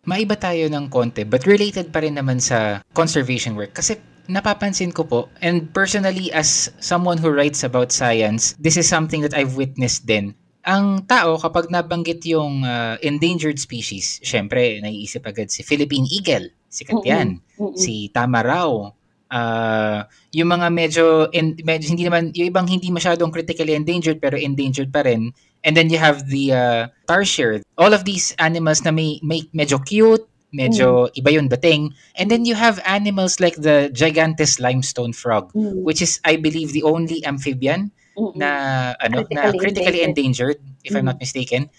Maiba 0.07 0.39
tayo 0.39 0.71
ng 0.71 0.87
konti, 0.87 1.27
but 1.27 1.43
related 1.43 1.91
pa 1.91 1.99
rin 1.99 2.15
naman 2.15 2.39
sa 2.39 2.81
conservation 2.95 3.53
work. 3.53 3.75
Kasi 3.75 3.99
napapansin 4.29 4.93
ko 4.93 5.03
po, 5.03 5.19
and 5.41 5.73
personally 5.73 6.29
as 6.31 6.69
someone 6.77 7.17
who 7.17 7.33
writes 7.33 7.65
about 7.65 7.89
science, 7.89 8.53
this 8.61 8.77
is 8.77 8.85
something 8.85 9.25
that 9.25 9.33
I've 9.33 9.57
witnessed 9.57 10.05
din. 10.05 10.37
Ang 10.69 11.09
tao, 11.09 11.41
kapag 11.41 11.73
nabanggit 11.73 12.21
yung 12.29 12.61
uh, 12.61 13.01
endangered 13.01 13.57
species, 13.57 14.21
syempre, 14.21 14.77
naiisip 14.79 15.25
agad 15.25 15.49
si 15.49 15.65
Philippine 15.65 16.05
Eagle, 16.05 16.53
sikat 16.69 17.01
yan. 17.01 17.41
Mm-mm. 17.57 17.73
Si 17.73 18.13
Tamaraw, 18.13 18.93
uh, 19.33 19.99
yung 20.29 20.49
mga 20.53 20.67
medyo, 20.69 21.05
en, 21.33 21.57
medyo 21.65 21.89
hindi 21.89 22.05
naman, 22.05 22.29
yung 22.37 22.53
ibang 22.53 22.67
hindi 22.69 22.93
masyadong 22.93 23.33
critically 23.33 23.73
endangered 23.73 24.21
pero 24.21 24.37
endangered 24.37 24.93
pa 24.93 25.01
rin. 25.01 25.33
And 25.65 25.75
then 25.75 25.89
you 25.89 25.97
have 25.97 26.29
the 26.29 26.53
uh, 26.53 26.83
tarsier. 27.09 27.65
All 27.75 27.91
of 27.91 28.05
these 28.05 28.37
animals 28.37 28.85
na 28.85 28.93
may, 28.93 29.17
may 29.25 29.49
medyo 29.51 29.81
cute, 29.81 30.23
medyo 30.51 31.09
iba 31.13 31.29
yung 31.29 31.47
dating. 31.49 31.93
And 32.17 32.29
then 32.29 32.45
you 32.45 32.55
have 32.55 32.81
animals 32.85 33.39
like 33.39 33.55
the 33.57 33.89
gigantes 33.93 34.59
limestone 34.59 35.13
frog, 35.13 35.53
Mm. 35.53 35.83
which 35.85 36.01
is, 36.01 36.17
I 36.25 36.35
believe, 36.37 36.73
the 36.73 36.83
only 36.83 37.21
amphibian 37.25 37.91
Mm-mm. 38.17 38.35
na 38.35 38.49
ano 38.97 39.23
na 39.29 39.49
Critically 39.53 39.59
critically 39.59 40.01
endangered, 40.01 40.57
if 40.83 40.95
I'm 40.95 41.05
Mm. 41.05 41.13
not 41.15 41.19
mistaken. 41.21 41.69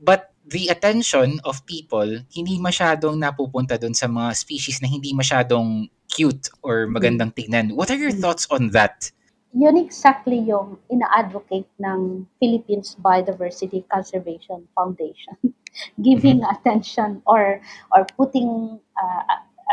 But 0.00 0.32
the 0.44 0.68
attention 0.68 1.40
of 1.48 1.64
people 1.64 2.04
hindi 2.36 2.60
masyadong 2.60 3.16
napupunta 3.16 3.80
doon 3.80 3.96
sa 3.96 4.04
mga 4.08 4.36
species 4.36 4.84
na 4.84 4.88
hindi 4.92 5.16
masyadong 5.16 5.88
cute 6.12 6.52
or 6.60 6.84
magandang 6.84 7.32
tignan. 7.32 7.72
What 7.72 7.88
are 7.88 7.96
your 7.96 8.12
Mm. 8.12 8.20
thoughts 8.20 8.44
on 8.52 8.72
that? 8.76 9.12
yun 9.54 9.78
exactly 9.78 10.42
yung 10.42 10.82
ina-advocate 10.90 11.70
ng 11.78 12.26
Philippines 12.42 12.98
Biodiversity 12.98 13.86
Conservation 13.86 14.66
Foundation. 14.74 15.38
Giving 16.00 16.44
attention 16.44 17.22
or 17.26 17.60
or 17.92 18.06
putting 18.16 18.80
uh, 19.00 19.22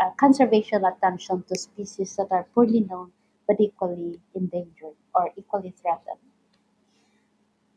uh, 0.00 0.10
conservation 0.16 0.84
attention 0.84 1.44
to 1.48 1.58
species 1.58 2.16
that 2.16 2.28
are 2.30 2.46
poorly 2.54 2.80
known 2.80 3.12
but 3.46 3.60
equally 3.60 4.20
endangered 4.34 4.96
or 5.14 5.30
equally 5.36 5.74
threatened. 5.80 6.18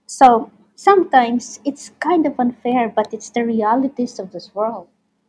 So 0.08 0.52
sometimes 0.76 1.60
it's 1.66 1.90
kind 2.00 2.26
of 2.26 2.40
unfair, 2.40 2.90
but 2.90 3.14
it's 3.14 3.30
the 3.30 3.44
realities 3.46 4.20
of 4.20 4.32
this 4.32 4.54
world 4.54 4.88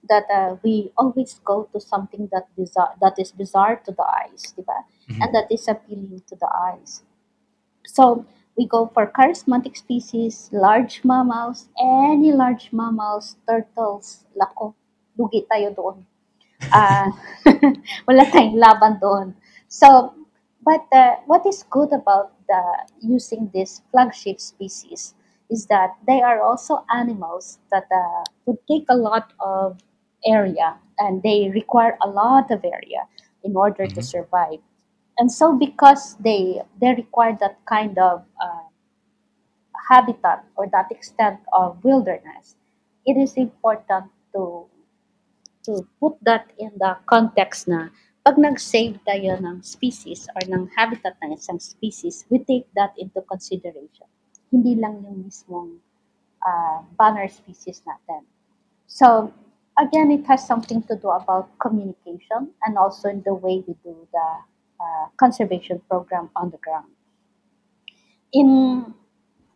that 0.08 0.24
uh, 0.30 0.56
we 0.62 0.92
always 0.96 1.40
go 1.44 1.68
to 1.72 1.80
something 1.80 2.28
that 2.32 2.46
bizarre, 2.56 2.94
that 3.00 3.18
is 3.18 3.32
bizarre 3.32 3.76
to 3.84 3.92
the 3.92 4.04
eyes, 4.04 4.54
diba? 4.56 4.84
Mhm. 5.08 5.22
and 5.22 5.34
that 5.34 5.50
is 5.50 5.66
appealing 5.68 6.22
to 6.28 6.36
the 6.36 6.50
eyes. 6.50 7.02
So 7.86 8.26
we 8.56 8.66
go 8.66 8.86
for 8.94 9.06
charismatic 9.06 9.76
species, 9.76 10.48
large 10.52 11.04
mammals, 11.04 11.68
any 11.80 12.32
large 12.32 12.72
mammals, 12.72 13.36
turtles, 13.48 14.24
lako, 14.40 14.74
lugi 15.18 15.46
tayo 15.48 15.74
doon. 15.76 16.06
Ah, 16.72 17.08
wala 18.08 18.24
tayong 18.32 18.56
laban 18.58 18.94
doon. 19.02 19.26
So, 19.68 20.14
but 20.62 20.86
uh, 20.92 21.16
what 21.26 21.46
is 21.46 21.62
good 21.70 21.92
about 21.92 22.32
the 22.48 22.62
using 23.02 23.50
this 23.54 23.82
flagship 23.90 24.40
species 24.40 25.14
is 25.50 25.66
that 25.66 25.94
they 26.06 26.22
are 26.22 26.40
also 26.42 26.84
animals 26.92 27.58
that 27.70 27.86
uh, 27.92 28.24
would 28.46 28.58
take 28.66 28.86
a 28.88 28.96
lot 28.96 29.32
of 29.40 29.78
area 30.26 30.76
and 30.98 31.22
they 31.22 31.50
require 31.54 31.96
a 32.02 32.08
lot 32.08 32.50
of 32.50 32.64
area 32.64 33.06
in 33.44 33.54
order 33.56 33.86
to 33.86 34.00
Mhm. 34.00 34.10
survive. 34.14 34.60
And 35.18 35.32
so, 35.32 35.56
because 35.56 36.16
they 36.20 36.60
they 36.80 36.92
require 36.92 37.36
that 37.40 37.56
kind 37.64 37.96
of 37.98 38.24
uh, 38.36 38.68
habitat 39.88 40.44
or 40.56 40.68
that 40.68 40.92
extent 40.92 41.40
of 41.52 41.82
wilderness, 41.82 42.56
it 43.06 43.16
is 43.16 43.34
important 43.34 44.12
to 44.34 44.68
to 45.64 45.86
put 46.00 46.14
that 46.22 46.52
in 46.58 46.70
the 46.78 46.96
context 47.08 47.66
na 47.66 47.88
pag 48.26 48.36
nag-save 48.42 48.98
tayo 49.06 49.38
ng 49.38 49.62
species 49.62 50.26
or 50.34 50.42
ng 50.50 50.66
habitat 50.74 51.14
ng 51.22 51.30
isang 51.32 51.62
species, 51.62 52.26
we 52.26 52.42
take 52.42 52.66
that 52.74 52.90
into 52.98 53.22
consideration. 53.22 54.10
Hindi 54.50 54.74
lang 54.74 54.98
yung 55.06 55.22
mismong 55.26 55.78
uh, 56.42 56.82
banner 56.98 57.30
species 57.30 57.86
natin. 57.86 58.26
So, 58.90 59.30
again, 59.78 60.10
it 60.10 60.26
has 60.26 60.42
something 60.42 60.82
to 60.90 60.98
do 60.98 61.10
about 61.10 61.54
communication 61.62 62.50
and 62.66 62.74
also 62.74 63.08
in 63.08 63.22
the 63.22 63.34
way 63.34 63.62
we 63.62 63.78
do 63.86 63.94
the 64.10 64.28
uh, 64.80 65.06
conservation 65.16 65.80
program 65.88 66.30
on 66.36 66.50
the 66.50 66.60
ground. 66.60 66.90
In 68.32 68.48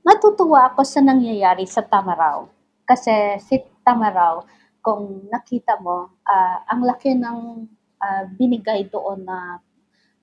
natutuwa 0.05 0.73
ako 0.73 0.83
sa 0.85 1.01
nangyayari 1.05 1.69
sa 1.69 1.85
Tamaraw. 1.85 2.49
Kasi 2.89 3.39
si 3.45 3.63
Tamaraw, 3.85 4.45
kung 4.81 5.29
nakita 5.29 5.79
mo, 5.79 6.17
ah, 6.25 6.65
ang 6.69 6.83
laki 6.85 7.15
ng 7.15 7.69
ah, 8.01 8.25
binigay 8.35 8.89
doon 8.89 9.25
na 9.29 9.61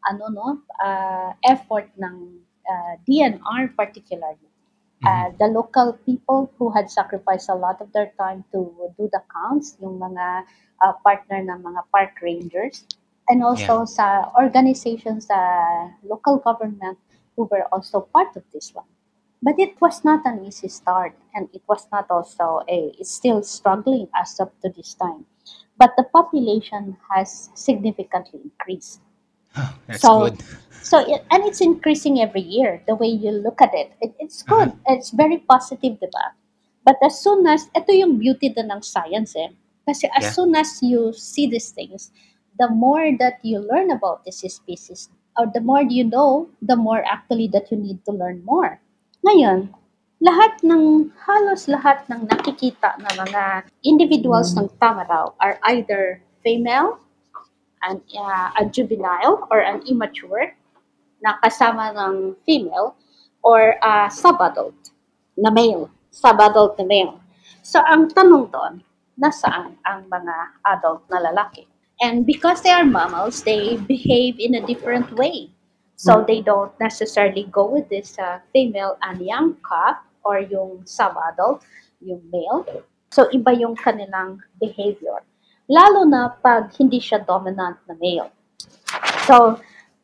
ano 0.07 0.23
no, 0.33 0.47
ah, 0.81 1.37
effort 1.45 1.87
ng 1.95 2.15
ah, 2.65 2.93
DNR 3.05 3.73
particularly. 3.77 4.49
Uh, 5.05 5.29
the 5.37 5.45
local 5.45 5.93
people 6.09 6.49
who 6.57 6.73
had 6.73 6.89
sacrificed 6.89 7.53
a 7.53 7.53
lot 7.53 7.77
of 7.85 7.93
their 7.93 8.09
time 8.17 8.41
to 8.49 8.73
do 8.97 9.05
the 9.13 9.21
counts, 9.29 9.77
yung 9.77 10.01
mga 10.01 10.41
uh, 10.81 10.93
partner 11.05 11.37
ng 11.37 11.61
mga 11.61 11.85
park 11.93 12.17
rangers, 12.17 12.81
and 13.29 13.41
Yeah. 13.41 13.47
also 13.47 13.85
sa 13.85 14.31
organizations 14.37 15.27
sa 15.27 15.39
local 16.03 16.37
government 16.37 16.97
who 17.35 17.45
were 17.51 17.65
also 17.71 18.01
part 18.11 18.35
of 18.35 18.43
this 18.53 18.73
one. 18.73 18.87
But 19.41 19.59
it 19.59 19.77
was 19.79 20.03
not 20.03 20.25
an 20.25 20.43
easy 20.45 20.67
start, 20.67 21.13
and 21.35 21.47
it 21.53 21.61
was 21.69 21.85
not 21.91 22.09
also 22.09 22.65
a. 22.67 22.91
It's 22.97 23.11
still 23.13 23.43
struggling 23.43 24.09
as 24.17 24.39
up 24.41 24.49
to 24.65 24.69
this 24.73 24.97
time, 24.97 25.25
but 25.77 25.93
the 25.95 26.03
population 26.09 26.97
has 27.13 27.49
significantly 27.53 28.41
increased. 28.43 29.01
That's 29.87 30.01
So, 30.01 30.29
good. 30.33 30.43
so 30.81 30.99
it, 30.99 31.21
and 31.31 31.43
it's 31.45 31.61
increasing 31.61 32.19
every 32.21 32.41
year. 32.41 32.81
The 32.87 32.95
way 32.95 33.07
you 33.07 33.31
look 33.31 33.61
at 33.61 33.73
it, 33.73 33.93
it 34.01 34.13
it's 34.19 34.43
Uh-huh. 34.47 34.65
good. 34.65 34.73
It's 34.87 35.11
very 35.11 35.37
positive, 35.37 35.99
diba? 36.01 36.33
But 36.83 36.97
as 37.03 37.19
soon 37.19 37.45
as 37.47 37.69
ito 37.75 37.91
yung 37.91 38.17
beauty 38.17 38.49
din 38.49 38.71
ng 38.71 38.81
science 38.81 39.35
eh. 39.35 39.51
Kasi 39.87 40.09
as 40.15 40.23
Yeah. 40.23 40.35
soon 40.35 40.51
as 40.55 40.81
you 40.83 41.13
see 41.13 41.47
these 41.47 41.71
things, 41.71 42.11
the 42.57 42.69
more 42.69 43.13
that 43.17 43.39
you 43.45 43.61
learn 43.61 43.91
about 43.91 44.25
this 44.25 44.41
species, 44.41 45.09
or 45.37 45.45
the 45.53 45.61
more 45.61 45.81
you 45.81 46.03
know, 46.03 46.49
the 46.61 46.75
more 46.75 47.05
actually 47.05 47.47
that 47.53 47.71
you 47.71 47.77
need 47.77 48.03
to 48.05 48.11
learn 48.11 48.41
more. 48.43 48.81
Ngayon, 49.25 49.69
lahat 50.17 50.57
ng, 50.65 51.13
halos 51.13 51.69
lahat 51.69 52.01
ng 52.09 52.25
nakikita 52.25 52.97
na 52.97 53.09
mga 53.13 53.43
individuals 53.85 54.57
ng 54.57 54.65
Tamaraw 54.81 55.37
are 55.37 55.61
either 55.69 56.21
female, 56.41 56.97
an, 57.85 58.01
uh, 58.17 58.49
a 58.57 58.65
juvenile, 58.65 59.45
or 59.53 59.61
an 59.61 59.85
immature, 59.85 60.57
na 61.21 61.37
kasama 61.45 61.93
ng 61.93 62.33
female, 62.45 62.97
or 63.45 63.77
a 63.85 64.09
sub-adult 64.09 64.93
na 65.37 65.53
male. 65.53 65.89
Sub-adult 66.09 66.81
na 66.81 66.85
male. 66.85 67.21
So, 67.61 67.77
ang 67.85 68.09
tanong 68.09 68.49
doon, 68.49 68.81
nasaan 69.17 69.77
ang 69.85 70.09
mga 70.09 70.35
adult 70.65 71.05
na 71.13 71.21
lalaki? 71.21 71.76
And 72.01 72.25
because 72.25 72.61
they 72.61 72.69
are 72.69 72.85
mammals, 72.85 73.41
they 73.41 73.77
behave 73.77 74.39
in 74.39 74.55
a 74.55 74.65
different 74.65 75.11
way. 75.17 75.49
So, 75.97 76.23
they 76.27 76.41
don't 76.45 76.71
necessarily 76.79 77.49
go 77.49 77.65
with 77.65 77.89
this 77.89 78.13
uh, 78.19 78.37
female 78.53 79.01
and 79.01 79.17
young 79.17 79.57
calf 79.65 79.97
or 80.21 80.37
yung 80.37 80.85
sub-adult, 80.85 81.65
yung 82.05 82.21
male. 82.29 82.85
So, 83.09 83.25
iba 83.33 83.49
yung 83.57 83.73
kanilang 83.73 84.45
behavior. 84.61 85.25
Lalo 85.65 86.05
na 86.05 86.29
pag 86.37 86.69
hindi 86.77 87.01
siya 87.01 87.25
dominant 87.25 87.81
na 87.89 87.97
male. 87.97 88.29
So, 89.25 89.57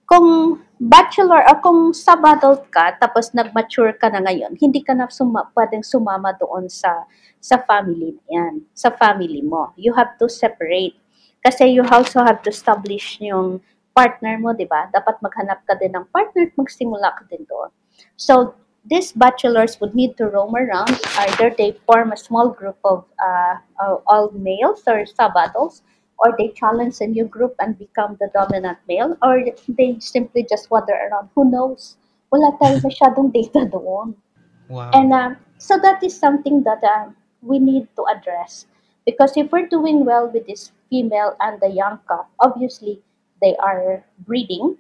kung 0.10 0.58
bachelor 0.82 1.46
o 1.46 1.62
kung 1.62 1.94
sub-adult 1.94 2.74
ka, 2.74 2.98
tapos 2.98 3.30
nag-mature 3.38 3.94
ka 3.96 4.10
na 4.10 4.26
ngayon, 4.26 4.58
hindi 4.58 4.82
ka 4.82 4.98
na 4.98 5.08
suma, 5.14 5.46
pwedeng 5.54 5.86
sumama 5.86 6.34
doon 6.42 6.68
sa 6.68 7.06
sa 7.44 7.60
family 7.70 8.16
na 8.18 8.26
yan, 8.32 8.54
sa 8.74 8.90
family 8.90 9.44
mo. 9.44 9.76
You 9.78 9.94
have 9.94 10.16
to 10.20 10.32
separate. 10.32 10.96
Kasi 11.44 11.76
you 11.76 11.84
also 11.92 12.24
have 12.24 12.40
to 12.48 12.50
establish 12.50 13.20
yung 13.20 13.60
partner 13.92 14.40
mo, 14.40 14.56
di 14.56 14.66
ba? 14.66 14.90
Dapat 14.90 15.22
maghanap 15.22 15.62
ka 15.68 15.76
din 15.76 15.94
ng 15.94 16.08
partner 16.10 16.50
at 16.50 16.56
magsimula 16.56 17.14
ka 17.14 17.24
din 17.30 17.44
doon. 17.46 17.70
So, 18.18 18.56
these 18.88 19.12
bachelors 19.12 19.80
would 19.80 19.96
need 19.96 20.18
to 20.18 20.28
roam 20.28 20.56
around. 20.56 20.92
Either 21.20 21.54
they 21.56 21.76
form 21.88 22.12
a 22.12 22.20
small 22.20 22.50
group 22.50 22.76
of 22.84 23.06
uh, 23.20 23.56
uh, 23.80 23.96
all 24.08 24.32
males 24.36 24.84
or 24.88 25.06
sub-adults, 25.06 25.84
or 26.20 26.36
they 26.38 26.50
challenge 26.56 27.00
a 27.00 27.08
new 27.08 27.26
group 27.26 27.56
and 27.60 27.78
become 27.78 28.18
the 28.20 28.30
dominant 28.34 28.78
male, 28.88 29.16
or 29.22 29.44
they 29.68 29.98
simply 30.00 30.46
just 30.50 30.72
wander 30.72 30.96
around. 30.96 31.30
Who 31.36 31.50
knows? 31.50 31.96
Wala 32.32 32.56
tayo 32.60 32.82
masyadong 32.88 33.32
data 33.32 33.68
doon. 33.68 34.16
Wow. 34.68 34.92
And 34.92 35.14
um, 35.14 35.38
so 35.58 35.80
that 35.80 36.04
is 36.04 36.18
something 36.18 36.64
that 36.64 36.84
um, 36.84 37.16
we 37.42 37.60
need 37.60 37.88
to 37.96 38.04
address. 38.08 38.66
Because 39.06 39.36
if 39.36 39.52
we're 39.52 39.68
doing 39.68 40.06
well 40.06 40.32
with 40.32 40.48
this 40.48 40.72
female 40.94 41.36
and 41.42 41.60
the 41.60 41.70
young 41.70 41.98
calf, 42.08 42.26
obviously 42.40 43.02
they 43.42 43.56
are 43.58 44.06
breeding, 44.30 44.78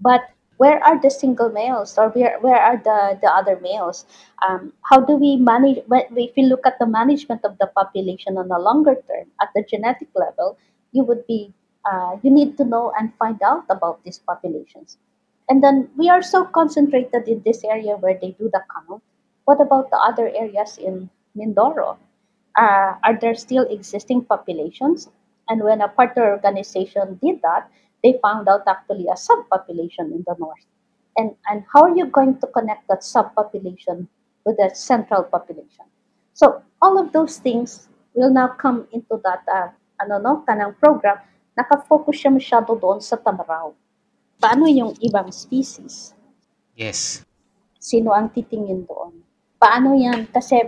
but 0.00 0.20
where 0.58 0.82
are 0.84 1.00
the 1.00 1.10
single 1.10 1.48
males 1.48 1.96
or 1.96 2.10
where, 2.10 2.38
where 2.40 2.60
are 2.60 2.76
the, 2.76 3.18
the 3.22 3.28
other 3.28 3.58
males? 3.62 4.04
Um, 4.46 4.72
how 4.90 5.00
do 5.00 5.14
we 5.14 5.36
manage, 5.36 5.78
if 5.88 6.36
you 6.36 6.46
look 6.46 6.66
at 6.66 6.78
the 6.78 6.86
management 6.86 7.42
of 7.44 7.56
the 7.58 7.68
population 7.68 8.36
on 8.36 8.50
a 8.50 8.58
longer 8.58 8.96
term, 9.08 9.26
at 9.40 9.48
the 9.54 9.62
genetic 9.62 10.08
level, 10.14 10.58
you 10.92 11.04
would 11.04 11.26
be, 11.26 11.54
uh, 11.90 12.16
you 12.22 12.30
need 12.30 12.56
to 12.58 12.64
know 12.64 12.92
and 12.98 13.14
find 13.18 13.40
out 13.42 13.64
about 13.70 14.04
these 14.04 14.18
populations. 14.18 14.98
And 15.48 15.62
then 15.64 15.88
we 15.96 16.10
are 16.10 16.22
so 16.22 16.44
concentrated 16.44 17.28
in 17.28 17.42
this 17.44 17.64
area 17.64 17.96
where 17.96 18.18
they 18.20 18.32
do 18.32 18.50
the 18.52 18.62
count. 18.74 19.02
What 19.46 19.60
about 19.60 19.90
the 19.90 19.96
other 19.96 20.28
areas 20.28 20.76
in 20.76 21.08
Mindoro? 21.36 21.96
Uh, 22.56 22.94
are 23.04 23.18
there 23.20 23.34
still 23.34 23.66
existing 23.70 24.24
populations? 24.24 25.08
And 25.48 25.62
when 25.62 25.80
a 25.80 25.88
partner 25.88 26.30
organization 26.30 27.18
did 27.22 27.40
that, 27.42 27.70
they 28.02 28.18
found 28.22 28.48
out 28.48 28.62
actually 28.66 29.06
a 29.08 29.16
subpopulation 29.16 30.12
in 30.12 30.24
the 30.26 30.36
north. 30.38 30.66
And, 31.16 31.34
and 31.50 31.64
how 31.72 31.82
are 31.82 31.96
you 31.96 32.06
going 32.06 32.38
to 32.38 32.46
connect 32.46 32.86
that 32.88 33.00
subpopulation 33.00 34.06
with 34.44 34.56
the 34.56 34.70
central 34.74 35.24
population? 35.24 35.86
So 36.34 36.62
all 36.80 36.98
of 36.98 37.12
those 37.12 37.38
things 37.38 37.88
will 38.14 38.30
now 38.30 38.48
come 38.48 38.86
into 38.92 39.20
that 39.24 39.42
uh, 39.50 39.68
ano 39.98 40.18
no, 40.22 40.44
kanang 40.46 40.78
program. 40.78 41.18
Nakafocus 41.58 42.22
siya 42.22 42.30
masyado 42.30 42.78
doon 42.78 43.02
sa 43.02 43.18
Tamaraw. 43.18 43.74
Paano 44.38 44.70
yung 44.70 44.94
ibang 45.02 45.34
species? 45.34 46.14
yes. 46.78 47.26
Sino 47.78 48.14
ang 48.14 48.30
titingin 48.30 48.86
doon? 48.86 49.18
Paano 49.58 49.98
yan? 49.98 50.30
Kasi 50.30 50.62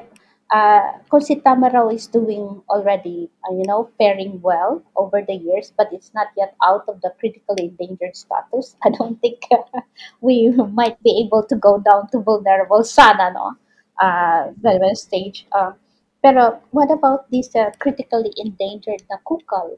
uh, 0.50 0.98
kung 1.08 1.22
si 1.22 1.38
Tamaraw 1.40 1.94
is 1.94 2.06
doing 2.06 2.62
already, 2.68 3.30
uh, 3.46 3.54
you 3.54 3.64
know, 3.64 3.88
faring 3.98 4.40
well 4.42 4.82
over 4.96 5.22
the 5.22 5.34
years, 5.34 5.72
but 5.76 5.88
it's 5.92 6.12
not 6.14 6.28
yet 6.36 6.54
out 6.64 6.84
of 6.88 7.00
the 7.00 7.10
critically 7.18 7.70
endangered 7.70 8.16
status, 8.16 8.76
I 8.84 8.90
don't 8.90 9.20
think 9.20 9.40
uh, 9.50 9.80
we 10.20 10.50
might 10.50 11.02
be 11.02 11.22
able 11.24 11.44
to 11.46 11.56
go 11.56 11.78
down 11.78 12.10
to 12.12 12.20
vulnerable 12.20 12.84
sana, 12.84 13.32
no? 13.32 13.56
Uh, 14.00 14.52
well, 14.62 14.94
stage. 14.94 15.46
Uh, 15.52 15.72
pero 16.22 16.60
what 16.70 16.90
about 16.90 17.30
this 17.30 17.54
uh, 17.56 17.72
critically 17.80 18.32
endangered 18.36 19.04
na 19.08 19.16
kukal? 19.24 19.76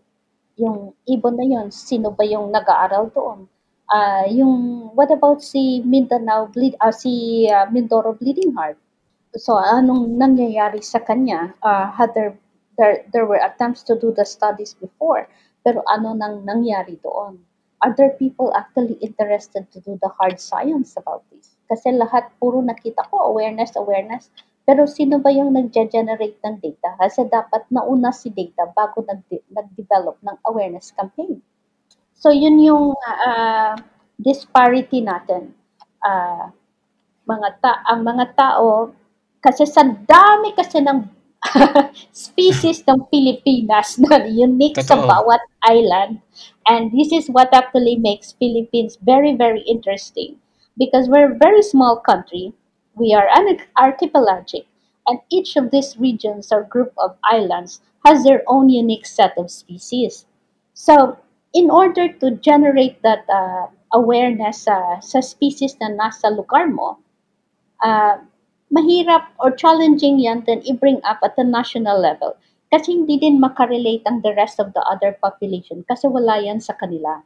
Yung 0.58 0.94
ibon 1.06 1.38
na 1.38 1.46
yun, 1.46 1.70
sino 1.70 2.10
ba 2.10 2.26
yung 2.26 2.50
nag-aaral 2.50 3.10
doon? 3.14 3.46
Ah, 3.92 4.24
yung 4.24 4.88
what 4.96 5.10
about 5.12 5.44
si 5.44 5.84
Mindanao 5.84 6.48
bleed 6.48 6.74
ah, 6.80 6.94
si 6.94 7.44
ah, 7.50 7.68
Mindoro 7.68 8.16
Bleeding 8.16 8.56
Heart? 8.56 8.78
So 9.32 9.56
anong 9.56 10.20
nangyayari 10.20 10.84
sa 10.84 11.00
kanya? 11.00 11.56
Ah, 11.64 11.88
had 11.88 12.12
there, 12.12 12.36
there 12.76 13.00
there 13.16 13.24
were 13.24 13.40
attempts 13.40 13.80
to 13.88 13.96
do 13.96 14.12
the 14.12 14.28
studies 14.28 14.76
before, 14.76 15.24
pero 15.64 15.80
ano 15.88 16.12
nang 16.12 16.44
nangyari 16.44 17.00
doon? 17.00 17.40
Are 17.80 17.96
there 17.96 18.12
people 18.14 18.52
actually 18.52 19.00
interested 19.00 19.72
to 19.72 19.80
do 19.80 19.96
the 20.04 20.12
hard 20.20 20.36
science 20.36 20.94
about 21.00 21.24
this? 21.32 21.56
Kasi 21.66 21.96
lahat 21.96 22.28
puro 22.36 22.60
nakita 22.60 23.08
ko 23.08 23.32
awareness, 23.32 23.72
awareness. 23.74 24.28
Pero 24.62 24.86
sino 24.86 25.18
ba 25.18 25.34
yung 25.34 25.50
nag-generate 25.50 26.38
ng 26.46 26.62
data? 26.62 26.94
Kasi 26.94 27.26
dapat 27.26 27.66
nauna 27.74 28.14
si 28.14 28.30
data 28.30 28.70
bago 28.70 29.02
nag- 29.02 29.48
nag-develop 29.50 30.20
ng 30.22 30.36
awareness 30.46 30.94
campaign. 30.94 31.42
So 32.14 32.30
yun 32.30 32.60
yung 32.60 32.94
ah, 33.02 33.74
disparity 34.20 35.00
natin. 35.02 35.56
Ah, 36.04 36.52
mga 37.26 37.48
ta 37.64 37.80
ang 37.88 38.04
mga 38.04 38.36
tao 38.36 38.92
kasi 39.42 39.66
sa 39.66 39.82
dami 39.82 40.54
kasi 40.54 40.78
ng 40.80 41.10
species 42.14 42.86
ng 42.86 43.02
Pilipinas 43.10 43.98
na 43.98 44.22
unique 44.30 44.78
sa 44.78 44.94
Totoo. 44.94 45.10
bawat 45.10 45.42
island. 45.66 46.22
And 46.70 46.94
this 46.94 47.10
is 47.10 47.26
what 47.26 47.50
actually 47.50 47.98
makes 47.98 48.38
Philippines 48.38 48.94
very 49.02 49.34
very 49.34 49.66
interesting. 49.66 50.38
Because 50.78 51.10
we're 51.10 51.34
a 51.34 51.42
very 51.42 51.60
small 51.60 51.98
country. 52.00 52.54
We 52.94 53.12
are 53.12 53.28
an 53.28 53.58
archipelagic. 53.76 54.64
And 55.04 55.18
each 55.28 55.58
of 55.58 55.74
these 55.74 55.98
regions 55.98 56.54
or 56.54 56.62
group 56.62 56.94
of 56.96 57.18
islands 57.26 57.82
has 58.06 58.22
their 58.22 58.46
own 58.46 58.70
unique 58.70 59.04
set 59.04 59.34
of 59.36 59.50
species. 59.50 60.24
So 60.72 61.18
in 61.52 61.70
order 61.70 62.08
to 62.08 62.38
generate 62.38 63.02
that 63.02 63.26
uh, 63.28 63.66
awareness 63.92 64.64
sa 64.64 65.02
sa 65.04 65.20
species 65.20 65.76
na 65.80 65.92
nasa 65.92 66.32
lugar 66.32 66.64
mo 66.64 66.96
ah, 67.84 68.24
mahirap 68.72 69.28
or 69.38 69.52
challenging 69.52 70.16
yan 70.18 70.42
then 70.48 70.64
i-bring 70.64 70.98
up 71.04 71.20
at 71.20 71.36
the 71.36 71.44
national 71.44 72.00
level. 72.00 72.34
Kasi 72.72 72.96
hindi 72.96 73.20
din 73.20 73.36
makarelate 73.36 74.00
ang 74.08 74.24
the 74.24 74.32
rest 74.32 74.56
of 74.56 74.72
the 74.72 74.80
other 74.88 75.12
population 75.20 75.84
kasi 75.84 76.08
wala 76.08 76.40
yan 76.40 76.56
sa 76.56 76.72
kanila. 76.72 77.20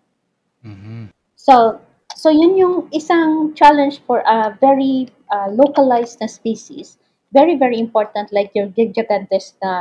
Mhm. 0.67 1.15
So, 1.39 1.79
so 2.19 2.35
yun 2.35 2.59
yung 2.59 2.91
isang 2.91 3.55
challenge 3.55 4.03
for 4.03 4.27
a 4.27 4.59
very 4.59 5.07
uh, 5.31 5.47
localized 5.55 6.19
na 6.19 6.27
species. 6.27 6.99
Very, 7.31 7.55
very 7.55 7.79
important 7.79 8.35
like 8.35 8.51
your 8.59 8.67
gigantes 8.75 9.55
na 9.63 9.73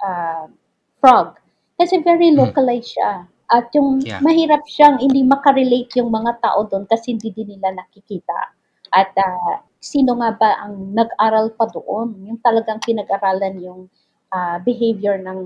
uh, 0.00 0.48
frog. 0.96 1.36
Kasi 1.76 2.00
very 2.00 2.32
Mm. 2.32 2.40
localized 2.40 2.96
siya. 2.96 3.28
At 3.48 3.68
yung 3.76 4.00
Yeah. 4.04 4.20
mahirap 4.24 4.64
siyang 4.68 5.00
hindi 5.00 5.20
makarelate 5.24 5.92
yung 6.00 6.08
mga 6.12 6.40
tao 6.40 6.64
doon 6.64 6.88
kasi 6.88 7.12
hindi 7.16 7.28
din 7.32 7.56
nila 7.56 7.76
nakikita. 7.76 8.56
At 8.92 9.12
ah, 9.20 9.67
sino 9.78 10.18
nga 10.18 10.30
ba 10.34 10.50
ang 10.66 10.94
nag-aral 10.94 11.54
pa 11.54 11.66
doon? 11.70 12.18
Yung 12.26 12.38
talagang 12.42 12.82
pinag-aralan 12.82 13.56
yung 13.62 13.80
ah, 14.34 14.58
behavior 14.60 15.16
ng 15.18 15.38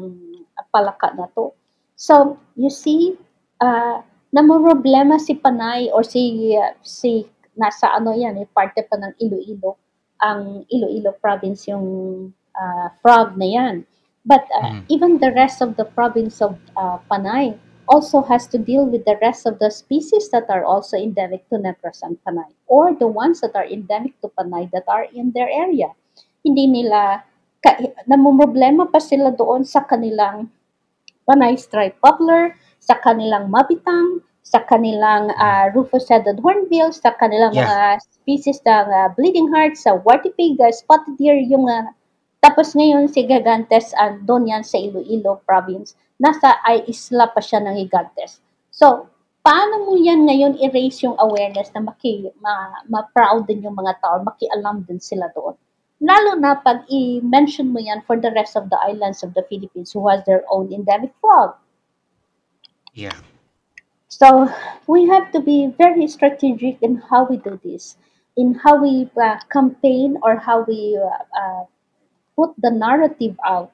palaka 0.72 1.12
na 1.14 1.28
to. 1.36 1.52
So, 1.94 2.36
you 2.56 2.72
see, 2.72 3.14
ah, 3.62 4.02
namomroblema 4.32 5.20
si 5.20 5.36
Panay 5.36 5.92
or 5.92 6.02
si 6.02 6.52
ah, 6.56 6.74
si 6.82 7.28
nasa 7.54 7.92
ano 7.92 8.16
'yan, 8.16 8.40
eh, 8.40 8.48
parte 8.48 8.80
pa 8.88 8.96
ng 8.96 9.12
Iloilo, 9.20 9.76
ang 10.24 10.64
Iloilo 10.72 11.12
province 11.20 11.68
yung, 11.68 11.86
ah, 12.56 12.88
frog 13.04 13.36
na 13.36 13.46
'yan. 13.46 13.74
But, 14.24 14.46
ah, 14.54 14.80
Mm. 14.80 14.82
even 14.88 15.12
the 15.18 15.30
rest 15.34 15.60
of 15.60 15.76
the 15.76 15.84
province 15.84 16.40
of, 16.40 16.56
ah, 16.78 16.98
Panay 17.10 17.54
also 17.88 18.22
has 18.22 18.46
to 18.48 18.58
deal 18.58 18.86
with 18.86 19.04
the 19.04 19.18
rest 19.20 19.46
of 19.46 19.58
the 19.58 19.70
species 19.70 20.30
that 20.30 20.46
are 20.48 20.64
also 20.64 20.96
endemic 20.96 21.48
to 21.50 21.56
Negros 21.56 22.02
and 22.02 22.18
Panay 22.24 22.50
or 22.66 22.94
the 22.94 23.06
ones 23.08 23.40
that 23.40 23.54
are 23.54 23.66
endemic 23.66 24.18
to 24.22 24.28
Panay 24.38 24.70
that 24.72 24.84
are 24.88 25.06
in 25.10 25.32
their 25.32 25.50
area. 25.50 25.90
Hindi 26.42 26.66
nila 26.66 27.22
ka 27.62 27.78
namomroblema 28.10 28.90
pa 28.90 28.98
sila 28.98 29.30
doon 29.34 29.62
sa 29.62 29.86
kanilang 29.86 30.50
Panay 31.22 31.54
striped 31.54 32.02
poplar, 32.02 32.58
sa 32.82 32.98
kanilang 32.98 33.46
mabitang, 33.46 34.26
sa 34.42 34.58
kanilang 34.66 35.30
ah, 35.38 35.70
rufous-headed 35.70 36.42
hornbill, 36.42 36.90
sa 36.90 37.14
kanilang 37.14 37.54
Yeah. 37.54 37.70
mga 37.70 37.88
species 38.02 38.58
ng 38.66 38.90
ah, 38.90 39.08
bleeding 39.14 39.46
heart, 39.54 39.78
sa 39.78 39.94
warty 40.02 40.34
pig, 40.34 40.58
ah, 40.58 40.74
spotted 40.74 41.14
deer, 41.14 41.38
yung 41.38 41.70
ah, 41.70 41.94
tapos 42.42 42.74
ngayon 42.74 43.06
si 43.06 43.22
Gigantes 43.22 43.94
andun 43.94 44.50
yan 44.50 44.66
sa 44.66 44.74
Iloilo 44.82 45.38
province. 45.46 45.94
Nasa 46.22 46.62
ay 46.62 46.87
isla 46.87 47.26
pa 47.35 47.42
siya 47.42 47.58
ng 47.66 47.74
Gigantes. 47.82 48.38
So, 48.70 49.11
paano 49.42 49.90
mo 49.90 49.98
yan 49.98 50.22
ngayon 50.22 50.62
erase 50.62 51.02
yung 51.02 51.18
awareness 51.18 51.74
na 51.74 51.82
maki, 51.82 52.30
ma, 52.38 52.87
ma-proud 52.87 53.50
din 53.50 53.66
yung 53.66 53.74
mga 53.74 53.98
tao, 53.98 54.22
makialam 54.22 54.87
din 54.87 55.02
sila 55.02 55.26
doon. 55.35 55.58
Lalo 55.98 56.38
na 56.38 56.58
pag 56.58 56.87
i-mention 56.87 57.74
mo 57.74 57.82
yan 57.82 58.06
for 58.06 58.18
the 58.18 58.30
rest 58.35 58.54
of 58.54 58.70
the 58.70 58.78
islands 58.87 59.26
of 59.26 59.35
the 59.35 59.42
Philippines 59.50 59.90
who 59.90 60.06
has 60.06 60.22
their 60.26 60.46
own 60.50 60.70
endemic 60.70 61.11
frog. 61.18 61.58
Yeah. 62.94 63.18
So 64.06 64.50
we 64.87 65.06
have 65.11 65.30
to 65.32 65.40
be 65.40 65.74
very 65.78 66.06
strategic 66.06 66.82
in 66.82 67.02
how 67.11 67.26
we 67.26 67.38
do 67.38 67.58
this, 67.62 67.96
in 68.37 68.54
how 68.54 68.78
we 68.78 69.11
uh, 69.18 69.38
campaign 69.50 70.18
or 70.22 70.37
how 70.37 70.62
we 70.62 70.98
uh, 70.98 71.22
uh, 71.35 71.64
put 72.37 72.54
the 72.58 72.70
narrative 72.70 73.38
out. 73.46 73.72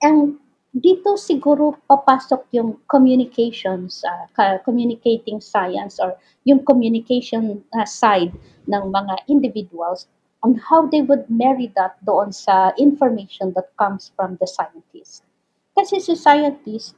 And 0.00 0.38
dito 0.70 1.18
siguro 1.18 1.74
papasok 1.90 2.46
yung 2.54 2.78
communications, 2.86 4.06
ka- 4.38 4.62
communicating 4.62 5.42
science 5.42 5.98
or 5.98 6.14
yung 6.46 6.62
communication 6.62 7.58
uh, 7.74 7.82
side 7.82 8.30
ng 8.70 8.84
mga 8.90 9.26
individuals 9.26 10.06
on 10.46 10.54
how 10.56 10.86
they 10.86 11.02
would 11.02 11.26
marry 11.28 11.68
that 11.74 11.98
doon 12.06 12.30
sa 12.30 12.70
information 12.78 13.52
that 13.58 13.68
comes 13.76 14.14
from 14.14 14.38
the 14.38 14.46
scientist. 14.46 15.26
Kasi 15.74 15.98
si 15.98 16.14
scientist, 16.14 16.94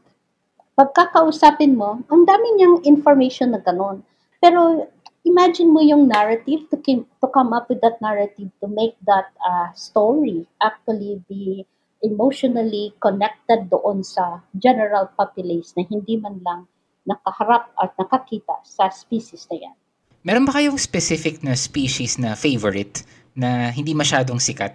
pagkakausapin 0.77 1.73
mo, 1.73 2.05
ang 2.13 2.23
dami 2.29 2.61
niyang 2.61 2.85
information 2.85 3.57
na 3.57 3.61
ganun. 3.61 4.05
Pero 4.39 4.85
imagine 5.25 5.73
mo 5.73 5.81
yung 5.81 6.07
narrative 6.07 6.69
to, 6.69 6.77
kim- 6.77 7.09
to 7.25 7.27
come 7.33 7.57
up 7.57 7.73
with 7.73 7.81
that 7.81 7.97
narrative 8.05 8.53
to 8.61 8.67
make 8.69 8.95
that 9.09 9.33
uh, 9.43 9.73
story 9.73 10.45
actually 10.61 11.25
be 11.25 11.65
emotionally 12.03 12.93
connected 12.99 13.71
doon 13.71 14.03
sa 14.03 14.43
general 14.59 15.09
populace 15.15 15.73
na 15.79 15.87
hindi 15.87 16.19
man 16.19 16.43
lang 16.43 16.67
nakaharap 17.07 17.71
at 17.79 17.95
nakakita 17.99 18.63
sa 18.63 18.91
species 18.91 19.47
na 19.51 19.71
yan. 19.71 19.77
Meron 20.23 20.47
ba 20.47 20.55
kayong 20.55 20.79
specific 20.79 21.43
na 21.43 21.59
species 21.59 22.19
na 22.19 22.39
favorite 22.39 23.03
na 23.35 23.75
hindi 23.75 23.91
masyadong 23.91 24.39
sikat 24.39 24.75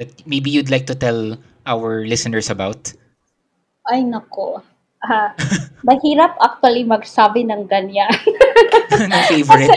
that 0.00 0.08
maybe 0.24 0.48
you'd 0.48 0.72
like 0.72 0.88
to 0.88 0.96
tell 0.96 1.36
our 1.68 2.04
listeners 2.08 2.48
about? 2.48 2.96
Ay 3.88 4.04
nako, 4.04 4.64
ah, 5.04 5.36
mahirap 5.88 6.36
actually 6.40 6.84
magsabi 6.88 7.44
ng 7.44 7.68
ganyan. 7.68 8.08
na 9.08 9.22
favorite? 9.30 9.72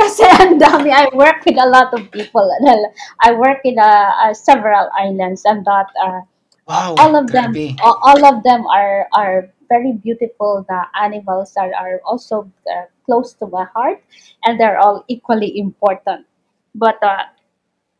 Kasi 0.00 0.24
ang 0.26 0.58
dami, 0.58 0.90
I 0.90 1.08
work 1.14 1.44
with 1.46 1.58
a 1.58 1.68
lot 1.68 1.92
of 1.94 2.10
people. 2.10 2.46
I 3.26 3.32
work 3.32 3.60
in 3.64 3.78
uh, 3.78 4.12
uh, 4.22 4.34
several 4.34 4.90
islands 4.96 5.42
and 5.44 5.64
that 5.64 5.88
uh, 5.98 6.20
wow, 6.68 6.94
all 6.98 7.16
of 7.16 7.32
them 7.32 7.52
grabe. 7.52 7.76
all 7.82 7.98
all 8.04 8.22
of 8.24 8.44
them 8.44 8.66
are 8.68 9.08
are 9.16 9.48
very 9.68 9.92
beautiful 9.92 10.64
the 10.68 10.82
animals 10.96 11.56
are, 11.56 11.72
are 11.74 12.00
also 12.04 12.50
uh, 12.72 12.84
close 13.04 13.32
to 13.34 13.46
my 13.46 13.64
heart 13.74 14.02
and 14.44 14.60
they're 14.60 14.78
all 14.78 15.04
equally 15.08 15.58
important 15.58 16.26
but 16.74 16.96
uh, 17.02 17.24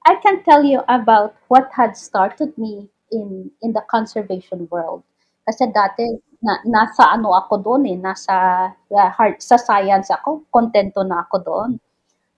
i 0.06 0.14
can 0.24 0.42
tell 0.44 0.64
you 0.64 0.80
about 0.88 1.36
what 1.48 1.68
had 1.72 1.96
started 1.96 2.56
me 2.56 2.88
in 3.12 3.50
in 3.62 3.72
the 3.72 3.84
conservation 3.90 4.68
world 4.70 5.02
kasi 5.48 5.68
dati 5.72 6.04
na, 6.42 6.62
nasa 6.66 7.10
ano 7.10 7.34
ako 7.34 7.54
doon 7.62 7.82
eh 7.90 7.98
nasa 7.98 8.34
uh, 8.72 9.10
heart 9.16 9.42
sa 9.42 9.58
science 9.58 10.10
ako 10.10 10.46
kontento 10.54 11.02
na 11.02 11.26
ako 11.26 11.36
doon 11.42 11.70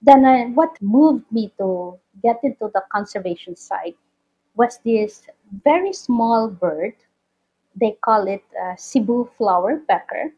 then 0.01 0.25
uh, 0.25 0.49
what 0.57 0.73
moved 0.81 1.25
me 1.29 1.53
to 1.61 1.97
get 2.23 2.41
into 2.43 2.69
the 2.73 2.83
conservation 2.93 3.57
side 3.57 3.97
was 4.57 4.79
this 4.85 5.27
very 5.65 5.93
small 5.93 6.49
bird. 6.49 6.95
They 7.81 7.97
call 8.05 8.27
it 8.27 8.45
uh, 8.61 8.77
Cebu 8.77 9.31
flower 9.39 9.81
pecker, 9.89 10.35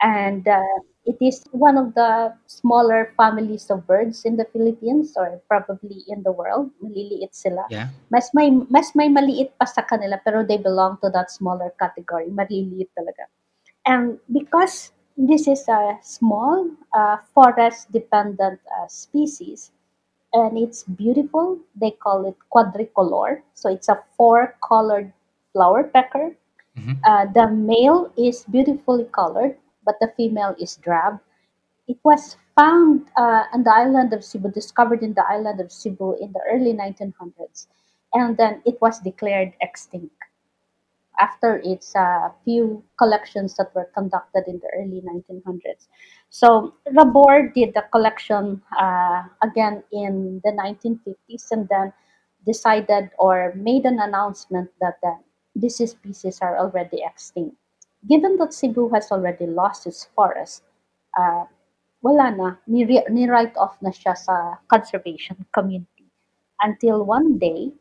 and 0.00 0.46
uh, 0.48 0.78
it 1.06 1.18
is 1.20 1.44
one 1.52 1.76
of 1.76 1.94
the 1.94 2.34
smaller 2.46 3.12
families 3.16 3.70
of 3.70 3.86
birds 3.86 4.24
in 4.24 4.36
the 4.36 4.46
Philippines 4.52 5.14
or 5.16 5.40
probably 5.48 6.04
in 6.08 6.22
the 6.22 6.32
world. 6.32 6.70
Maliliit 6.82 7.34
sila. 7.34 7.64
Yeah. 7.70 7.88
Mas 8.10 8.30
may 8.34 8.50
mas 8.50 8.94
may 8.96 9.08
maliit 9.08 9.52
pa 9.60 9.66
sa 9.68 9.84
kanila 9.84 10.20
pero 10.24 10.44
they 10.44 10.56
belong 10.56 10.98
to 11.04 11.10
that 11.12 11.30
smaller 11.30 11.72
category. 11.78 12.32
Maliliit 12.32 12.88
talaga. 12.96 13.28
And 13.84 14.18
because 14.32 14.92
this 15.16 15.46
is 15.46 15.68
a 15.68 15.98
small 16.02 16.70
uh, 16.92 17.18
forest 17.34 17.92
dependent 17.92 18.60
uh, 18.66 18.88
species, 18.88 19.70
and 20.32 20.58
it's 20.58 20.82
beautiful. 20.84 21.58
They 21.76 21.92
call 21.92 22.26
it 22.26 22.36
quadricolor. 22.50 23.42
So 23.54 23.70
it's 23.70 23.88
a 23.88 24.02
four 24.16 24.56
colored 24.64 25.12
flower 25.52 25.84
pecker. 25.84 26.34
Mhm. 26.74 26.98
Uh, 27.06 27.24
the 27.30 27.46
male 27.46 28.10
is 28.18 28.42
beautifully 28.50 29.06
colored, 29.14 29.54
but 29.84 29.96
the 30.00 30.12
female 30.16 30.54
is 30.58 30.76
drab. 30.76 31.20
It 31.86 31.98
was 32.04 32.36
found 32.56 33.06
uh, 33.16 33.44
on 33.52 33.64
the 33.64 33.74
island 33.74 34.12
of 34.12 34.24
Cebu, 34.24 34.50
discovered 34.50 35.02
in 35.02 35.14
the 35.14 35.24
island 35.28 35.60
of 35.60 35.70
Cebu 35.70 36.16
in 36.20 36.32
the 36.32 36.40
early 36.50 36.72
1900s, 36.72 37.66
and 38.12 38.36
then 38.36 38.62
it 38.64 38.80
was 38.80 39.00
declared 39.00 39.52
extinct 39.60 40.14
after 41.20 41.60
its 41.64 41.94
uh, 41.94 42.28
few 42.44 42.82
collections 42.98 43.54
that 43.56 43.74
were 43.74 43.88
conducted 43.94 44.44
in 44.46 44.58
the 44.58 44.70
early 44.76 45.02
1900s. 45.02 45.86
So 46.30 46.74
Rabor 46.90 47.52
did 47.54 47.74
the 47.74 47.84
collection 47.92 48.62
uh, 48.78 49.22
again 49.42 49.82
in 49.92 50.40
the 50.44 50.50
1950s 50.50 51.50
and 51.52 51.68
then 51.68 51.92
decided 52.44 53.10
or 53.18 53.52
made 53.56 53.84
an 53.84 54.00
announcement 54.00 54.70
that 54.80 54.98
uh, 55.06 55.14
these 55.54 55.76
species 55.76 56.40
are 56.42 56.58
already 56.58 57.02
extinct. 57.04 57.56
Given 58.08 58.36
that 58.38 58.52
Cebu 58.52 58.90
has 58.90 59.10
already 59.10 59.46
lost 59.46 59.86
its 59.86 60.04
forest, 60.14 60.62
uh, 61.16 61.44
wala 62.02 62.30
na, 62.30 62.56
ni- 62.66 63.06
ni-write 63.08 63.56
off 63.56 63.80
na 63.80 63.90
siya 63.90 64.16
sa 64.16 64.58
conservation 64.68 65.44
community. 65.52 66.04
Until 66.60 67.04
one 67.04 67.38
day, 67.38 67.72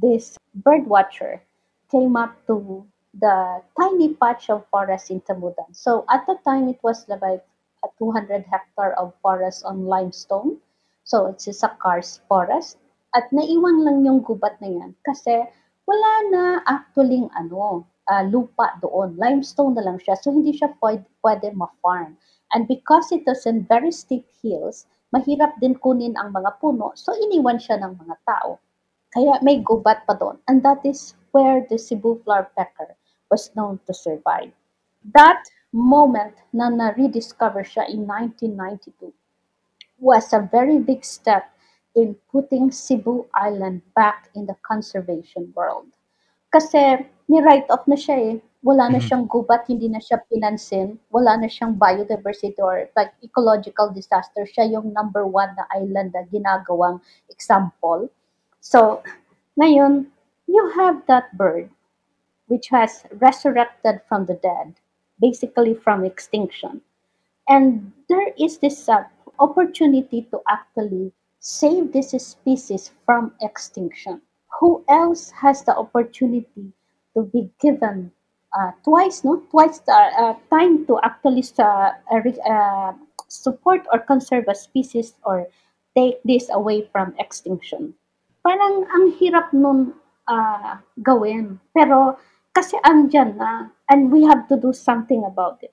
this 0.00 0.38
bird 0.54 0.86
watcher 0.86 1.42
came 1.90 2.16
up 2.16 2.34
to 2.46 2.86
the 3.12 3.62
tiny 3.78 4.14
patch 4.14 4.50
of 4.50 4.64
forest 4.68 5.10
in 5.10 5.20
Tamudan. 5.20 5.72
So 5.72 6.04
at 6.08 6.26
the 6.26 6.36
time, 6.44 6.68
it 6.68 6.80
was 6.82 7.08
like 7.08 7.44
a 7.84 7.88
200 7.98 8.44
hectare 8.48 8.98
of 8.98 9.14
forest 9.22 9.64
on 9.64 9.86
limestone. 9.86 10.58
So 11.04 11.26
it's 11.26 11.46
a 11.62 11.68
karst 11.80 12.20
forest. 12.28 12.78
At 13.14 13.32
naiwan 13.32 13.84
lang 13.84 14.04
yung 14.04 14.20
gubat 14.20 14.60
na 14.60 14.68
yan 14.68 14.92
kasi 15.06 15.48
wala 15.88 16.12
na 16.28 16.42
actually 16.66 17.24
ano, 17.32 17.86
ah, 18.10 18.24
lupa 18.26 18.78
doon. 18.82 19.18
Limestone 19.18 19.74
na 19.74 19.82
lang 19.82 19.98
siya. 19.98 20.14
So 20.18 20.30
hindi 20.30 20.54
siya 20.54 20.74
pwede, 20.78 21.06
pwede 21.22 21.52
ma-farm. 21.54 22.16
And 22.54 22.70
because 22.70 23.10
it 23.10 23.26
is 23.26 23.46
in 23.46 23.66
very 23.66 23.90
steep 23.90 24.26
hills, 24.42 24.86
mahirap 25.10 25.58
din 25.58 25.74
kunin 25.78 26.14
ang 26.14 26.30
mga 26.30 26.62
puno. 26.62 26.94
So 26.94 27.14
iniwan 27.14 27.58
siya 27.58 27.82
ng 27.82 27.98
mga 27.98 28.16
tao. 28.26 28.62
Kaya 29.10 29.40
may 29.42 29.62
gubat 29.62 30.06
pa 30.06 30.14
doon. 30.14 30.38
And 30.46 30.62
that 30.62 30.84
is 30.86 31.14
where 31.32 31.66
the 31.66 31.78
Cebu 31.78 32.22
flower 32.22 32.50
pecker 32.54 32.94
was 33.30 33.50
known 33.56 33.80
to 33.86 33.92
survive. 33.94 34.52
That 35.14 35.42
moment 35.72 36.34
na 36.52 36.70
na-rediscover 36.70 37.66
siya 37.66 37.90
in 37.90 38.06
1992 38.06 39.10
was 39.98 40.32
a 40.32 40.44
very 40.44 40.78
big 40.78 41.04
step 41.04 41.48
in 41.96 42.16
putting 42.30 42.70
Cebu 42.70 43.24
Island 43.32 43.80
back 43.96 44.28
in 44.36 44.46
the 44.46 44.56
conservation 44.60 45.52
world. 45.56 45.95
Kasi 46.50 47.06
ni-write 47.28 47.66
off 47.70 47.86
na 47.86 47.96
siya 47.96 48.16
eh. 48.16 48.34
Wala 48.66 48.90
na 48.90 48.98
Mhm. 48.98 49.06
siyang 49.06 49.24
gubat, 49.30 49.66
hindi 49.70 49.86
na 49.86 50.02
siya 50.02 50.18
pinansin, 50.26 50.98
wala 51.14 51.38
na 51.38 51.46
siyang 51.46 51.78
biodiversity 51.78 52.58
or 52.58 52.90
like 52.98 53.14
ecological 53.22 53.94
disaster. 53.94 54.42
Siya 54.42 54.66
yung 54.74 54.90
number 54.90 55.22
one 55.22 55.54
na 55.54 55.70
island 55.70 56.10
na 56.14 56.26
ginagawang 56.26 56.98
example. 57.30 58.10
So, 58.58 59.06
ngayon, 59.54 60.10
you 60.50 60.62
have 60.74 61.06
that 61.06 61.30
bird 61.38 61.70
which 62.50 62.70
has 62.70 63.06
resurrected 63.22 64.02
from 64.10 64.26
the 64.26 64.34
dead 64.34 64.74
basically 65.20 65.74
from 65.74 66.04
extinction. 66.04 66.82
And 67.48 67.92
there 68.08 68.34
is 68.38 68.58
this 68.58 68.88
uh, 68.88 69.06
opportunity 69.38 70.26
to 70.30 70.42
actually 70.48 71.12
save 71.38 71.92
this 71.92 72.10
species 72.10 72.90
from 73.06 73.32
extinction. 73.40 74.25
Who 74.60 74.84
else 74.88 75.30
has 75.42 75.64
the 75.64 75.76
opportunity 75.76 76.72
to 77.14 77.22
be 77.22 77.50
given 77.60 78.12
uh, 78.56 78.72
twice, 78.84 79.24
no, 79.24 79.42
twice 79.50 79.80
the 79.80 79.92
uh, 79.92 80.34
time 80.48 80.86
to 80.86 80.98
actually 81.02 81.44
uh, 81.58 81.92
uh, 82.10 82.50
uh, 82.50 82.92
support 83.28 83.86
or 83.92 83.98
conserve 84.00 84.44
a 84.48 84.54
species 84.54 85.14
or 85.24 85.48
take 85.96 86.22
this 86.24 86.48
away 86.50 86.88
from 86.92 87.14
extinction? 87.18 87.94
Parang 88.44 88.86
ang 88.88 89.12
hirap 89.18 89.52
nun 89.52 89.92
ah, 90.28 90.82
gawin. 91.02 91.58
Pero 91.74 92.18
kasi 92.54 92.78
andyan 92.86 93.36
na 93.36 93.68
and 93.90 94.10
we 94.10 94.24
have 94.24 94.48
to 94.48 94.56
do 94.56 94.72
something 94.72 95.24
about 95.24 95.62
it. 95.62 95.72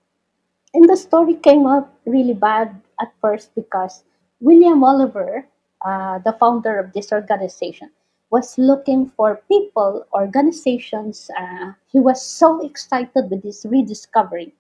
And 0.74 0.90
the 0.90 0.98
story 0.98 1.38
came 1.38 1.70
out 1.70 1.94
really 2.06 2.34
bad 2.34 2.74
at 3.00 3.14
first 3.22 3.54
because 3.54 4.04
William 4.42 4.84
Oliver, 4.84 5.46
uh, 5.86 6.18
the 6.26 6.34
founder 6.34 6.80
of 6.80 6.94
this 6.94 7.14
organization, 7.14 7.94
was 8.34 8.58
looking 8.58 9.10
for 9.18 9.42
people, 9.48 10.06
organizations. 10.14 11.30
Uh, 11.40 11.74
he 11.94 12.00
was 12.02 12.20
so 12.26 12.66
excited 12.66 13.30
with 13.32 13.44
this 13.44 13.66
rediscovery. 13.70 14.54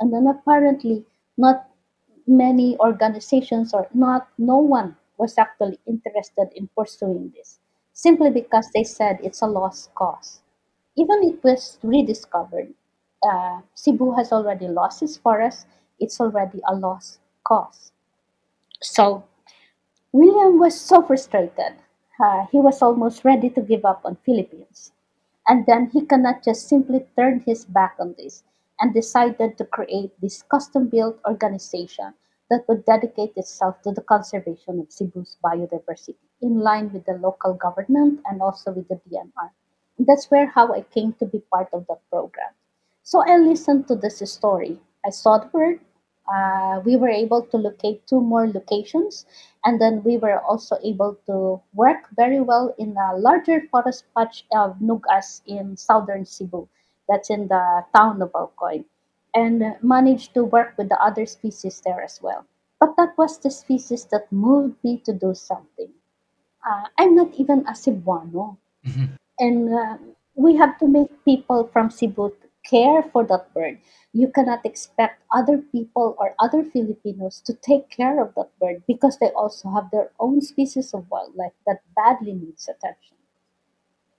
And 0.00 0.12
then 0.12 0.26
apparently, 0.26 1.04
not 1.38 1.68
many 2.26 2.76
organizations 2.78 3.74
or 3.74 3.88
not 3.94 4.28
no 4.38 4.56
one 4.58 4.96
was 5.18 5.38
actually 5.38 5.78
interested 5.86 6.48
in 6.56 6.68
pursuing 6.76 7.32
this 7.36 7.58
simply 7.92 8.30
because 8.30 8.68
they 8.74 8.84
said 8.84 9.18
it's 9.22 9.42
a 9.42 9.46
lost 9.46 9.94
cause 9.94 10.40
even 10.96 11.22
it 11.22 11.42
was 11.44 11.78
rediscovered 11.82 12.72
uh, 13.28 13.60
cebu 13.74 14.12
has 14.12 14.32
already 14.32 14.68
lost 14.68 15.02
its 15.02 15.16
forest 15.18 15.66
it's 16.00 16.20
already 16.20 16.60
a 16.68 16.74
lost 16.74 17.18
cause 17.44 17.92
so 18.80 19.24
william 20.12 20.58
was 20.58 20.80
so 20.80 21.02
frustrated 21.02 21.74
uh, 22.20 22.46
he 22.50 22.58
was 22.58 22.82
almost 22.82 23.24
ready 23.24 23.50
to 23.50 23.60
give 23.60 23.84
up 23.84 24.00
on 24.04 24.16
philippines 24.24 24.92
and 25.48 25.66
then 25.66 25.90
he 25.92 26.04
cannot 26.06 26.42
just 26.44 26.68
simply 26.68 27.06
turn 27.16 27.40
his 27.46 27.64
back 27.64 27.96
on 28.00 28.14
this 28.18 28.42
and 28.80 28.94
decided 28.94 29.56
to 29.58 29.64
create 29.64 30.12
this 30.20 30.42
custom 30.42 30.88
built 30.88 31.18
organization 31.28 32.14
that 32.50 32.64
would 32.68 32.84
dedicate 32.84 33.32
itself 33.36 33.80
to 33.82 33.92
the 33.92 34.02
conservation 34.02 34.80
of 34.80 34.88
Cebu's 34.92 35.36
biodiversity 35.44 36.16
in 36.42 36.60
line 36.60 36.92
with 36.92 37.04
the 37.06 37.14
local 37.14 37.54
government 37.54 38.20
and 38.26 38.42
also 38.42 38.72
with 38.72 38.88
the 38.88 39.00
DNR. 39.08 39.50
That's 39.98 40.30
where 40.30 40.46
how 40.46 40.72
I 40.74 40.82
came 40.82 41.14
to 41.14 41.26
be 41.26 41.40
part 41.52 41.68
of 41.72 41.86
that 41.88 42.00
program. 42.10 42.52
So 43.02 43.22
I 43.26 43.36
listened 43.38 43.88
to 43.88 43.96
this 43.96 44.18
story. 44.30 44.80
I 45.06 45.10
saw 45.10 45.38
the 45.38 45.46
bird. 45.46 45.80
Uh, 46.32 46.80
we 46.84 46.96
were 46.96 47.08
able 47.10 47.42
to 47.42 47.56
locate 47.56 48.06
two 48.06 48.20
more 48.20 48.46
locations, 48.48 49.26
and 49.64 49.80
then 49.80 50.02
we 50.04 50.16
were 50.18 50.40
also 50.40 50.76
able 50.84 51.16
to 51.26 51.60
work 51.74 52.08
very 52.16 52.40
well 52.40 52.74
in 52.78 52.96
a 52.96 53.16
larger 53.16 53.60
forest 53.70 54.04
patch 54.16 54.44
of 54.52 54.78
Nugas 54.80 55.42
in 55.46 55.76
southern 55.76 56.24
Cebu. 56.24 56.68
That's 57.08 57.30
in 57.30 57.48
the 57.48 57.84
town 57.94 58.22
of 58.22 58.32
Alcoy, 58.32 58.84
and 59.34 59.76
managed 59.82 60.34
to 60.34 60.44
work 60.44 60.74
with 60.78 60.88
the 60.88 61.00
other 61.02 61.26
species 61.26 61.80
there 61.84 62.02
as 62.02 62.20
well. 62.22 62.46
But 62.80 62.96
that 62.96 63.16
was 63.18 63.38
the 63.38 63.50
species 63.50 64.04
that 64.06 64.30
moved 64.32 64.82
me 64.84 64.98
to 65.06 65.12
do 65.12 65.34
something. 65.34 65.92
Uh, 66.66 66.88
I'm 66.98 67.14
not 67.14 67.34
even 67.34 67.60
a 67.68 67.72
Cebuano 67.74 68.56
Mhm. 68.84 69.18
and 69.38 69.74
uh, 69.74 69.98
we 70.36 70.56
have 70.56 70.78
to 70.78 70.88
make 70.88 71.10
people 71.24 71.66
from 71.72 71.90
Cebu 71.90 72.30
care 72.64 73.02
for 73.02 73.24
that 73.26 73.52
bird. 73.54 73.78
You 74.12 74.28
cannot 74.28 74.64
expect 74.66 75.22
other 75.32 75.58
people 75.58 76.16
or 76.18 76.34
other 76.38 76.64
Filipinos 76.64 77.40
to 77.42 77.54
take 77.54 77.90
care 77.90 78.20
of 78.22 78.34
that 78.34 78.50
bird 78.58 78.82
because 78.86 79.18
they 79.18 79.30
also 79.30 79.70
have 79.70 79.90
their 79.90 80.10
own 80.18 80.40
species 80.40 80.92
of 80.94 81.10
wildlife 81.10 81.52
that 81.66 81.82
badly 81.94 82.32
needs 82.34 82.68
attention. 82.68 83.16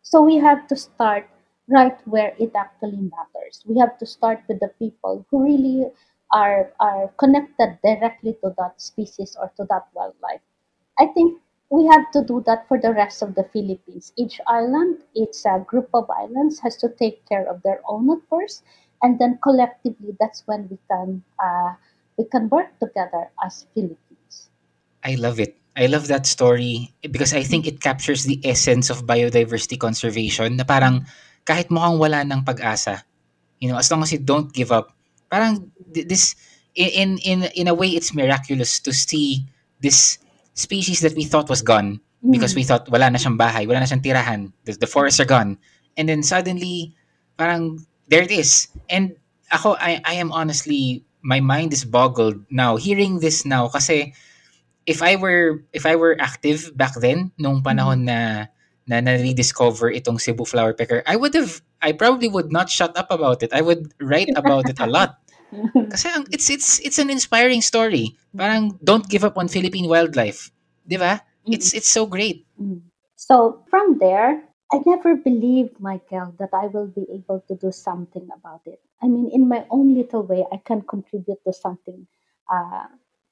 So 0.03 0.21
we 0.21 0.37
have 0.37 0.67
to 0.67 0.75
start 0.77 1.27
right 1.67 1.97
where 2.07 2.33
it 2.39 2.55
actually 2.55 2.95
matters. 3.11 3.61
We 3.65 3.77
have 3.79 3.97
to 3.97 4.05
start 4.05 4.43
with 4.47 4.59
the 4.61 4.69
people 4.79 5.25
who 5.29 5.43
really 5.43 5.91
are 6.31 6.71
are 6.79 7.09
connected 7.17 7.79
directly 7.83 8.33
to 8.41 8.53
that 8.57 8.79
species 8.79 9.35
or 9.37 9.51
to 9.57 9.65
that 9.65 9.87
wildlife. 9.93 10.39
I 10.99 11.07
think 11.07 11.41
we 11.69 11.87
have 11.87 12.11
to 12.13 12.23
do 12.23 12.43
that 12.45 12.67
for 12.67 12.79
the 12.79 12.93
rest 12.93 13.21
of 13.21 13.35
the 13.35 13.43
Philippines. 13.51 14.13
Each 14.17 14.39
island, 14.47 15.01
each 15.13 15.45
uh, 15.45 15.59
group 15.59 15.89
of 15.93 16.09
islands 16.09 16.59
has 16.59 16.77
to 16.77 16.89
take 16.89 17.25
care 17.27 17.47
of 17.49 17.61
their 17.63 17.81
own 17.87 18.09
at 18.11 18.21
first, 18.29 18.63
and 19.01 19.17
then 19.19 19.39
collectively, 19.41 20.15
that's 20.19 20.43
when 20.45 20.67
we 20.69 20.77
can 20.89 21.23
uh, 21.41 21.73
we 22.17 22.25
can 22.25 22.49
work 22.49 22.77
together 22.79 23.29
as 23.43 23.65
Philippines. 23.73 24.49
I 25.03 25.15
love 25.15 25.39
it. 25.39 25.57
I 25.75 25.87
love 25.87 26.07
that 26.07 26.25
story 26.25 26.93
because 27.01 27.33
I 27.33 27.43
think 27.43 27.67
it 27.67 27.81
captures 27.81 28.23
the 28.23 28.39
essence 28.47 28.89
of 28.89 29.03
biodiversity 29.03 29.75
conservation 29.77 30.55
na 30.55 30.63
parang 30.63 31.03
kahit 31.43 31.67
mukhang 31.67 31.99
wala 31.99 32.23
ng 32.23 32.47
pag-asa, 32.47 33.03
you 33.59 33.67
know, 33.67 33.75
as 33.75 33.91
long 33.91 34.01
as 34.01 34.15
you 34.15 34.21
don't 34.23 34.55
give 34.55 34.71
up, 34.71 34.95
parang 35.27 35.67
th- 35.91 36.07
this 36.07 36.39
in 36.75 37.19
in 37.19 37.43
in 37.55 37.67
a 37.67 37.75
way 37.75 37.91
it's 37.91 38.15
miraculous 38.15 38.79
to 38.79 38.95
see 38.95 39.43
this 39.83 40.17
species 40.55 41.03
that 41.03 41.13
we 41.13 41.23
thought 41.27 41.51
was 41.51 41.61
gone 41.61 41.99
because 42.31 42.53
Mm, 42.55 42.57
we 42.57 42.63
thought 42.63 42.89
wala 42.89 43.11
na 43.11 43.19
siyang 43.19 43.37
bahay, 43.37 43.67
wala 43.67 43.83
na 43.83 43.87
siyang 43.87 44.01
tirahan, 44.01 44.41
the, 44.63 44.73
the 44.73 44.89
forests 44.89 45.19
are 45.19 45.29
gone. 45.29 45.59
And 45.95 46.09
then 46.09 46.23
suddenly 46.23 46.95
parang 47.37 47.85
there 48.07 48.23
it 48.23 48.31
is. 48.31 48.67
And 48.89 49.13
ako 49.51 49.77
I 49.77 50.01
I 50.01 50.17
am 50.17 50.31
honestly 50.31 51.05
my 51.21 51.39
mind 51.39 51.73
is 51.73 51.85
boggled 51.85 52.41
now 52.49 52.77
hearing 52.77 53.19
this 53.19 53.45
now 53.45 53.67
kasi 53.69 54.15
if 54.85 55.01
I 55.01 55.17
were 55.17 55.61
if 55.73 55.85
I 55.85 55.95
were 55.97 56.17
active 56.17 56.73
back 56.73 56.97
then 56.97 57.29
nung 57.37 57.61
mm, 57.61 57.65
panahon 57.65 58.07
na 58.07 58.49
na 58.85 59.01
na-rediscover 59.01 59.89
itong 59.97 60.21
Cebu 60.21 60.45
flower 60.45 60.73
pecker, 60.73 61.01
I 61.09 61.17
would 61.17 61.33
have 61.33 61.61
I 61.81 61.93
probably 61.93 62.29
would 62.29 62.53
not 62.53 62.69
shut 62.69 62.93
up 62.97 63.09
about 63.09 63.41
it. 63.41 63.53
I 63.53 63.61
would 63.61 63.93
write 64.01 64.29
about 64.33 64.69
it 64.69 64.79
a 64.79 64.87
lot. 64.87 65.17
Kasi 65.91 66.07
ang, 66.09 66.25
it's 66.31 66.49
it's 66.49 66.79
it's 66.81 66.99
an 66.99 67.09
inspiring 67.09 67.61
story. 67.61 68.17
Parang 68.35 68.77
don't 68.83 69.07
give 69.09 69.23
up 69.23 69.37
on 69.37 69.47
Philippine 69.47 69.87
wildlife. 69.89 70.51
'Di 70.87 70.97
ba? 70.97 71.21
mm, 71.47 71.53
It's 71.55 71.73
it's 71.73 71.89
so 71.89 72.05
great. 72.05 72.45
mm. 72.59 72.81
So 73.15 73.63
from 73.69 73.97
there, 73.99 74.43
I 74.71 74.81
never 74.85 75.15
believed, 75.15 75.79
Michael, 75.79 76.35
that 76.39 76.49
I 76.53 76.67
will 76.67 76.87
be 76.87 77.05
able 77.13 77.43
to 77.47 77.55
do 77.55 77.71
something 77.71 78.27
about 78.35 78.61
it. 78.65 78.79
I 79.01 79.07
mean, 79.07 79.29
in 79.33 79.47
my 79.47 79.65
own 79.69 79.95
little 79.95 80.23
way, 80.23 80.45
I 80.51 80.57
can 80.57 80.81
contribute 80.81 81.39
to 81.45 81.53
something 81.53 82.07
uh, 82.51 82.87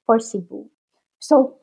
for 0.06 0.18
Cebu. 0.20 0.70
So 1.18 1.58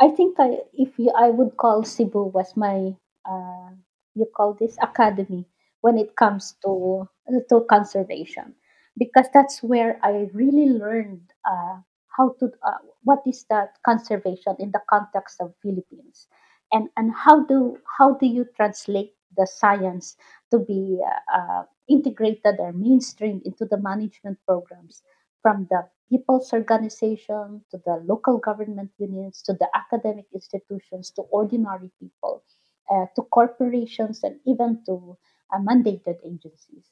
I 0.00 0.08
think 0.08 0.38
I, 0.40 0.60
if 0.72 0.98
you, 0.98 1.12
I 1.16 1.30
would 1.30 1.56
call 1.56 1.84
Cebu 1.84 2.30
was 2.32 2.56
my, 2.56 2.94
uh, 3.28 3.70
you 4.14 4.26
call 4.34 4.54
this 4.54 4.76
academy 4.82 5.46
when 5.80 5.98
it 5.98 6.16
comes 6.16 6.54
to 6.64 7.08
to 7.50 7.60
conservation, 7.68 8.54
because 8.98 9.26
that's 9.32 9.62
where 9.62 9.98
I 10.02 10.28
really 10.32 10.68
learned 10.68 11.22
uh, 11.48 11.78
how 12.16 12.34
to 12.40 12.46
uh, 12.62 12.78
what 13.04 13.22
is 13.26 13.44
that 13.50 13.78
conservation 13.84 14.56
in 14.58 14.72
the 14.72 14.80
context 14.90 15.40
of 15.40 15.54
Philippines, 15.62 16.26
and 16.72 16.88
and 16.96 17.12
how 17.14 17.44
do 17.44 17.78
how 17.98 18.14
do 18.14 18.26
you 18.26 18.44
translate 18.56 19.14
the 19.36 19.46
science 19.46 20.16
to 20.50 20.58
be 20.58 21.00
uh, 21.04 21.38
uh, 21.38 21.62
integrated 21.88 22.56
or 22.58 22.72
mainstream 22.72 23.40
into 23.44 23.64
the 23.64 23.78
management 23.78 24.38
programs? 24.46 25.02
From 25.42 25.68
the 25.70 25.88
people's 26.10 26.52
organization 26.52 27.64
to 27.70 27.78
the 27.86 28.02
local 28.04 28.38
government 28.38 28.90
unions 28.98 29.40
to 29.42 29.52
the 29.52 29.68
academic 29.74 30.26
institutions 30.34 31.10
to 31.12 31.22
ordinary 31.30 31.90
people 32.00 32.42
uh, 32.90 33.06
to 33.14 33.22
corporations 33.22 34.24
and 34.24 34.40
even 34.46 34.82
to 34.86 35.16
uh, 35.54 35.58
mandated 35.58 36.16
agencies 36.24 36.90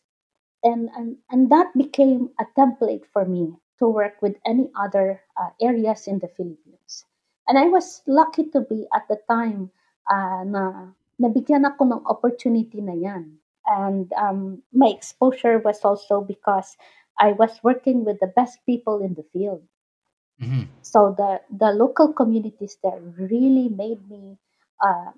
and, 0.66 0.90
and 0.98 1.16
and 1.30 1.46
that 1.54 1.70
became 1.78 2.34
a 2.42 2.46
template 2.58 3.06
for 3.14 3.24
me 3.24 3.54
to 3.78 3.86
work 3.86 4.18
with 4.20 4.34
any 4.42 4.66
other 4.74 5.22
uh, 5.38 5.50
areas 5.62 6.10
in 6.10 6.18
the 6.18 6.28
Philippines. 6.34 7.06
And 7.46 7.58
I 7.58 7.70
was 7.70 8.02
lucky 8.06 8.50
to 8.50 8.60
be 8.66 8.86
at 8.90 9.06
the 9.06 9.22
time 9.30 9.70
uh, 10.10 10.42
na 10.42 10.90
nabigyan 11.22 11.62
ako 11.62 11.86
ng 11.86 12.02
opportunity 12.10 12.82
na 12.82 12.98
yan. 12.98 13.38
And 13.70 14.10
um, 14.18 14.62
my 14.74 14.90
exposure 14.90 15.62
was 15.62 15.86
also 15.86 16.20
because 16.20 16.74
I 17.22 17.32
was 17.32 17.62
working 17.62 18.02
with 18.02 18.18
the 18.18 18.30
best 18.34 18.58
people 18.66 18.98
in 19.02 19.14
the 19.14 19.26
field. 19.30 19.62
Mhm. 20.36 20.68
so 20.84 21.16
the 21.16 21.40
the 21.48 21.72
local 21.72 22.12
communities 22.12 22.76
there 22.84 23.00
really 23.16 23.72
made 23.72 24.04
me 24.04 24.36
uh, 24.84 25.08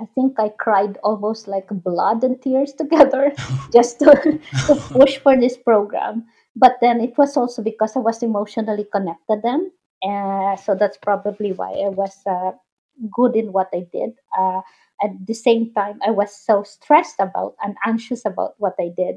i 0.00 0.04
think 0.14 0.38
i 0.38 0.48
cried 0.48 0.98
almost 1.02 1.48
like 1.48 1.68
blood 1.70 2.22
and 2.24 2.40
tears 2.42 2.72
together 2.78 3.32
just 3.72 3.98
to, 3.98 4.40
to 4.66 4.74
push 4.92 5.18
for 5.18 5.36
this 5.38 5.56
program. 5.56 6.24
But 6.56 6.78
then 6.80 7.00
it 7.00 7.16
was 7.16 7.36
also 7.36 7.62
because 7.62 7.94
i 7.96 8.00
was 8.00 8.22
emotionally 8.22 8.84
connected 8.92 9.42
them 9.42 9.70
uh, 10.04 10.56
so 10.56 10.74
that's 10.74 10.98
probably 10.98 11.52
why 11.52 11.70
i 11.86 11.88
was 11.88 12.16
uh, 12.26 12.52
good 13.12 13.36
in 13.36 13.52
what 13.52 13.68
i 13.74 13.86
did. 13.92 14.12
Uh, 14.36 14.60
at 15.02 15.10
the 15.26 15.34
same 15.34 15.72
time 15.74 15.98
i 16.06 16.10
was 16.10 16.34
so 16.34 16.62
stressed 16.62 17.20
about 17.20 17.54
and 17.62 17.76
anxious 17.86 18.24
about 18.24 18.54
what 18.58 18.74
i 18.80 18.88
did. 18.96 19.16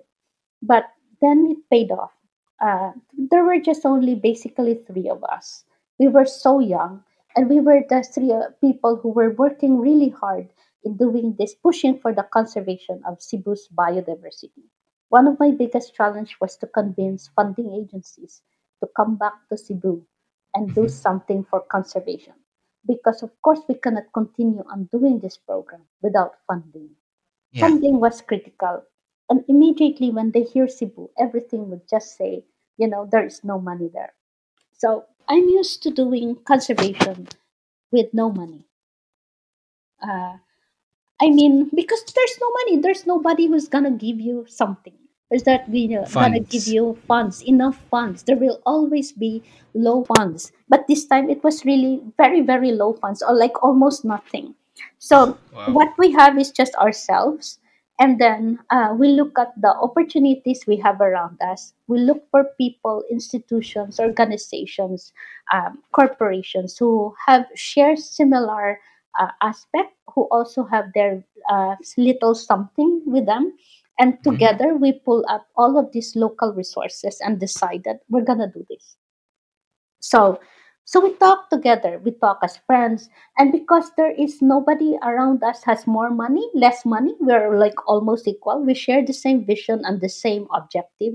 But 0.61 0.85
then 1.21 1.47
it 1.51 1.69
paid 1.69 1.91
off. 1.91 2.11
Uh, 2.59 2.93
there 3.15 3.43
were 3.43 3.59
just 3.59 3.85
only 3.85 4.15
basically 4.15 4.75
three 4.75 5.09
of 5.09 5.23
us. 5.23 5.63
We 5.99 6.07
were 6.07 6.25
so 6.25 6.59
young, 6.59 7.03
and 7.35 7.49
we 7.49 7.59
were 7.59 7.83
the 7.89 8.03
three 8.03 8.31
uh, 8.31 8.49
people 8.61 8.95
who 8.95 9.09
were 9.09 9.31
working 9.31 9.79
really 9.79 10.09
hard 10.09 10.49
in 10.83 10.97
doing 10.97 11.35
this, 11.37 11.53
pushing 11.55 11.97
for 11.99 12.13
the 12.13 12.23
conservation 12.23 13.01
of 13.05 13.21
Cebu's 13.21 13.67
biodiversity. 13.69 14.63
One 15.09 15.27
of 15.27 15.39
my 15.39 15.51
biggest 15.51 15.93
challenge 15.95 16.37
was 16.41 16.57
to 16.57 16.67
convince 16.67 17.27
funding 17.29 17.73
agencies 17.73 18.41
to 18.81 18.87
come 18.95 19.15
back 19.17 19.33
to 19.49 19.57
Cebu 19.57 20.05
and 20.53 20.73
do 20.73 20.87
Mhm. 20.87 20.89
something 20.89 21.43
for 21.43 21.61
conservation. 21.61 22.33
Because 22.85 23.21
of 23.23 23.31
course 23.41 23.61
we 23.67 23.75
cannot 23.75 24.11
continue 24.13 24.63
on 24.69 24.85
doing 24.85 25.19
this 25.19 25.37
program 25.37 25.87
without 26.01 26.35
funding. 26.47 26.95
Yeah. 27.51 27.67
Funding 27.67 27.99
was 27.99 28.21
critical. 28.21 28.83
And 29.29 29.45
immediately 29.47 30.11
when 30.11 30.31
they 30.31 30.43
hear 30.43 30.67
Cebu, 30.67 31.09
everything 31.17 31.69
would 31.69 31.87
just 31.87 32.15
say, 32.17 32.45
you 32.77 32.87
know, 32.87 33.05
there 33.05 33.25
is 33.25 33.43
no 33.43 33.59
money 33.59 33.87
there. 33.87 34.13
So 34.73 35.05
I'm 35.27 35.47
used 35.49 35.83
to 35.83 35.91
doing 35.91 36.35
conservation 36.43 37.27
with 37.91 38.13
no 38.13 38.31
money. 38.31 38.65
Uh, 40.01 40.37
I 41.21 41.29
mean, 41.29 41.69
because 41.75 42.03
there's 42.15 42.37
no 42.41 42.51
money, 42.51 42.77
there's 42.81 43.05
nobody 43.05 43.47
who's 43.47 43.67
gonna 43.67 43.91
give 43.91 44.19
you 44.19 44.45
something. 44.47 44.93
There's 45.29 45.43
that 45.43 45.69
you 45.73 45.87
know, 45.89 46.05
gonna 46.13 46.39
give 46.41 46.67
you 46.67 46.97
funds, 47.07 47.41
enough 47.43 47.77
funds. 47.89 48.23
There 48.23 48.35
will 48.37 48.61
always 48.65 49.11
be 49.11 49.43
low 49.73 50.03
funds, 50.03 50.51
but 50.67 50.87
this 50.87 51.05
time 51.05 51.29
it 51.29 51.43
was 51.43 51.65
really 51.65 52.01
very, 52.17 52.41
very 52.41 52.71
low 52.71 52.93
funds, 52.93 53.21
or 53.21 53.33
like 53.35 53.61
almost 53.63 54.03
nothing. 54.03 54.55
So 54.99 55.37
Wow. 55.53 55.65
what 55.73 55.93
we 55.97 56.11
have 56.13 56.37
is 56.39 56.51
just 56.51 56.75
ourselves, 56.75 57.59
and 57.99 58.19
then 58.19 58.59
uh, 58.71 58.95
we 58.97 59.09
look 59.09 59.37
at 59.37 59.53
the 59.59 59.73
opportunities 59.75 60.65
we 60.67 60.77
have 60.77 60.99
around 61.01 61.41
us. 61.41 61.73
We 61.87 61.99
look 61.99 62.27
for 62.31 62.45
people, 62.57 63.03
institutions, 63.11 63.99
organizations, 63.99 65.13
um, 65.53 65.83
corporations 65.91 66.77
who 66.77 67.13
have 67.27 67.45
shared 67.55 67.99
similar 67.99 68.79
uh, 69.19 69.31
aspect 69.41 69.93
who 70.13 70.23
also 70.31 70.63
have 70.65 70.91
their 70.93 71.23
uh, 71.49 71.75
little 71.97 72.35
something 72.35 73.01
with 73.05 73.25
them. 73.25 73.53
And 73.99 74.21
Mhm. 74.23 74.23
together 74.23 74.75
we 74.75 74.93
pull 74.93 75.25
up 75.29 75.47
all 75.55 75.77
of 75.77 75.91
these 75.91 76.15
local 76.15 76.53
resources 76.53 77.19
and 77.21 77.39
decide 77.39 77.83
that 77.85 78.01
we're 78.09 78.23
gonna 78.25 78.51
do 78.51 78.65
this. 78.69 78.97
So 80.01 80.39
so 80.83 80.99
we 80.99 81.13
talk 81.15 81.49
together 81.49 81.99
we 82.03 82.11
talk 82.11 82.39
as 82.43 82.57
friends. 82.67 83.09
And 83.37 83.51
because 83.51 83.91
there 83.95 84.11
is 84.11 84.41
nobody 84.41 84.97
around 85.03 85.43
us 85.43 85.63
has 85.63 85.87
more 85.87 86.09
money 86.09 86.49
less 86.53 86.85
money 86.85 87.15
we're 87.19 87.57
like 87.57 87.79
almost 87.87 88.27
equal 88.27 88.63
we 88.65 88.73
share 88.73 89.05
the 89.05 89.13
same 89.13 89.45
vision 89.45 89.81
and 89.85 90.01
the 90.01 90.09
same 90.09 90.47
objective 90.53 91.13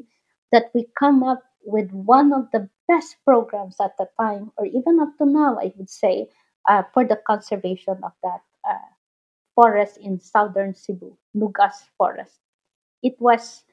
that 0.53 0.71
we 0.75 0.87
come 0.99 1.23
up 1.23 1.43
with 1.65 1.91
one 1.93 2.33
of 2.33 2.51
the 2.53 2.69
best 2.89 3.17
programs 3.25 3.77
at 3.81 3.97
the 3.99 4.09
time 4.21 4.53
or 4.57 4.67
even 4.67 5.01
up 5.01 5.11
to 5.19 5.27
now 5.27 5.59
i 5.61 5.73
would 5.77 5.91
say 5.91 6.29
uh, 6.69 6.83
for 6.93 7.05
the 7.05 7.17
conservation 7.27 7.99
of 8.03 8.13
that 8.23 8.43
uh, 8.69 8.89
forest 9.55 9.99
in 9.99 10.19
southern 10.19 10.75
cebu 10.75 11.17
nugas 11.35 11.85
forest 11.99 12.41
it 13.03 13.17
was 13.21 13.65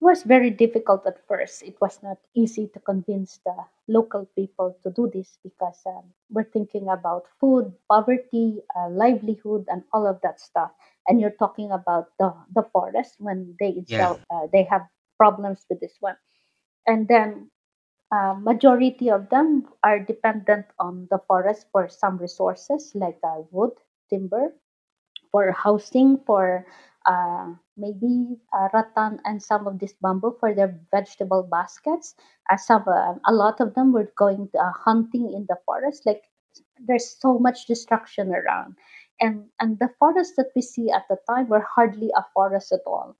was 0.00 0.22
very 0.24 0.50
difficult 0.50 1.06
at 1.06 1.18
first. 1.26 1.62
It 1.62 1.76
was 1.80 2.02
not 2.02 2.18
easy 2.34 2.68
to 2.68 2.80
convince 2.80 3.38
the 3.44 3.54
local 3.88 4.26
people 4.34 4.76
to 4.82 4.90
do 4.90 5.10
this 5.12 5.38
because 5.42 5.78
um, 5.86 6.04
we're 6.30 6.44
thinking 6.50 6.88
about 6.88 7.24
food, 7.40 7.72
poverty, 7.88 8.62
uh, 8.76 8.88
livelihood, 8.88 9.66
and 9.68 9.82
all 9.92 10.06
of 10.06 10.20
that 10.22 10.40
stuff. 10.40 10.70
And 11.06 11.20
you're 11.20 11.36
talking 11.38 11.70
about 11.70 12.08
the, 12.18 12.32
the 12.54 12.62
forest 12.72 13.16
when 13.18 13.56
they 13.60 13.84
Yeah. 13.86 14.14
uh, 14.30 14.46
they 14.52 14.64
have 14.64 14.86
problems 15.18 15.66
with 15.68 15.80
this 15.80 15.96
one. 16.00 16.16
And 16.86 17.08
then 17.08 17.50
uh, 18.12 18.34
majority 18.38 19.10
of 19.10 19.28
them 19.30 19.68
are 19.82 19.98
dependent 20.00 20.66
on 20.78 21.06
the 21.10 21.18
forest 21.28 21.66
for 21.72 21.88
some 21.88 22.16
resources 22.18 22.92
like 22.94 23.18
uh, 23.24 23.42
wood, 23.50 23.72
timber, 24.10 24.52
for 25.32 25.52
housing 25.52 26.18
for 26.26 26.66
uh, 27.06 27.52
maybe 27.76 28.38
uh, 28.52 28.68
rattan 28.74 29.20
and 29.24 29.42
some 29.42 29.66
of 29.66 29.78
this 29.78 29.94
bamboo 30.02 30.36
for 30.40 30.54
their 30.54 30.78
vegetable 30.92 31.42
baskets. 31.42 32.14
Uh, 32.50 32.56
some, 32.56 32.84
a 32.86 33.32
lot 33.32 33.60
of 33.60 33.74
them 33.74 33.92
were 33.92 34.12
going 34.16 34.48
hunting 34.84 35.32
in 35.32 35.46
the 35.48 35.56
forest. 35.66 36.04
Like 36.06 36.24
there's 36.86 37.16
so 37.20 37.38
much 37.38 37.66
destruction 37.66 38.32
around, 38.34 38.76
and 39.20 39.48
and 39.60 39.78
the 39.78 39.90
forests 39.98 40.34
that 40.36 40.50
we 40.56 40.62
see 40.62 40.90
at 40.90 41.06
the 41.08 41.18
time 41.28 41.48
were 41.48 41.64
hardly 41.76 42.10
a 42.16 42.24
forest 42.34 42.72
at 42.72 42.80
all. 42.86 43.16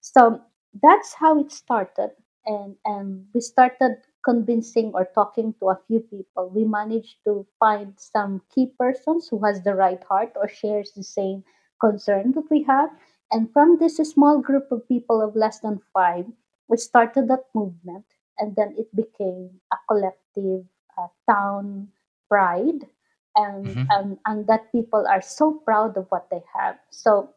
So 0.00 0.40
that's 0.82 1.14
how 1.14 1.38
it 1.40 1.52
started, 1.52 2.12
and 2.46 2.76
and 2.84 3.26
we 3.34 3.40
started 3.40 3.98
convincing 4.24 4.92
or 4.94 5.04
talking 5.14 5.54
to 5.60 5.70
a 5.70 5.80
few 5.86 6.00
people. 6.00 6.48
We 6.48 6.64
managed 6.64 7.24
to 7.24 7.46
find 7.58 7.94
some 7.98 8.42
key 8.54 8.66
persons 8.78 9.28
who 9.28 9.44
has 9.44 9.62
the 9.62 9.74
right 9.74 10.02
heart 10.04 10.32
or 10.36 10.48
shares 10.48 10.92
the 10.92 11.02
same 11.04 11.44
concern 11.80 12.32
that 12.32 12.50
we 12.50 12.62
have. 12.64 12.90
And 13.30 13.52
from 13.52 13.78
this 13.78 13.96
small 13.98 14.38
group 14.40 14.70
of 14.72 14.88
people 14.88 15.20
of 15.22 15.34
less 15.36 15.60
than 15.60 15.80
five, 15.92 16.26
we 16.68 16.76
started 16.76 17.28
that 17.28 17.46
movement, 17.54 18.04
and 18.38 18.54
then 18.56 18.74
it 18.78 18.94
became 18.94 19.60
a 19.72 19.76
collective 19.88 20.64
uh, 20.98 21.08
town 21.30 21.88
pride. 22.28 22.88
And, 23.36 23.76
Mhm. 23.76 23.86
and 23.90 24.18
and 24.26 24.46
that 24.46 24.72
people 24.72 25.06
are 25.08 25.20
so 25.22 25.52
proud 25.64 25.96
of 25.96 26.06
what 26.10 26.28
they 26.30 26.42
have. 26.54 26.78
So 26.90 27.30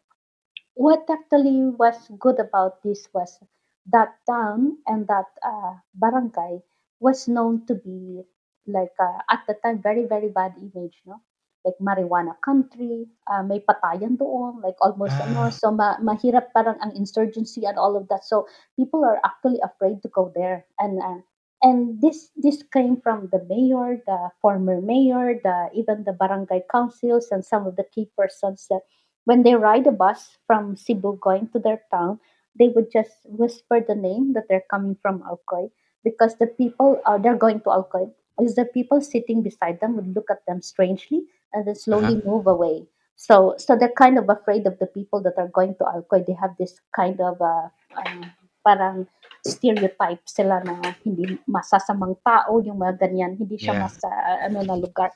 what 0.75 1.09
actually 1.09 1.69
was 1.69 2.09
good 2.19 2.39
about 2.39 2.81
this 2.83 3.07
was 3.13 3.39
that 3.87 4.15
town 4.27 4.77
and 4.87 5.07
that 5.07 5.27
uh, 5.43 5.75
barangay 5.93 6.61
was 6.99 7.27
known 7.27 7.65
to 7.67 7.75
be 7.75 8.23
like 8.67 8.93
uh, 8.99 9.19
at 9.29 9.41
the 9.47 9.55
time 9.63 9.81
very 9.81 10.05
very 10.05 10.29
bad 10.29 10.53
image 10.57 11.01
no? 11.05 11.21
Like 11.65 11.77
marijuana 11.81 12.37
country 12.45 13.07
uh, 13.25 13.41
may 13.41 13.59
patayan 13.59 14.17
doon 14.21 14.61
like 14.61 14.77
almost 14.85 15.17
ano 15.17 15.49
Ah, 15.49 15.49
so 15.49 15.73
ma- 15.73 15.97
mahirap 15.97 16.53
parang 16.53 16.77
ang 16.77 16.93
insurgency 16.93 17.65
and 17.65 17.77
all 17.81 17.97
of 17.97 18.05
that. 18.13 18.21
So 18.23 18.45
people 18.77 19.01
are 19.03 19.17
actually 19.25 19.57
afraid 19.65 20.01
to 20.05 20.09
go 20.13 20.29
there. 20.35 20.65
And 20.77 21.01
uh, 21.01 21.25
and 21.65 21.97
this 22.01 22.29
this 22.37 22.61
came 22.69 23.01
from 23.01 23.29
the 23.33 23.41
mayor 23.49 23.97
the 24.05 24.29
former 24.41 24.77
mayor 24.81 25.41
the 25.41 25.69
even 25.73 26.05
the 26.05 26.13
barangay 26.13 26.61
councils 26.69 27.33
and 27.33 27.41
some 27.43 27.65
of 27.65 27.75
the 27.81 27.85
key 27.89 28.09
persons 28.17 28.67
that 28.69 28.85
when 29.25 29.41
they 29.43 29.55
ride 29.55 29.87
a 29.87 29.91
bus 29.91 30.37
from 30.45 30.75
Cebu 30.77 31.17
going 31.17 31.49
to 31.49 31.59
their 31.59 31.81
town, 31.91 32.19
they 32.57 32.69
would 32.69 32.91
just 32.91 33.13
whisper 33.25 33.81
the 33.81 33.95
name 33.95 34.33
that 34.33 34.45
they're 34.49 34.69
coming 34.69 34.95
from 35.01 35.23
Alcoy 35.25 35.69
because 36.05 36.37
the 36.37 36.45
people 36.45 37.01
uh, 37.09 37.17
they're 37.17 37.41
going 37.41 37.59
to 37.65 37.73
Alcoy 37.73 38.13
is 38.39 38.53
the 38.53 38.69
people 38.69 39.01
sitting 39.01 39.41
beside 39.41 39.81
them 39.81 39.97
would 39.97 40.13
look 40.13 40.29
at 40.29 40.45
them 40.45 40.61
strangely 40.61 41.25
and 41.51 41.65
then 41.65 41.73
uh-huh. 41.73 41.83
slowly 41.83 42.21
move 42.21 42.45
away. 42.45 42.85
So 43.17 43.57
so 43.57 43.75
they're 43.75 43.97
kind 43.97 44.21
of 44.21 44.29
afraid 44.29 44.69
of 44.69 44.77
the 44.77 44.87
people 44.87 45.25
that 45.25 45.35
are 45.41 45.49
going 45.49 45.73
to 45.81 45.89
Alcoy. 45.89 46.23
They 46.29 46.37
have 46.37 46.53
this 46.61 46.77
kind 46.95 47.17
of 47.19 47.41
uh, 47.41 47.73
um, 47.97 48.29
parang 48.61 49.09
stereotype 49.41 50.21
sila 50.29 50.61
na 50.61 50.93
hindi 51.01 51.37
masasamang 51.49 52.17
tao 52.25 52.61
yung 52.61 52.81
mga 52.81 52.97
ganyan 52.97 53.37
hindi 53.37 53.61
siya 53.61 53.77
Yeah. 53.77 53.85
mas 53.85 53.97
uh, 54.01 54.37
ano 54.41 54.65
na 54.65 54.73
lugar 54.73 55.13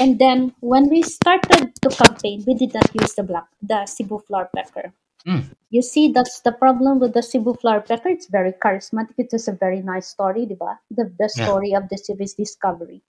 and 0.00 0.18
then 0.18 0.54
when 0.60 0.88
we 0.88 1.02
started 1.02 1.74
to 1.82 1.88
campaign, 1.90 2.44
we 2.46 2.54
did 2.54 2.72
not 2.72 2.88
use 2.94 3.14
the 3.14 3.22
black, 3.22 3.46
the 3.60 3.84
Cebu 3.86 4.18
flower 4.20 4.48
pecker. 4.54 4.92
Mm. 5.28 5.44
You 5.70 5.82
see, 5.82 6.12
that's 6.12 6.40
the 6.40 6.52
problem 6.52 6.98
with 6.98 7.12
the 7.14 7.22
Cebu 7.22 7.54
flower 7.54 7.80
pecker. 7.82 8.08
It's 8.08 8.26
very 8.26 8.52
charismatic. 8.52 9.14
It 9.18 9.32
is 9.32 9.48
a 9.48 9.52
very 9.52 9.82
nice 9.82 10.08
story, 10.08 10.46
diba? 10.46 10.78
The, 10.90 11.12
the 11.18 11.28
Yeah. 11.36 11.44
story 11.44 11.74
of 11.74 11.88
the 11.88 11.98
series 11.98 12.34
discovery. 12.34 13.02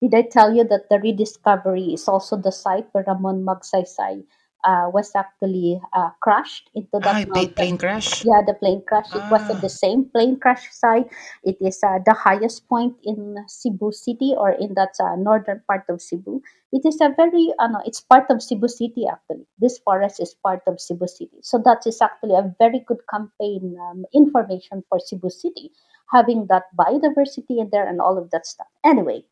Did 0.00 0.14
I 0.14 0.22
tell 0.22 0.54
you 0.54 0.64
that 0.64 0.88
the 0.90 0.98
rediscovery 0.98 1.92
is 1.94 2.08
also 2.08 2.36
the 2.36 2.52
site 2.52 2.88
where 2.92 3.04
Ramon 3.06 3.44
Magsaysay 3.44 4.24
uh, 4.66 4.90
was 4.92 5.12
actually 5.14 5.80
uh, 5.94 6.10
crashed 6.20 6.70
into 6.74 6.98
that 7.00 7.06
Ah, 7.06 7.24
mountain? 7.28 7.54
plane 7.54 7.78
crash? 7.78 8.24
Yeah, 8.24 8.42
the 8.46 8.54
plane 8.54 8.82
crash. 8.86 9.14
It 9.14 9.22
was 9.30 9.42
at 9.50 9.60
the 9.60 9.70
Ah, 9.70 9.78
same 9.84 10.04
plane 10.10 10.38
crash 10.38 10.68
site. 10.72 11.08
It 11.44 11.56
is 11.60 11.78
uh, 11.82 11.98
the 12.04 12.14
highest 12.14 12.68
point 12.68 12.96
in 13.04 13.36
Cebu 13.46 13.92
City 13.92 14.34
or 14.36 14.50
in 14.52 14.74
that 14.74 14.94
uh, 15.00 15.16
northern 15.16 15.62
part 15.68 15.84
of 15.88 16.02
Cebu. 16.02 16.42
It 16.72 16.84
is 16.84 17.00
a 17.00 17.10
very, 17.16 17.52
uh, 17.58 17.68
no, 17.68 17.80
it's 17.86 18.00
part 18.00 18.26
of 18.30 18.42
Cebu 18.42 18.68
City 18.68 19.06
actually. 19.10 19.46
This 19.58 19.78
forest 19.78 20.20
is 20.20 20.34
part 20.34 20.62
of 20.66 20.80
Cebu 20.80 21.06
City. 21.06 21.38
So 21.42 21.58
that 21.64 21.86
is 21.86 22.00
actually 22.02 22.34
a 22.34 22.54
very 22.58 22.80
good 22.86 23.00
campaign 23.10 23.76
um, 23.80 24.04
information 24.14 24.82
for 24.88 24.98
Cebu 24.98 25.30
City, 25.30 25.70
having 26.12 26.46
that 26.48 26.64
biodiversity 26.78 27.58
in 27.62 27.70
there 27.72 27.86
and 27.86 28.00
all 28.00 28.18
of 28.18 28.30
that 28.30 28.46
stuff. 28.46 28.68
Anyway, 28.84 29.24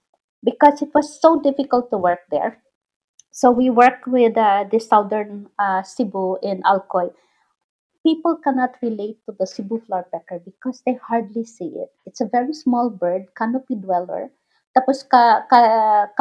because 0.44 0.82
it 0.82 0.90
was 0.94 1.20
so 1.20 1.40
difficult 1.40 1.90
to 1.90 1.98
work 1.98 2.20
there, 2.30 2.60
so 3.34 3.50
we 3.50 3.66
work 3.68 4.06
with 4.06 4.38
uh, 4.38 4.62
the 4.70 4.78
southern 4.78 5.50
uh, 5.58 5.82
Cebu 5.82 6.38
in 6.46 6.62
Alcoy 6.62 7.10
people 8.04 8.36
cannot 8.36 8.76
relate 8.84 9.16
to 9.24 9.32
the 9.32 9.48
Cebu 9.48 9.80
flower 9.80 10.04
pecker 10.12 10.38
because 10.44 10.84
they 10.84 10.94
hardly 11.00 11.42
see 11.42 11.72
it. 11.80 11.88
It's 12.04 12.20
a 12.20 12.28
very 12.28 12.52
small 12.52 12.92
bird, 12.92 13.32
canopy 13.32 13.80
dweller. 13.80 14.28
Tapos 14.76 15.08
ka, 15.08 15.48
ka, 15.48 15.60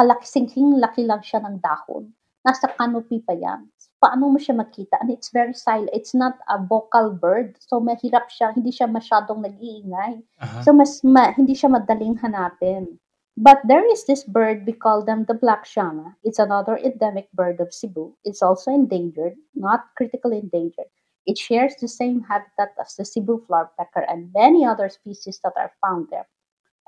kalakising 0.00 0.48
laki 0.80 1.04
lang 1.04 1.20
siya 1.20 1.44
ng 1.44 1.60
dahon. 1.60 2.16
Nasa 2.40 2.72
canopy 2.72 3.20
pa 3.20 3.36
yan. 3.36 3.68
paano 4.04 4.28
mo 4.28 4.36
siya 4.36 4.52
makita? 4.52 5.00
And 5.00 5.08
it's 5.08 5.32
very 5.32 5.56
silent. 5.56 5.88
It's 5.96 6.12
not 6.12 6.36
a 6.44 6.60
vocal 6.60 7.16
bird. 7.16 7.56
So, 7.64 7.80
mahirap 7.80 8.28
siya. 8.28 8.52
Hindi 8.52 8.68
siya 8.68 8.84
masyadong 8.84 9.40
nag-iingay. 9.40 10.20
Uh-huh. 10.20 10.60
So, 10.60 10.76
mas 10.76 11.00
ma, 11.00 11.32
hindi 11.32 11.56
siya 11.56 11.72
madaling 11.72 12.20
hanapin. 12.20 13.00
But 13.36 13.60
there 13.64 13.84
is 13.90 14.04
this 14.06 14.24
bird, 14.24 14.66
we 14.66 14.72
call 14.72 15.04
them 15.04 15.24
the 15.24 15.34
black 15.34 15.64
shama. 15.66 16.16
It's 16.24 16.38
another 16.38 16.76
endemic 16.76 17.30
bird 17.32 17.60
of 17.60 17.72
Cebu. 17.74 18.14
It's 18.24 18.42
also 18.42 18.70
endangered, 18.72 19.36
not 19.54 19.86
critically 19.96 20.38
endangered. 20.38 20.90
It 21.26 21.38
shares 21.38 21.74
the 21.76 21.88
same 21.88 22.22
habitat 22.22 22.74
as 22.80 22.94
the 22.96 23.04
Cebu 23.04 23.44
flowerpecker 23.46 24.04
and 24.08 24.32
many 24.34 24.64
other 24.64 24.88
species 24.88 25.40
that 25.44 25.54
are 25.56 25.72
found 25.80 26.08
there. 26.10 26.26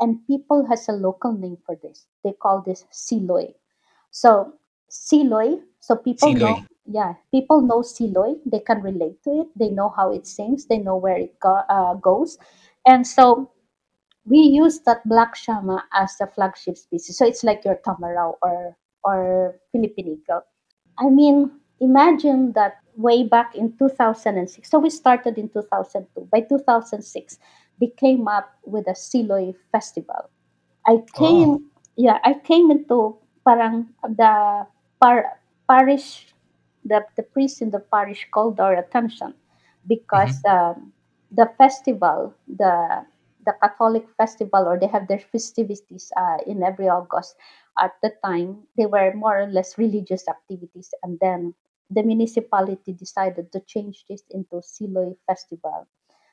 And 0.01 0.27
people 0.27 0.67
has 0.67 0.89
a 0.89 0.93
local 0.93 1.33
name 1.33 1.59
for 1.67 1.77
this. 1.77 2.07
They 2.25 2.33
call 2.33 2.63
this 2.63 2.85
siloy. 2.93 3.55
So 4.11 4.55
siloy, 4.91 5.63
so 5.81 5.97
people 5.97 6.33
know, 6.33 6.57
Siloy. 6.57 6.67
yeah, 6.87 7.15
people 7.33 7.61
know 7.63 7.83
siloy. 7.83 8.39
They 8.47 8.61
can 8.61 8.83
relate 8.83 9.23
to 9.25 9.43
it. 9.43 9.49
They 9.57 9.71
know 9.71 9.91
how 9.91 10.13
it 10.13 10.27
sings. 10.27 10.67
They 10.67 10.79
know 10.79 10.97
where 10.97 11.17
it 11.17 11.39
go, 11.41 11.63
uh, 11.69 11.95
goes. 11.95 12.39
And 12.87 13.07
so 13.07 13.51
we 14.27 14.39
use 14.39 14.81
that 14.87 15.07
black 15.09 15.37
shama 15.37 15.85
as 15.93 16.17
the 16.19 16.27
flagship 16.27 16.77
species. 16.77 17.17
So 17.19 17.27
it's 17.27 17.45
like 17.45 17.65
your 17.65 17.77
tamarao 17.87 18.37
or 18.43 18.77
or 19.05 19.57
Philippine 19.73 20.09
eagle. 20.21 20.43
I 20.99 21.09
mean, 21.11 21.51
imagine 21.81 22.53
that 22.53 22.79
way 22.97 23.23
back 23.25 23.55
in 23.55 23.77
2006. 23.79 24.71
So 24.71 24.79
we 24.79 24.91
started 24.91 25.39
in 25.39 25.49
2002. 25.51 26.29
By 26.33 26.41
2006, 26.41 27.39
they 27.81 27.89
came 27.97 28.29
up 28.29 28.51
with 28.65 28.87
a 28.89 28.95
Siloy 28.95 29.55
festival. 29.73 30.31
I 30.87 31.03
Oh. 31.19 31.19
came, 31.19 31.71
yeah, 31.97 32.19
I 32.25 32.35
came 32.35 32.71
into 32.71 33.19
parang 33.47 33.89
the 34.03 34.67
par, 35.01 35.39
parish, 35.69 36.35
the, 36.85 37.05
the 37.17 37.23
priest 37.23 37.63
in 37.63 37.71
the 37.71 37.81
parish 37.81 38.27
called 38.33 38.61
our 38.61 38.75
attention 38.75 39.35
because 39.87 40.41
Mhm. 40.43 40.51
um, 40.51 40.93
the 41.31 41.47
festival, 41.59 42.35
the 42.49 43.05
the 43.47 43.55
Catholic 43.63 44.07
festival, 44.19 44.67
or 44.69 44.79
they 44.79 44.89
have 44.89 45.09
their 45.09 45.21
festivities 45.21 46.13
uh, 46.17 46.39
in 46.47 46.63
every 46.63 46.89
August. 46.89 47.37
At 47.79 47.93
the 48.03 48.13
time, 48.25 48.67
they 48.77 48.87
were 48.87 49.15
more 49.15 49.41
or 49.43 49.47
less 49.49 49.79
religious 49.79 50.29
activities, 50.29 50.93
and 51.03 51.19
then 51.21 51.55
the 51.91 52.03
municipality 52.03 52.93
decided 52.93 53.53
to 53.53 53.61
change 53.61 54.05
this 54.09 54.23
into 54.31 54.57
Siloy 54.63 55.17
Festival. 55.27 55.87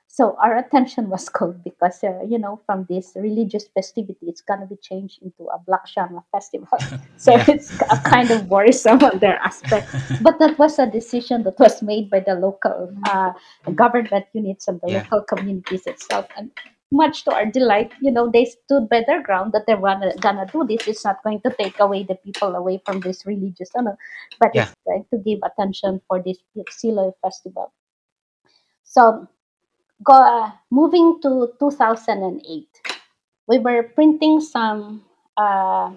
So 0.07 0.36
our 0.41 0.57
attention 0.57 1.09
was 1.09 1.30
called 1.30 1.64
because 1.64 2.03
uh, 2.03 2.22
you 2.28 2.38
know 2.38 2.61
from 2.66 2.86
this 2.89 3.14
religious 3.16 3.68
festivity, 3.74 4.28
it's 4.28 4.41
gonna 4.41 4.68
be 4.68 4.76
changed 4.78 5.22
into 5.24 5.45
a 5.49 5.57
Black 5.59 5.88
Shama 5.88 6.24
festival. 6.32 6.78
So 7.18 7.43
it's 7.47 7.74
a 7.89 7.97
kind 7.97 8.32
of 8.32 8.47
worrisome 8.49 9.03
on 9.03 9.20
their 9.20 9.38
aspect. 9.39 9.89
But 10.22 10.39
that 10.39 10.59
was 10.59 10.78
a 10.80 10.86
decision 10.88 11.43
that 11.43 11.57
was 11.59 11.82
made 11.82 12.09
by 12.09 12.20
the 12.20 12.36
local 12.36 12.93
uh, 13.07 13.32
government 13.76 14.26
units 14.34 14.68
and 14.68 14.80
the 14.82 14.89
Yeah. 14.89 14.99
local 15.01 15.22
communities 15.24 15.88
itself. 15.88 16.28
And 16.38 16.51
much 16.93 17.25
to 17.25 17.33
our 17.33 17.45
delight, 17.45 17.91
you 18.01 18.11
know, 18.11 18.29
they 18.31 18.45
stood 18.45 18.89
by 18.89 19.03
their 19.07 19.21
ground 19.23 19.53
that 19.53 19.65
they're 19.67 19.77
gonna, 19.81 20.15
gonna 20.19 20.47
do 20.51 20.65
this. 20.65 20.87
It's 20.87 21.05
not 21.05 21.23
going 21.23 21.41
to 21.41 21.51
take 21.59 21.79
away 21.79 22.03
the 22.03 22.15
people 22.15 22.55
away 22.55 22.81
from 22.85 23.01
this 23.01 23.25
religious, 23.25 23.71
ano, 23.77 23.97
but 24.39 24.51
Yeah. 24.53 24.71
it's 24.71 24.75
going 24.85 25.05
to 25.11 25.17
give 25.19 25.39
attention 25.43 26.01
for 26.07 26.21
this 26.23 26.37
Siloy 26.71 27.13
festival. 27.21 27.73
So 28.83 29.27
go, 30.03 30.13
uh, 30.13 30.51
moving 30.71 31.19
to 31.21 31.53
2008, 31.59 32.81
we 33.47 33.59
were 33.59 33.83
printing 33.83 34.41
some 34.41 35.03
uh, 35.37 35.95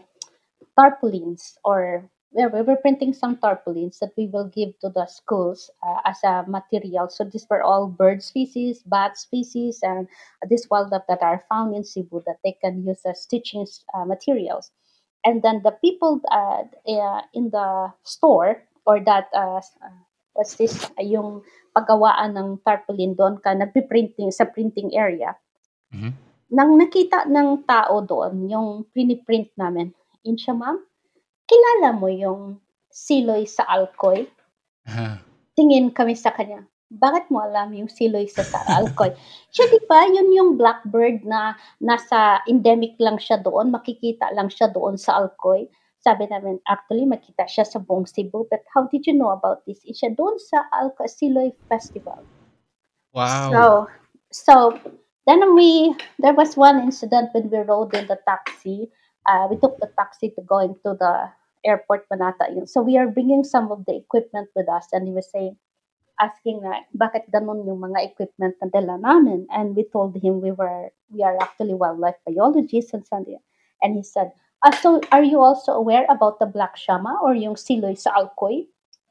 tarpaulins 0.78 1.59
or 1.64 2.09
yeah, 2.33 2.47
we 2.47 2.62
were 2.62 2.77
printing 2.77 3.12
some 3.12 3.37
tarpaulins 3.37 3.99
that 4.01 4.12
we 4.16 4.27
will 4.27 4.49
give 4.49 4.79
to 4.81 4.89
the 4.89 5.07
schools 5.07 5.70
uh, 5.83 6.01
as 6.05 6.18
a 6.24 6.45
material. 6.49 7.09
So 7.09 7.24
these 7.24 7.47
were 7.49 7.62
all 7.62 7.89
bird 7.89 8.22
species, 8.22 8.83
bat 8.87 9.16
species, 9.16 9.81
and 9.83 10.09
this 10.49 10.68
wildlife 10.70 11.07
that 11.09 11.22
are 11.22 11.45
found 11.49 11.74
in 11.74 11.85
Cebu 11.85 12.22
that 12.27 12.39
they 12.45 12.57
can 12.61 12.85
use 12.85 13.01
as 13.07 13.22
stitching 13.22 13.66
uh, 13.95 14.05
materials. 14.05 14.70
And 15.24 15.43
then 15.43 15.62
the 15.64 15.72
people 15.72 16.20
uh, 16.31 16.62
uh, 16.87 17.20
in 17.35 17.51
the 17.51 17.93
store 18.05 18.62
or 18.87 19.01
that 19.01 19.29
uh, 19.35 19.61
what's 20.37 20.55
this 20.61 20.85
uh, 21.01 21.03
yung 21.03 21.43
paggawaan 21.74 22.37
ng 22.37 22.49
tarpaulin 22.62 23.16
doon 23.16 23.41
ka 23.41 23.57
nagpiprinting 23.57 24.31
sa 24.31 24.45
printing 24.47 24.93
area 24.93 25.35
Mhm. 25.91 26.12
nang 26.53 26.77
nakita 26.79 27.27
ng 27.27 27.64
tao 27.64 28.05
doon 28.05 28.47
yung 28.47 28.87
print 28.93 29.51
namin 29.57 29.91
in 30.22 30.37
siya 30.37 30.53
ma'am 30.55 30.79
kilala 31.47 31.94
mo 31.94 32.11
yung 32.11 32.61
siloy 32.90 33.47
sa 33.47 33.66
Alcoy? 33.66 34.26
Uh-huh. 34.86 35.16
Tingin 35.57 35.90
kami 35.90 36.14
sa 36.14 36.34
kanya, 36.34 36.66
bakit 36.92 37.26
mo 37.34 37.42
alam 37.42 37.74
yung 37.74 37.90
siloy 37.90 38.30
sa, 38.30 38.47
sa 38.47 38.62
Alcoy? 38.78 39.11
siya 39.55 39.66
di 39.70 39.80
ba, 39.90 40.07
yun 40.07 40.30
yung 40.30 40.51
blackbird 40.55 41.26
na 41.26 41.59
nasa 41.82 42.42
endemic 42.47 42.94
lang 43.03 43.18
siya 43.18 43.42
doon, 43.42 43.74
makikita 43.74 44.30
lang 44.34 44.47
siya 44.47 44.70
doon 44.70 44.94
sa 44.94 45.18
Alcoy. 45.18 45.66
Sabi 46.07 46.30
namin, 46.30 46.62
actually, 46.70 47.03
makita 47.03 47.51
siya 47.51 47.66
sa 47.66 47.82
buong 47.82 48.07
Cebu, 48.07 48.47
but 48.47 48.62
how 48.70 48.86
did 48.86 49.03
you 49.11 49.14
know 49.16 49.34
about 49.34 49.66
this? 49.66 49.82
Is 49.82 49.99
siya 49.99 50.14
doon 50.14 50.38
sa 50.38 50.62
Alcoy 50.70 51.11
Siloy 51.11 51.51
Festival. 51.66 52.22
Wow. 53.11 53.51
So, 53.51 53.62
so 54.30 54.55
then 55.26 55.42
we 55.57 55.97
there 56.22 56.36
was 56.36 56.55
one 56.55 56.78
incident 56.84 57.34
when 57.34 57.51
we 57.51 57.59
rode 57.59 57.97
in 57.97 58.07
the 58.07 58.20
taxi. 58.28 58.92
Uh, 59.27 59.47
we 59.51 59.57
took 59.59 59.79
the 59.79 59.91
taxi 59.99 60.31
to 60.31 60.43
go 60.43 60.59
into 60.59 60.95
the 60.95 61.29
airport 61.66 62.07
Mactan. 62.09 62.57
Yun. 62.57 62.66
So 62.66 62.81
we 62.81 62.97
are 62.97 63.11
bringing 63.11 63.43
some 63.45 63.72
of 63.72 63.85
the 63.87 63.97
equipment 63.97 64.49
with 64.55 64.68
us, 64.68 64.87
and 64.93 65.07
he 65.07 65.12
was 65.12 65.29
saying, 65.31 65.59
asking 66.20 66.62
na, 66.62 66.87
bakit 66.97 67.29
ganun 67.29 67.66
yung 67.66 67.83
mga 67.83 68.12
equipment 68.12 68.57
na 68.62 68.68
dala 68.72 68.97
namin? 68.97 69.47
And 69.53 69.77
we 69.77 69.85
told 69.85 70.16
him 70.16 70.41
we 70.41 70.53
were 70.53 70.91
we 71.12 71.22
are 71.22 71.37
actually 71.41 71.74
wildlife 71.74 72.16
biologists 72.24 72.95
and 72.95 73.05
something. 73.07 73.39
And 73.83 73.97
he 73.97 74.03
said, 74.03 74.33
ah, 74.64 74.72
so 74.72 75.01
are 75.12 75.24
you 75.24 75.41
also 75.41 75.72
aware 75.72 76.07
about 76.09 76.39
the 76.41 76.47
black 76.47 76.77
shama 76.77 77.18
or 77.20 77.35
yung 77.35 77.55
siloy 77.55 77.99
sa 77.99 78.16
Alcoy? 78.16 78.64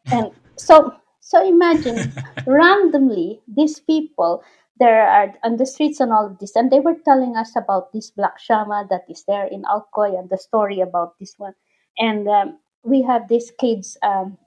And 0.10 0.32
so 0.58 0.94
so 1.22 1.42
imagine 1.42 2.14
randomly 2.46 3.42
these 3.46 3.80
people 3.80 4.42
there 4.80 5.08
are 5.08 5.34
on 5.44 5.58
the 5.58 5.66
streets 5.66 6.00
and 6.00 6.12
all 6.12 6.26
of 6.28 6.40
this 6.40 6.56
and 6.56 6.72
they 6.72 6.80
were 6.80 6.96
telling 7.06 7.36
us 7.36 7.56
about 7.56 7.92
this 7.94 8.12
black 8.12 8.40
shama 8.40 8.86
that 8.90 9.04
is 9.10 9.24
there 9.28 9.46
in 9.46 9.64
alcoy 9.64 10.18
and 10.18 10.30
the 10.30 10.38
story 10.38 10.80
about 10.82 11.14
this 11.20 11.36
one 11.38 11.54
and 11.98 12.28
um, 12.28 12.60
we 12.84 13.02
have 13.02 13.28
these 13.28 13.52
kids 13.60 13.98
um, 14.04 14.38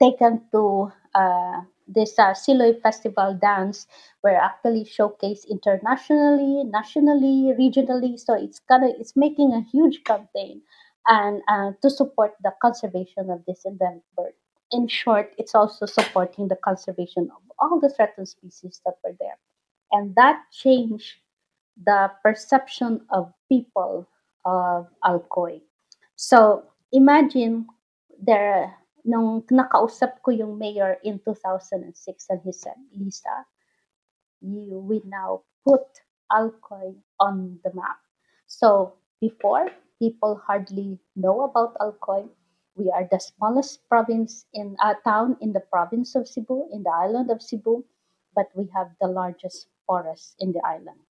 taken 0.00 0.42
to 0.52 0.92
uh, 1.14 1.60
this 1.86 2.18
uh, 2.18 2.34
Siloy 2.34 2.80
Festival 2.82 3.38
dance 3.40 3.86
were 4.22 4.36
actually 4.36 4.84
showcased 4.84 5.48
internationally, 5.50 6.64
nationally, 6.64 7.52
regionally. 7.58 8.18
So 8.18 8.34
it's 8.34 8.60
kind 8.60 8.84
of 8.84 8.90
it's 8.98 9.16
making 9.16 9.52
a 9.52 9.62
huge 9.70 10.04
campaign 10.04 10.62
and 11.06 11.42
uh, 11.48 11.72
to 11.82 11.90
support 11.90 12.32
the 12.42 12.52
conservation 12.62 13.30
of 13.30 13.44
this 13.46 13.64
endemic 13.66 14.02
bird. 14.16 14.32
In 14.72 14.88
short, 14.88 15.34
it's 15.36 15.54
also 15.54 15.84
supporting 15.86 16.48
the 16.48 16.56
conservation 16.56 17.28
of 17.30 17.42
all 17.58 17.78
the 17.78 17.90
threatened 17.90 18.28
species 18.28 18.80
that 18.84 18.94
were 19.04 19.14
there, 19.20 19.38
and 19.92 20.14
that 20.16 20.40
changed 20.50 21.20
the 21.76 22.10
perception 22.22 23.04
of 23.10 23.32
people 23.48 24.08
of 24.44 24.88
Alcoy. 25.04 25.60
So 26.16 26.64
imagine 26.92 27.66
there 28.20 28.74
nung 29.04 29.42
nakausap 29.50 30.22
ko 30.22 30.30
yung 30.30 30.58
mayor 30.58 30.96
in 31.02 31.18
2006 31.20 32.26
and 32.30 32.40
he 32.44 32.52
said, 32.52 32.78
Lisa, 32.94 33.44
you 34.40 34.78
we 34.78 35.02
now 35.04 35.42
put 35.66 35.84
Alcoy 36.30 36.94
on 37.20 37.58
the 37.64 37.72
map. 37.74 37.98
So 38.46 38.94
before 39.20 39.68
people 39.98 40.40
hardly 40.46 40.98
know 41.16 41.42
about 41.42 41.76
Alcoy, 41.80 42.28
we 42.76 42.90
are 42.90 43.06
the 43.10 43.18
smallest 43.20 43.86
province 43.88 44.46
in 44.54 44.76
a 44.82 44.94
town 45.04 45.36
in 45.40 45.52
the 45.52 45.60
province 45.60 46.14
of 46.14 46.28
Cebu, 46.28 46.68
in 46.72 46.82
the 46.82 46.90
island 46.90 47.30
of 47.30 47.42
Cebu, 47.42 47.84
but 48.34 48.46
we 48.54 48.68
have 48.74 48.88
the 49.00 49.08
largest 49.08 49.68
forest 49.86 50.34
in 50.38 50.52
the 50.52 50.62
island. 50.64 51.00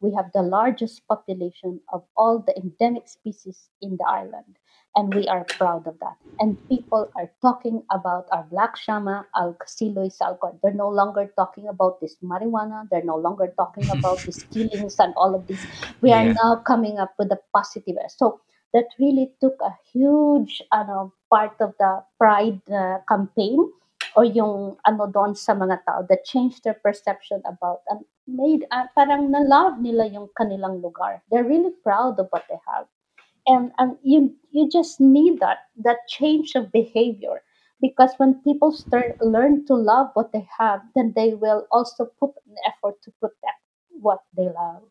We 0.00 0.12
have 0.14 0.30
the 0.34 0.42
largest 0.42 1.06
population 1.08 1.80
of 1.92 2.04
all 2.16 2.38
the 2.40 2.56
endemic 2.58 3.08
species 3.08 3.70
in 3.80 3.96
the 3.96 4.06
island, 4.06 4.58
and 4.94 5.14
we 5.14 5.26
are 5.28 5.44
proud 5.58 5.86
of 5.86 5.98
that. 6.00 6.16
And 6.40 6.58
people 6.68 7.10
are 7.16 7.30
talking 7.40 7.82
about 7.90 8.26
our 8.32 8.42
black 8.50 8.76
shama, 8.76 9.26
al 9.36 9.54
kasiloy 9.54 10.10
salcod. 10.12 10.58
They're 10.62 10.74
no 10.74 10.88
longer 10.90 11.32
talking 11.36 11.68
about 11.68 12.00
this 12.00 12.16
marijuana. 12.22 12.88
They're 12.90 13.04
no 13.04 13.16
longer 13.16 13.54
talking 13.56 13.88
about 13.90 14.24
these 14.26 14.42
killings 14.52 14.96
and 14.98 15.14
all 15.16 15.34
of 15.34 15.46
this. 15.46 15.66
We 16.02 16.12
are 16.12 16.26
now 16.42 16.56
coming 16.66 16.98
up 16.98 17.14
with 17.18 17.30
a 17.32 17.38
positive. 17.54 17.96
So 18.08 18.40
that 18.74 18.90
really 18.98 19.30
took 19.40 19.56
a 19.62 19.72
huge 19.94 20.60
ano, 20.72 21.14
part 21.30 21.54
of 21.60 21.72
the 21.78 22.02
pride 22.18 22.60
uh, 22.68 22.98
campaign 23.08 23.56
or 24.16 24.26
yung 24.26 24.76
ano 24.84 25.06
doon 25.06 25.34
sa 25.34 25.54
mga 25.54 25.78
tao 25.86 26.02
that 26.10 26.26
changed 26.26 26.66
their 26.66 26.76
perception 26.82 27.40
about 27.46 27.80
and 27.88 28.04
made 28.26 28.66
uh, 28.74 28.84
parang 28.98 29.30
na-love 29.30 29.78
nila 29.78 30.10
yung 30.10 30.28
kanilang 30.34 30.82
lugar. 30.82 31.22
They're 31.30 31.46
really 31.46 31.72
proud 31.86 32.18
of 32.18 32.26
what 32.34 32.44
they 32.50 32.58
have. 32.66 32.90
And 33.46 33.70
and 33.78 33.96
you 34.02 34.34
you 34.50 34.68
just 34.68 35.00
need 35.00 35.38
that 35.38 35.70
that 35.78 36.02
change 36.10 36.58
of 36.58 36.74
behavior 36.74 37.46
because 37.78 38.10
when 38.18 38.40
people 38.42 38.72
start 38.72 39.20
learn 39.20 39.66
to 39.68 39.74
love 39.76 40.08
what 40.16 40.32
they 40.32 40.48
have 40.48 40.80
then 40.96 41.12
they 41.12 41.36
will 41.36 41.68
also 41.68 42.08
put 42.16 42.32
an 42.48 42.56
effort 42.64 42.96
to 43.04 43.12
protect 43.20 43.60
what 44.00 44.24
they 44.32 44.48
love 44.48 44.88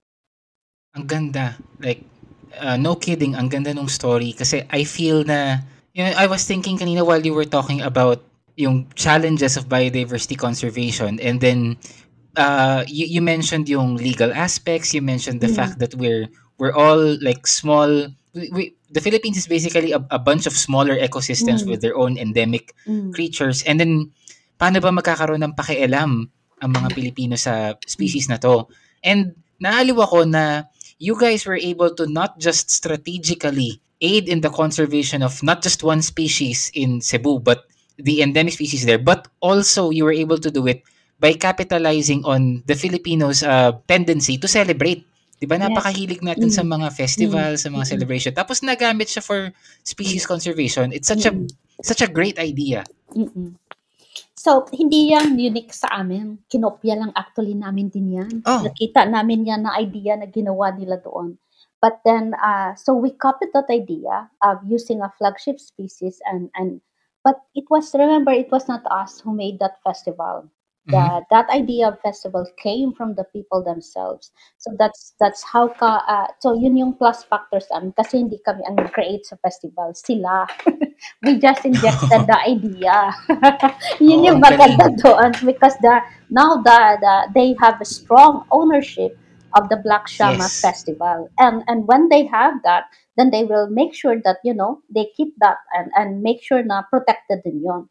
Ang 0.93 1.09
ganda. 1.09 1.57
Like, 1.81 2.05
uh, 2.59 2.77
no 2.77 2.95
kidding, 2.95 3.35
ang 3.35 3.49
ganda 3.49 3.73
nung 3.73 3.89
story 3.89 4.33
kasi 4.33 4.63
I 4.69 4.83
feel 4.83 5.23
na, 5.23 5.63
you 5.93 6.03
know, 6.03 6.13
I 6.17 6.27
was 6.27 6.45
thinking 6.45 6.77
kanina 6.77 7.05
while 7.05 7.21
you 7.23 7.33
were 7.33 7.47
talking 7.47 7.81
about 7.81 8.21
yung 8.55 8.85
challenges 8.93 9.57
of 9.57 9.65
biodiversity 9.65 10.37
conservation 10.37 11.17
and 11.17 11.41
then 11.41 11.77
uh, 12.37 12.83
you, 12.87 13.05
you 13.17 13.21
mentioned 13.21 13.69
yung 13.69 13.97
legal 13.97 14.31
aspects, 14.33 14.93
you 14.93 15.01
mentioned 15.01 15.41
the 15.41 15.49
Mm. 15.49 15.57
fact 15.57 15.79
that 15.79 15.95
we're 15.95 16.29
we're 16.61 16.73
all 16.73 17.17
like 17.21 17.45
small 17.49 17.89
we, 18.33 18.49
we, 18.53 18.63
the 18.93 19.01
Philippines 19.01 19.37
is 19.37 19.45
basically 19.49 19.91
a, 19.93 20.01
a 20.09 20.17
bunch 20.21 20.45
of 20.45 20.53
smaller 20.53 20.97
ecosystems 20.97 21.65
Mm. 21.65 21.69
with 21.73 21.81
their 21.81 21.97
own 21.97 22.17
endemic 22.17 22.73
Mm. 22.85 23.13
creatures 23.13 23.65
and 23.65 23.81
then 23.81 24.13
paano 24.61 24.77
ba 24.81 24.93
magkakaroon 24.93 25.41
ng 25.41 25.57
pakialam 25.57 26.29
ang 26.61 26.71
mga 26.71 26.93
Pilipino 26.93 27.35
sa 27.35 27.73
species 27.89 28.29
na 28.29 28.37
to 28.37 28.69
and 29.01 29.33
naaliw 29.57 29.97
ako 29.97 30.29
na 30.29 30.69
you 31.03 31.19
guys 31.19 31.43
were 31.43 31.59
able 31.59 31.91
to 31.91 32.07
not 32.07 32.39
just 32.39 32.71
strategically 32.71 33.83
aid 33.99 34.31
in 34.31 34.39
the 34.39 34.47
conservation 34.47 35.19
of 35.19 35.43
not 35.43 35.59
just 35.59 35.83
one 35.83 35.99
species 35.99 36.71
in 36.71 37.03
Cebu 37.03 37.43
but 37.43 37.67
the 37.99 38.23
endemic 38.23 38.55
species 38.55 38.87
there 38.87 38.99
but 38.99 39.27
also 39.43 39.91
you 39.91 40.07
were 40.07 40.15
able 40.15 40.39
to 40.39 40.47
do 40.47 40.63
it 40.71 40.79
by 41.19 41.35
capitalizing 41.35 42.23
on 42.23 42.63
the 42.67 42.75
Filipinos 42.75 43.43
uh, 43.43 43.75
tendency 43.91 44.39
to 44.39 44.47
celebrate 44.47 45.03
'di 45.39 45.45
ba 45.51 45.59
Yes. 45.59 45.67
napakahilig 45.67 46.23
natin 46.23 46.47
sa 46.47 46.63
Mm. 46.63 46.71
mga 46.79 46.87
festival 46.95 47.51
sa 47.59 47.67
mga 47.67 47.83
Mm. 47.83 47.91
celebration 47.91 48.31
tapos 48.31 48.63
nagamit 48.63 49.11
siya 49.11 49.19
for 49.19 49.51
species 49.83 50.23
conservation 50.23 50.95
it's 50.95 51.11
such 51.11 51.27
a 51.27 51.35
Mm. 51.35 51.51
such 51.83 51.99
a 51.99 52.07
great 52.07 52.39
idea 52.39 52.87
Mm-mm. 53.11 53.59
So, 54.43 54.67
hindi 54.75 55.15
yan 55.15 55.39
unique 55.39 55.71
sa 55.71 56.03
amin. 56.03 56.35
Kinopya 56.51 56.99
lang 56.99 57.15
actually 57.15 57.55
namin 57.55 57.87
din 57.87 58.19
yan. 58.19 58.43
Oh. 58.43 58.59
Nakita 58.59 59.07
namin 59.07 59.47
yan 59.47 59.63
na 59.63 59.79
idea 59.79 60.19
na 60.19 60.27
ginawa 60.27 60.75
nila 60.75 60.99
doon. 60.99 61.39
But 61.79 62.03
then, 62.03 62.35
uh, 62.35 62.75
so 62.75 62.91
we 62.91 63.15
copied 63.15 63.55
that 63.55 63.71
idea 63.71 64.27
of 64.43 64.59
using 64.67 64.99
a 64.99 65.07
flagship 65.15 65.63
species 65.63 66.19
and, 66.27 66.51
and 66.59 66.83
but 67.23 67.39
it 67.55 67.71
was, 67.71 67.95
remember, 67.95 68.35
it 68.35 68.51
was 68.51 68.67
not 68.67 68.83
us 68.91 69.23
who 69.23 69.31
made 69.31 69.63
that 69.63 69.79
festival. 69.79 70.51
Mhm. 70.87 71.25
That 71.29 71.47
idea 71.49 71.87
of 71.87 71.99
festival 72.01 72.45
came 72.57 72.93
from 72.93 73.15
the 73.15 73.23
people 73.31 73.63
themselves. 73.63 74.31
So 74.57 74.71
that's 74.79 75.13
that's 75.19 75.43
how 75.43 75.67
ka 75.69 76.03
uh, 76.07 76.27
so 76.39 76.53
yun 76.55 76.75
yung 76.77 76.93
plus 76.99 77.23
factors 77.23 77.67
amin 77.71 77.91
kasi 77.95 78.19
hindi 78.23 78.39
kami 78.43 78.63
ang 78.67 78.79
create 78.91 79.23
sa 79.27 79.35
festival 79.39 79.91
sila 79.95 80.47
we 81.23 81.39
just 81.39 81.63
injected 81.63 82.27
the 82.27 82.39
idea 82.55 83.11
yun 84.03 84.23
Oo, 84.23 84.27
yung 84.27 84.39
maganda 84.43 84.87
doon 84.99 85.31
because 85.45 85.75
the 85.83 85.95
now 86.31 86.59
the, 86.63 86.79
the 86.99 87.15
they 87.35 87.55
have 87.59 87.79
a 87.81 87.87
strong 87.87 88.43
ownership 88.51 89.15
of 89.55 89.69
the 89.69 89.77
Black 89.83 90.07
Shama 90.07 90.49
Yes. 90.49 90.59
festival 90.63 91.29
and 91.39 91.63
and 91.67 91.87
when 91.87 92.09
they 92.09 92.25
have 92.25 92.59
that 92.63 92.87
then 93.17 93.29
they 93.31 93.43
will 93.43 93.69
make 93.69 93.93
sure 93.93 94.17
that 94.23 94.37
you 94.43 94.53
know 94.53 94.81
they 94.89 95.07
keep 95.15 95.35
that 95.39 95.57
and 95.75 95.91
and 95.95 96.23
make 96.23 96.41
sure 96.43 96.63
na 96.63 96.83
protected 96.89 97.43
din 97.45 97.61
yun 97.61 97.87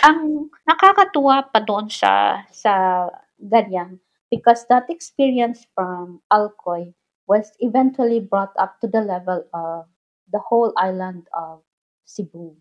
ang 0.00 0.48
nakakatuwa 0.64 1.52
pa 1.52 1.60
doon 1.60 1.92
sa 1.92 2.44
sa 2.48 3.06
ganyan 3.36 4.00
because 4.32 4.64
that 4.68 4.88
experience 4.88 5.66
from 5.74 6.24
Alcoy 6.32 6.92
was 7.28 7.52
eventually 7.60 8.20
brought 8.20 8.54
up 8.58 8.80
to 8.80 8.86
the 8.88 9.00
level 9.00 9.44
of 9.54 9.86
the 10.32 10.40
whole 10.40 10.72
island 10.78 11.26
of 11.34 11.62
Cebu. 12.06 12.56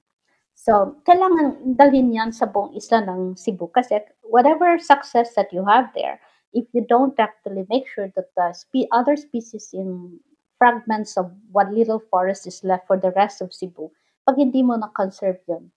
So, 0.60 1.00
kailangan 1.08 1.80
dalhin 1.80 2.12
yan 2.12 2.36
sa 2.36 2.46
buong 2.46 2.76
isla 2.76 3.02
ng 3.08 3.40
Cebu 3.40 3.72
kasi 3.72 4.04
whatever 4.28 4.76
success 4.76 5.34
that 5.40 5.50
you 5.56 5.64
have 5.64 5.90
there, 5.96 6.20
if 6.52 6.68
you 6.76 6.84
don't 6.84 7.16
actually 7.18 7.64
make 7.72 7.88
sure 7.88 8.12
that 8.14 8.30
the 8.36 8.52
spe- 8.52 8.92
other 8.92 9.16
species 9.16 9.72
in 9.72 10.20
fragments 10.60 11.16
of 11.16 11.32
what 11.56 11.72
little 11.72 12.04
forest 12.12 12.44
is 12.44 12.60
left 12.68 12.86
for 12.92 13.00
the 13.00 13.16
rest 13.16 13.40
of 13.40 13.56
Cebu, 13.56 13.88
pag 14.28 14.36
hindi 14.36 14.60
mo 14.60 14.76
na-conserve 14.76 15.40
yun, 15.48 15.72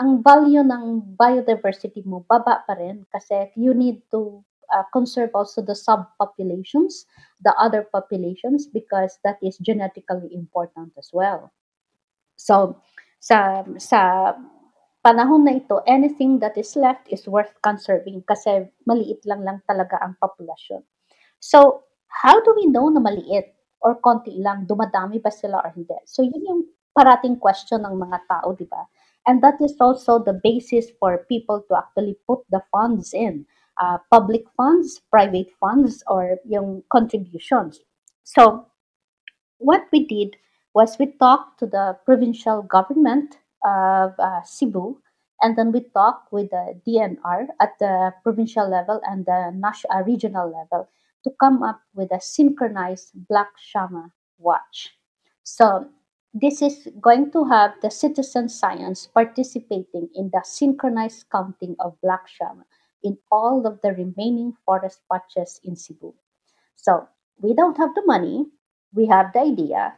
ang 0.00 0.22
value 0.22 0.64
ng 0.64 1.16
biodiversity 1.16 2.04
mo 2.06 2.24
baba 2.26 2.64
pa 2.66 2.74
rin 2.76 3.04
kasi 3.12 3.50
you 3.56 3.74
need 3.74 4.02
to 4.10 4.42
uh, 4.72 4.86
conserve 4.92 5.30
also 5.34 5.60
the 5.60 5.76
subpopulations, 5.76 7.04
the 7.42 7.54
other 7.58 7.86
populations 7.88 8.66
because 8.66 9.18
that 9.24 9.36
is 9.42 9.58
genetically 9.58 10.30
important 10.32 10.92
as 10.98 11.10
well. 11.12 11.50
So 12.36 12.80
sa 13.20 13.64
sa 13.76 14.32
panahon 15.00 15.48
na 15.48 15.56
ito, 15.56 15.80
anything 15.88 16.40
that 16.40 16.56
is 16.60 16.76
left 16.76 17.08
is 17.08 17.24
worth 17.24 17.52
conserving 17.64 18.20
kasi 18.28 18.68
maliit 18.84 19.24
lang 19.24 19.44
lang 19.44 19.58
talaga 19.64 19.96
ang 20.00 20.16
populasyon. 20.20 20.84
So, 21.40 21.88
how 22.08 22.36
do 22.44 22.52
we 22.52 22.68
know 22.68 22.92
na 22.92 23.00
maliit 23.00 23.56
or 23.80 23.96
konti 23.96 24.36
lang, 24.36 24.68
dumadami 24.68 25.16
ba 25.24 25.32
sila 25.32 25.64
or 25.64 25.72
hindi? 25.72 25.96
So, 26.04 26.20
yun 26.20 26.44
yung 26.44 26.62
parating 26.92 27.40
question 27.40 27.80
ng 27.80 27.96
mga 27.96 28.28
tao, 28.28 28.52
di 28.52 28.68
ba? 28.68 28.84
And 29.26 29.42
that 29.42 29.60
is 29.60 29.76
also 29.80 30.18
the 30.18 30.40
basis 30.42 30.86
for 30.98 31.26
people 31.28 31.64
to 31.68 31.76
actually 31.76 32.16
put 32.26 32.40
the 32.50 32.62
funds 32.72 33.12
in. 33.12 33.46
Uh, 33.80 33.98
public 34.10 34.42
funds, 34.56 35.00
private 35.10 35.48
funds, 35.58 36.02
or 36.06 36.36
yung 36.44 36.82
contributions. 36.92 37.80
So, 38.24 38.66
what 39.58 39.86
we 39.92 40.06
did 40.06 40.36
was 40.74 40.98
we 40.98 41.12
talked 41.18 41.58
to 41.60 41.66
the 41.66 41.96
provincial 42.04 42.62
government 42.62 43.38
of 43.64 44.12
uh, 44.18 44.42
Cebu, 44.44 45.00
and 45.40 45.56
then 45.56 45.72
we 45.72 45.80
talked 45.94 46.32
with 46.32 46.50
the 46.50 46.80
DNR 46.86 47.46
at 47.60 47.78
the 47.78 48.12
provincial 48.22 48.68
level 48.68 49.00
and 49.04 49.24
the 49.24 49.50
nas- 49.54 49.86
uh, 49.94 50.02
regional 50.02 50.52
level 50.52 50.88
to 51.24 51.30
come 51.40 51.62
up 51.62 51.80
with 51.94 52.12
a 52.12 52.20
synchronized 52.20 53.12
Black 53.14 53.50
Shama 53.58 54.12
watch. 54.38 54.90
So 55.42 55.88
this 56.34 56.62
is 56.62 56.88
going 57.00 57.30
to 57.32 57.44
have 57.44 57.74
the 57.82 57.90
citizen 57.90 58.48
science 58.48 59.06
participating 59.06 60.08
in 60.14 60.30
the 60.32 60.42
synchronized 60.44 61.26
counting 61.30 61.76
of 61.80 62.00
Black 62.02 62.28
Shama 62.28 62.64
in 63.02 63.18
all 63.32 63.66
of 63.66 63.80
the 63.82 63.92
remaining 63.92 64.54
forest 64.64 65.00
patches 65.10 65.60
in 65.64 65.76
Cebu. 65.76 66.14
So 66.76 67.08
we 67.40 67.54
don't 67.54 67.76
have 67.78 67.94
the 67.94 68.04
money, 68.06 68.46
we 68.94 69.06
have 69.06 69.32
the 69.32 69.40
idea, 69.40 69.94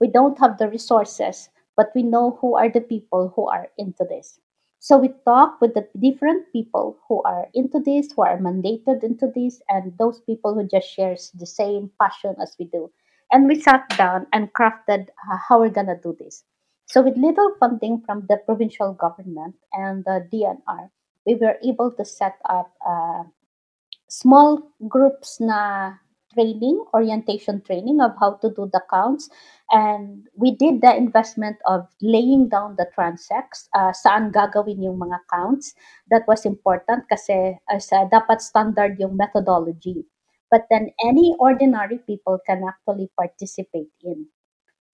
we 0.00 0.08
don't 0.08 0.38
have 0.38 0.58
the 0.58 0.68
resources, 0.68 1.50
but 1.76 1.90
we 1.94 2.02
know 2.02 2.38
who 2.40 2.56
are 2.56 2.68
the 2.68 2.80
people 2.80 3.32
who 3.34 3.48
are 3.48 3.68
into 3.78 4.04
this. 4.04 4.40
So 4.78 4.98
we 4.98 5.08
talk 5.24 5.60
with 5.60 5.74
the 5.74 5.88
different 5.98 6.52
people 6.52 6.98
who 7.08 7.22
are 7.22 7.48
into 7.54 7.80
this, 7.80 8.12
who 8.12 8.22
are 8.22 8.38
mandated 8.38 9.02
into 9.02 9.28
this, 9.34 9.62
and 9.68 9.96
those 9.98 10.20
people 10.20 10.54
who 10.54 10.68
just 10.68 10.88
shares 10.88 11.30
the 11.32 11.46
same 11.46 11.90
passion 12.00 12.36
as 12.40 12.54
we 12.58 12.66
do. 12.66 12.92
And 13.34 13.50
we 13.50 13.58
sat 13.58 13.90
down 13.98 14.30
and 14.30 14.54
crafted 14.54 15.10
uh, 15.26 15.38
how 15.48 15.58
we're 15.58 15.74
gonna 15.74 15.98
do 15.98 16.14
this. 16.14 16.44
So 16.86 17.02
with 17.02 17.16
little 17.16 17.50
funding 17.58 18.00
from 18.06 18.26
the 18.28 18.38
provincial 18.46 18.94
government 18.94 19.56
and 19.72 20.04
the 20.04 20.22
DNR, 20.30 20.90
we 21.26 21.34
were 21.34 21.58
able 21.66 21.90
to 21.98 22.04
set 22.04 22.38
up 22.48 22.70
uh, 22.86 23.24
small 24.08 24.62
groups 24.86 25.40
na 25.40 25.94
training, 26.32 26.78
orientation 26.94 27.60
training 27.66 28.00
of 28.00 28.12
how 28.20 28.34
to 28.38 28.54
do 28.54 28.70
the 28.72 28.82
counts. 28.88 29.28
And 29.70 30.28
we 30.38 30.54
did 30.54 30.80
the 30.80 30.94
investment 30.94 31.56
of 31.66 31.88
laying 32.00 32.48
down 32.50 32.76
the 32.78 32.86
transects, 32.94 33.66
uh, 33.74 33.90
saan 33.90 34.30
gagawin 34.30 34.78
yung 34.78 35.02
mga 35.02 35.18
counts. 35.26 35.74
That 36.06 36.22
was 36.30 36.46
important 36.46 37.10
kasi 37.10 37.58
as 37.66 37.90
uh, 37.90 38.06
dapat 38.06 38.46
standard 38.46 38.94
yung 39.02 39.18
methodology. 39.18 40.06
But 40.54 40.70
then 40.70 40.94
any 41.02 41.34
ordinary 41.42 41.98
people 41.98 42.38
can 42.46 42.62
actually 42.62 43.10
participate 43.18 43.90
in. 44.06 44.30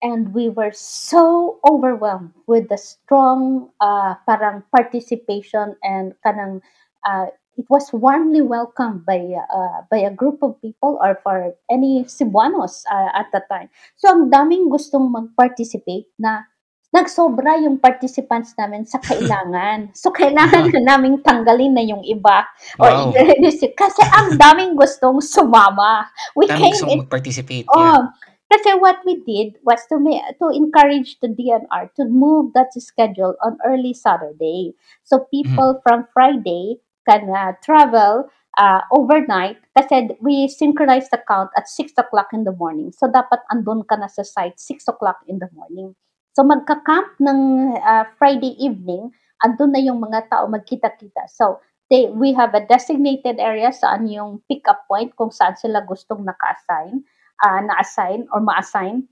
And 0.00 0.32
we 0.32 0.48
were 0.48 0.72
so 0.72 1.60
overwhelmed 1.68 2.32
with 2.48 2.72
the 2.72 2.80
strong 2.80 3.68
uh, 3.84 4.16
parang 4.24 4.64
participation 4.72 5.76
and 5.84 6.16
kanang 6.24 6.64
uh, 7.04 7.28
it 7.60 7.68
was 7.68 7.92
warmly 7.92 8.40
welcomed 8.40 9.04
by 9.04 9.20
uh, 9.36 9.84
by 9.92 10.00
a 10.00 10.08
group 10.08 10.40
of 10.40 10.56
people 10.64 10.96
or 11.04 11.20
for 11.20 11.52
any 11.68 12.08
Cebuanos 12.08 12.88
uh, 12.88 13.12
at 13.12 13.28
the 13.36 13.44
time. 13.52 13.68
So 14.00 14.08
ang 14.08 14.32
daming 14.32 14.72
gustong 14.72 15.12
mag-participate 15.12 16.08
na 16.16 16.48
nagsobra 16.90 17.62
yung 17.62 17.78
participants 17.78 18.54
namin 18.58 18.82
sa 18.82 18.98
kailangan. 18.98 19.94
So 19.94 20.10
kailangan 20.10 20.74
na 20.74 20.94
naming 20.94 21.22
tanggalin 21.22 21.74
na 21.74 21.84
yung 21.86 22.02
iba 22.02 22.46
or 22.82 22.90
Wow. 22.90 23.14
it. 23.14 23.74
kasi 23.78 24.02
ang 24.10 24.34
daming 24.34 24.74
gustong 24.74 25.22
sumama. 25.22 26.10
We 26.34 26.50
Dami 26.50 26.58
came 26.74 26.82
in 26.90 26.98
mag-participate. 27.06 27.66
Oh, 27.70 27.78
Yeah. 27.78 28.02
kasi 28.50 28.74
what 28.82 28.98
we 29.06 29.22
did 29.22 29.62
was 29.62 29.78
to 29.86 30.02
ma- 30.02 30.34
to 30.42 30.50
encourage 30.50 31.22
the 31.22 31.30
DNR 31.30 31.94
to 31.94 32.10
move 32.10 32.50
that 32.58 32.74
schedule 32.74 33.38
on 33.38 33.54
early 33.62 33.94
Saturday. 33.94 34.74
So 35.06 35.30
people 35.30 35.78
from 35.86 36.10
Friday 36.10 36.82
can 37.06 37.30
uh, 37.30 37.54
travel 37.62 38.26
uh, 38.58 38.82
overnight 38.90 39.62
kasi 39.78 40.10
we 40.18 40.50
synchronize 40.50 41.06
the 41.14 41.22
count 41.22 41.54
at 41.54 41.70
6 41.70 41.94
o'clock 42.02 42.34
in 42.34 42.42
the 42.42 42.50
morning. 42.58 42.90
So 42.90 43.06
dapat 43.06 43.46
andun 43.46 43.86
ka 43.86 43.94
na 43.94 44.10
sa 44.10 44.26
site 44.26 44.58
6 44.58 44.90
o'clock 44.90 45.22
in 45.30 45.38
the 45.38 45.46
morning. 45.54 45.94
So 46.34 46.46
magka-camp 46.46 47.18
ng 47.18 47.40
uh, 47.78 48.04
Friday 48.16 48.54
evening 48.60 49.10
andun 49.40 49.72
na 49.72 49.80
yung 49.80 49.98
mga 50.00 50.28
tao 50.28 50.44
magkita-kita. 50.46 51.28
So, 51.32 51.60
they, 51.88 52.12
we 52.12 52.36
have 52.36 52.54
a 52.54 52.62
designated 52.62 53.40
area 53.40 53.72
saan 53.74 54.06
yung 54.06 54.44
pick-up 54.46 54.86
point 54.86 55.16
kung 55.16 55.32
saan 55.32 55.56
sila 55.56 55.82
gustong 55.82 56.22
naka-assign, 56.22 57.02
uh, 57.42 57.60
na-assign 57.64 58.28
or 58.30 58.44
ma-assign. 58.44 59.08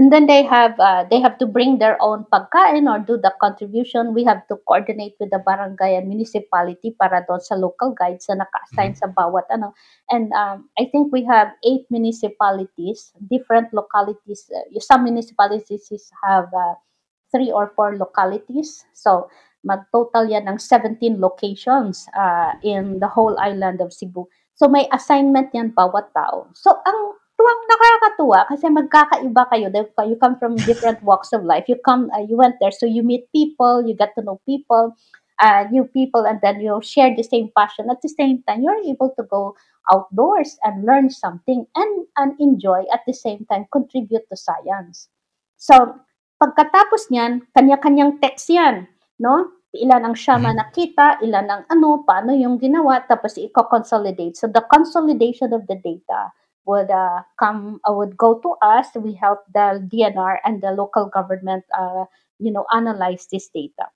And 0.00 0.08
then 0.08 0.24
they 0.24 0.40
have 0.48 0.80
uh, 0.80 1.04
they 1.12 1.20
have 1.20 1.36
to 1.44 1.46
bring 1.46 1.76
their 1.76 2.00
own 2.00 2.24
pagkain 2.32 2.88
or 2.88 3.04
do 3.04 3.20
the 3.20 3.36
contribution. 3.36 4.16
We 4.16 4.24
have 4.24 4.48
to 4.48 4.56
coordinate 4.64 5.20
with 5.20 5.28
the 5.28 5.44
barangay 5.44 5.92
and 6.00 6.08
municipality 6.08 6.96
para 6.96 7.20
doon 7.28 7.44
sa 7.44 7.60
local 7.60 7.92
guides 7.92 8.24
na 8.32 8.40
naka-assign 8.40 8.96
mm-hmm. 8.96 9.04
sa 9.04 9.12
bawat 9.12 9.44
ano. 9.52 9.76
And 10.08 10.32
um, 10.32 10.72
I 10.80 10.88
think 10.88 11.12
we 11.12 11.28
have 11.28 11.52
eight 11.68 11.84
municipalities, 11.92 13.12
different 13.28 13.76
localities. 13.76 14.48
Uh, 14.48 14.64
some 14.80 15.04
municipalities 15.04 15.84
have 16.24 16.48
uh, 16.48 16.80
three 17.28 17.52
or 17.52 17.68
four 17.76 17.92
localities. 18.00 18.88
So 18.96 19.28
mag-total 19.68 20.24
yan 20.32 20.48
ng 20.48 20.56
17 20.56 21.20
locations 21.20 22.08
uh, 22.16 22.56
in 22.64 23.04
the 23.04 23.10
whole 23.12 23.36
island 23.36 23.84
of 23.84 23.92
Cebu. 23.92 24.24
So 24.56 24.64
may 24.64 24.88
assignment 24.96 25.52
yan 25.52 25.76
bawat 25.76 26.16
tao. 26.16 26.48
So 26.56 26.80
ang 26.88 27.19
tuwang 27.40 27.60
nakakatuwa 27.72 28.40
kasi 28.52 28.68
magkakaiba 28.68 29.42
kayo. 29.48 29.72
You 30.04 30.20
come 30.20 30.36
from 30.36 30.60
different 30.68 31.00
walks 31.08 31.32
of 31.32 31.48
life. 31.48 31.64
You 31.72 31.80
come, 31.80 32.12
uh, 32.12 32.20
you 32.20 32.36
went 32.36 32.60
there, 32.60 32.72
so 32.72 32.84
you 32.84 33.00
meet 33.00 33.32
people, 33.32 33.80
you 33.80 33.96
get 33.96 34.12
to 34.20 34.22
know 34.22 34.44
people, 34.44 34.92
uh, 35.40 35.64
new 35.72 35.88
people, 35.88 36.28
and 36.28 36.36
then 36.44 36.60
you 36.60 36.76
share 36.84 37.16
the 37.16 37.24
same 37.24 37.48
passion. 37.56 37.88
At 37.88 38.04
the 38.04 38.12
same 38.12 38.44
time, 38.44 38.60
you're 38.60 38.84
able 38.84 39.16
to 39.16 39.24
go 39.24 39.56
outdoors 39.88 40.60
and 40.68 40.84
learn 40.84 41.08
something 41.08 41.64
and, 41.72 41.92
and 42.20 42.36
enjoy 42.36 42.84
at 42.92 43.00
the 43.08 43.16
same 43.16 43.48
time, 43.48 43.64
contribute 43.72 44.28
to 44.28 44.36
science. 44.36 45.08
So, 45.56 45.96
pagkatapos 46.36 47.08
niyan, 47.08 47.48
kanya-kanyang 47.56 48.20
text 48.20 48.52
yan, 48.52 48.84
no? 49.16 49.56
Ilan 49.70 50.02
ang 50.02 50.16
siya 50.18 50.36
mm-hmm. 50.36 50.56
nakita, 50.60 51.06
ilan 51.24 51.46
ang 51.48 51.62
ano, 51.72 52.04
paano 52.04 52.36
yung 52.36 52.60
ginawa, 52.60 53.00
tapos 53.06 53.40
i-consolidate. 53.40 54.36
So, 54.36 54.50
the 54.50 54.66
consolidation 54.68 55.56
of 55.56 55.64
the 55.70 55.78
data 55.80 56.36
would 56.70 56.90
uh, 56.90 57.22
come 57.38 57.80
uh, 57.88 57.92
would 57.92 58.16
go 58.16 58.38
to 58.46 58.54
us. 58.62 58.86
We 58.94 59.14
help 59.14 59.40
the 59.54 59.66
DNR 59.92 60.38
and 60.44 60.62
the 60.62 60.72
local 60.72 61.06
government, 61.06 61.64
uh, 61.76 62.04
you 62.38 62.52
know, 62.52 62.66
analyze 62.72 63.26
this 63.32 63.48
data 63.52 63.90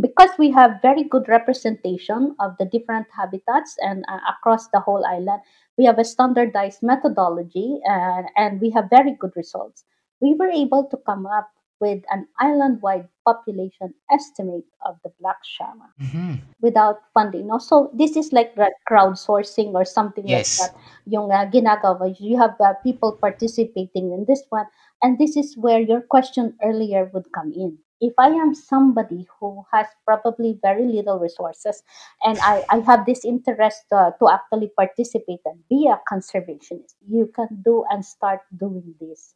because 0.00 0.30
we 0.38 0.50
have 0.52 0.80
very 0.82 1.02
good 1.04 1.28
representation 1.28 2.34
of 2.40 2.56
the 2.58 2.64
different 2.64 3.06
habitats 3.16 3.76
and 3.80 4.04
uh, 4.08 4.18
across 4.30 4.68
the 4.68 4.80
whole 4.80 5.04
island. 5.04 5.40
We 5.76 5.84
have 5.86 5.98
a 5.98 6.04
standardized 6.04 6.82
methodology 6.82 7.80
and, 7.84 8.26
and 8.36 8.60
we 8.60 8.70
have 8.70 8.90
very 8.90 9.14
good 9.18 9.32
results. 9.36 9.84
We 10.20 10.34
were 10.34 10.50
able 10.50 10.84
to 10.90 10.96
come 11.06 11.26
up 11.26 11.50
with 11.80 12.02
an 12.10 12.26
island-wide 12.40 13.08
population 13.24 13.94
estimate 14.10 14.64
of 14.84 14.96
the 15.04 15.10
black 15.20 15.38
shama 15.44 15.88
mm-hmm. 16.00 16.34
without 16.60 17.00
funding. 17.14 17.46
No? 17.46 17.58
So 17.58 17.90
this 17.94 18.16
is 18.16 18.32
like 18.32 18.56
crowdsourcing 18.88 19.74
or 19.74 19.84
something 19.84 20.26
yes. 20.26 20.60
like 20.60 20.72
that. 20.72 20.80
Yung 21.06 21.30
uh, 21.30 21.46
ginagawa, 21.46 22.14
you 22.18 22.38
have 22.38 22.56
uh, 22.60 22.74
people 22.82 23.12
participating 23.20 24.12
in 24.12 24.24
this 24.26 24.42
one, 24.50 24.66
and 25.02 25.18
this 25.18 25.36
is 25.36 25.56
where 25.56 25.80
your 25.80 26.00
question 26.00 26.54
earlier 26.64 27.10
would 27.12 27.30
come 27.32 27.52
in. 27.54 27.78
If 28.00 28.14
I 28.16 28.28
am 28.28 28.54
somebody 28.54 29.26
who 29.40 29.66
has 29.72 29.86
probably 30.06 30.58
very 30.62 30.86
little 30.86 31.18
resources 31.18 31.82
and 32.22 32.38
I, 32.38 32.64
I 32.70 32.78
have 32.86 33.06
this 33.06 33.24
interest 33.24 33.90
uh, 33.90 34.12
to 34.22 34.30
actually 34.30 34.70
participate 34.76 35.40
and 35.44 35.58
be 35.68 35.90
a 35.90 35.98
conservationist, 36.06 36.94
you 37.08 37.28
can 37.34 37.48
do 37.64 37.84
and 37.90 38.04
start 38.04 38.42
doing 38.56 38.94
this 39.00 39.34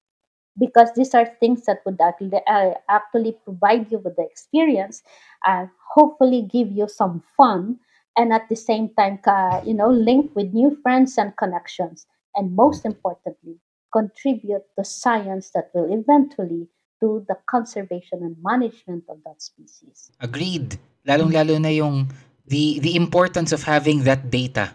because 0.59 0.91
these 0.95 1.15
are 1.15 1.27
things 1.41 1.65
that 1.65 1.81
would 1.85 2.01
actually, 2.01 2.41
uh, 2.47 2.75
actually 2.89 3.37
provide 3.45 3.91
you 3.91 3.99
with 3.99 4.17
the 4.17 4.23
experience 4.23 5.03
and 5.45 5.69
hopefully 5.95 6.43
give 6.43 6.71
you 6.71 6.89
some 6.89 7.23
fun 7.37 7.79
and 8.17 8.33
at 8.33 8.49
the 8.49 8.57
same 8.57 8.91
time 8.95 9.19
uh, 9.27 9.61
you 9.65 9.73
know 9.73 9.89
link 9.89 10.31
with 10.35 10.53
new 10.53 10.77
friends 10.83 11.17
and 11.19 11.37
connections. 11.37 12.07
And 12.35 12.57
most 12.57 12.87
importantly 12.87 13.61
contribute 13.93 14.65
to 14.79 14.85
science 14.85 15.51
that 15.55 15.69
will 15.75 15.93
eventually 15.93 16.69
do 17.01 17.25
the 17.29 17.37
conservation 17.49 18.25
and 18.25 18.37
management 18.43 19.05
of 19.09 19.19
that 19.27 19.43
species. 19.43 20.11
Agreed. 20.21 20.79
Lalong 21.05 21.35
lalo 21.35 21.59
na 21.59 21.69
yung 21.69 22.09
the 22.47 22.81
the 22.81 22.97
importance 22.97 23.53
of 23.53 23.63
having 23.69 24.05
that 24.09 24.31
data 24.31 24.73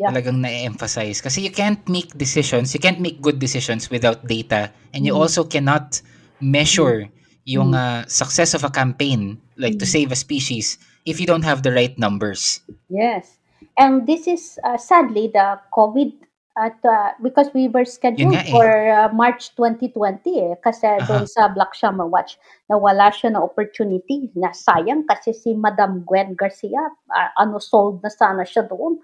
yeah. 0.00 0.08
talagang 0.08 0.40
na-emphasize. 0.40 1.20
Kasi 1.20 1.44
you 1.44 1.52
can't 1.52 1.84
make 1.84 2.16
decisions, 2.16 2.72
you 2.72 2.80
can't 2.80 3.00
make 3.00 3.20
good 3.20 3.38
decisions 3.38 3.92
without 3.92 4.24
data 4.24 4.72
and 4.96 5.04
you 5.04 5.12
mm. 5.12 5.20
also 5.20 5.44
cannot 5.44 6.00
measure 6.40 7.04
mm. 7.04 7.12
yung 7.44 7.76
uh, 7.76 8.08
success 8.08 8.56
of 8.56 8.64
a 8.64 8.72
campaign 8.72 9.36
like 9.60 9.76
mm. 9.76 9.80
to 9.80 9.86
save 9.86 10.08
a 10.10 10.16
species 10.16 10.80
if 11.04 11.20
you 11.20 11.26
don't 11.28 11.44
have 11.44 11.62
the 11.62 11.72
right 11.72 11.98
numbers. 12.00 12.64
Yes. 12.88 13.36
And 13.76 14.08
this 14.08 14.26
is 14.26 14.58
uh, 14.64 14.80
sadly 14.80 15.28
the 15.28 15.60
COVID 15.72 16.12
at 16.58 16.76
uh, 16.84 17.14
because 17.22 17.48
we 17.54 17.68
were 17.68 17.84
scheduled 17.84 18.34
eh. 18.34 18.50
for 18.50 18.66
uh, 18.66 19.08
March 19.14 19.54
2020 19.54 20.18
eh 20.34 20.54
kasi 20.58 20.82
uh-huh. 20.84 21.06
doon 21.06 21.24
sa 21.24 21.46
Black 21.46 21.72
Shama 21.78 22.02
Watch 22.02 22.36
nawala 22.66 23.14
siya 23.14 23.32
na 23.32 23.40
opportunity 23.40 24.28
na 24.34 24.50
sayang 24.50 25.06
kasi 25.06 25.30
si 25.30 25.54
Madam 25.54 26.02
Gwen 26.02 26.34
Garcia 26.34 26.90
uh, 26.90 27.30
ano 27.38 27.62
sold 27.62 28.02
na 28.02 28.10
sana 28.10 28.42
siya 28.42 28.66
doon 28.66 28.98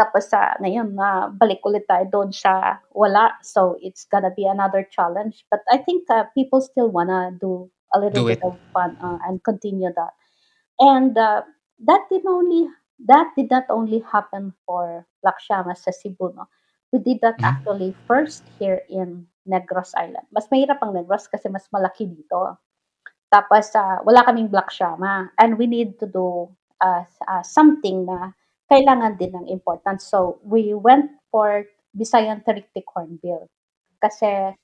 Tapos 0.00 0.32
sa 0.32 0.56
ngayon 0.64 0.96
na 0.96 1.28
balik 1.28 1.60
ulit 1.68 1.84
tayo 1.84 2.08
doon 2.08 2.32
sa 2.32 2.80
wala. 2.96 3.36
So 3.44 3.76
it's 3.84 4.08
gonna 4.08 4.32
be 4.32 4.48
another 4.48 4.88
challenge. 4.88 5.44
But 5.52 5.60
I 5.68 5.76
think 5.76 6.08
uh, 6.08 6.24
people 6.32 6.64
still 6.64 6.88
wanna 6.88 7.36
do 7.36 7.68
a 7.92 8.00
little 8.00 8.24
do 8.24 8.32
bit 8.32 8.40
it. 8.40 8.48
of 8.48 8.56
fun 8.72 8.96
uh, 9.04 9.20
and 9.28 9.44
continue 9.44 9.92
that. 9.92 10.16
And 10.80 11.12
uh, 11.20 11.44
that 11.84 12.08
did 12.08 12.24
only 12.24 12.72
that 13.04 13.36
did 13.36 13.52
not 13.52 13.68
only 13.68 14.00
happen 14.08 14.56
for 14.64 15.04
Lakshama 15.20 15.76
sa 15.76 15.92
Cebu. 15.92 16.32
No? 16.32 16.48
We 16.96 17.04
did 17.04 17.20
that 17.20 17.36
mm-hmm. 17.36 17.52
actually 17.52 17.92
first 18.08 18.48
here 18.56 18.80
in 18.88 19.28
Negros 19.44 19.92
Island. 19.92 20.24
Mas 20.32 20.48
mahirap 20.48 20.80
ang 20.80 20.96
Negros 20.96 21.28
kasi 21.28 21.52
mas 21.52 21.68
malaki 21.68 22.08
dito. 22.08 22.56
Tapos 23.28 23.68
uh, 23.76 24.00
wala 24.08 24.24
kaming 24.24 24.48
Black 24.48 24.72
Shama 24.72 25.28
and 25.36 25.60
we 25.60 25.68
need 25.68 26.00
to 26.00 26.08
do 26.08 26.48
uh, 26.80 27.04
uh, 27.28 27.44
something 27.44 28.08
na 28.08 28.32
kailangan 28.70 29.18
din 29.18 29.34
ng 29.34 29.46
importance. 29.50 30.06
So, 30.06 30.38
we 30.46 30.72
went 30.72 31.10
for 31.34 31.66
Visayan 31.92 32.46
Tarictic 32.46 32.86
Hornbill 32.86 33.50
kasi 33.98 34.54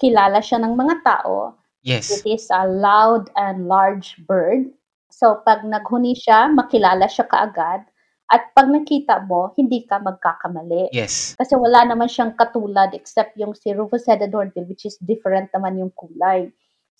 kilala 0.00 0.40
siya 0.40 0.64
ng 0.64 0.74
mga 0.74 1.04
tao. 1.04 1.60
Yes. 1.84 2.08
It 2.08 2.24
is 2.24 2.48
a 2.48 2.64
loud 2.64 3.28
and 3.36 3.68
large 3.68 4.16
bird. 4.24 4.72
So, 5.12 5.44
pag 5.44 5.62
naghuni 5.68 6.16
siya, 6.16 6.48
makilala 6.48 7.04
siya 7.04 7.28
kaagad. 7.28 7.84
At 8.30 8.54
pag 8.54 8.70
nakita 8.70 9.26
mo, 9.26 9.50
hindi 9.58 9.84
ka 9.84 9.98
magkakamali. 9.98 10.94
Yes. 10.94 11.34
Kasi 11.34 11.58
wala 11.58 11.82
naman 11.82 12.06
siyang 12.06 12.38
katulad 12.38 12.94
except 12.94 13.34
yung 13.34 13.52
si 13.58 13.74
Rufus-headed 13.74 14.30
hornbill 14.30 14.70
which 14.70 14.86
is 14.86 14.94
different 15.02 15.50
naman 15.50 15.82
yung 15.82 15.92
kulay. 15.98 16.48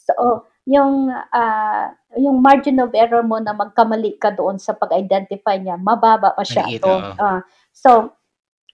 So, 0.09 0.47
yung 0.65 1.11
uh, 1.11 1.87
yung 2.17 2.43
margin 2.43 2.81
of 2.81 2.95
error 2.95 3.23
mo 3.23 3.39
na 3.43 3.53
magkamali 3.57 4.17
ka 4.21 4.33
doon 4.35 4.59
sa 4.59 4.73
pag-identify 4.77 5.59
niya, 5.61 5.77
mababa 5.77 6.33
pa 6.35 6.45
siya. 6.45 6.67
So, 6.81 6.91
uh, 7.19 7.41
so 7.73 7.91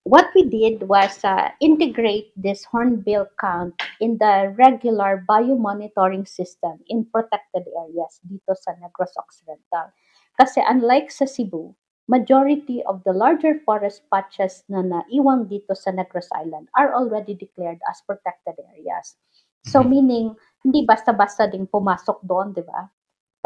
what 0.07 0.31
we 0.39 0.47
did 0.47 0.87
was 0.87 1.18
uh, 1.27 1.51
integrate 1.59 2.31
this 2.39 2.62
hornbill 2.70 3.27
count 3.43 3.74
in 3.99 4.16
the 4.22 4.55
regular 4.55 5.27
biomonitoring 5.27 6.29
system 6.29 6.79
in 6.87 7.03
protected 7.11 7.66
areas 7.74 8.22
dito 8.22 8.55
sa 8.55 8.79
Negros 8.79 9.12
Occidental. 9.18 9.91
Kasi 10.39 10.62
unlike 10.62 11.11
sa 11.11 11.27
Cebu, 11.27 11.74
majority 12.07 12.87
of 12.87 13.03
the 13.03 13.11
larger 13.11 13.59
forest 13.66 14.07
patches 14.07 14.62
na 14.70 14.79
naiwan 14.79 15.51
dito 15.51 15.74
sa 15.74 15.91
Negros 15.91 16.31
Island 16.31 16.70
are 16.79 16.95
already 16.95 17.35
declared 17.35 17.83
as 17.91 17.99
protected 18.07 18.55
areas. 18.79 19.18
So 19.67 19.83
mm-hmm. 19.83 19.91
meaning 19.91 20.27
hindi 20.67 20.83
basta-basta 20.83 21.47
ding 21.47 21.71
pumasok 21.71 22.27
doon, 22.27 22.51
di 22.51 22.67
ba? 22.67 22.91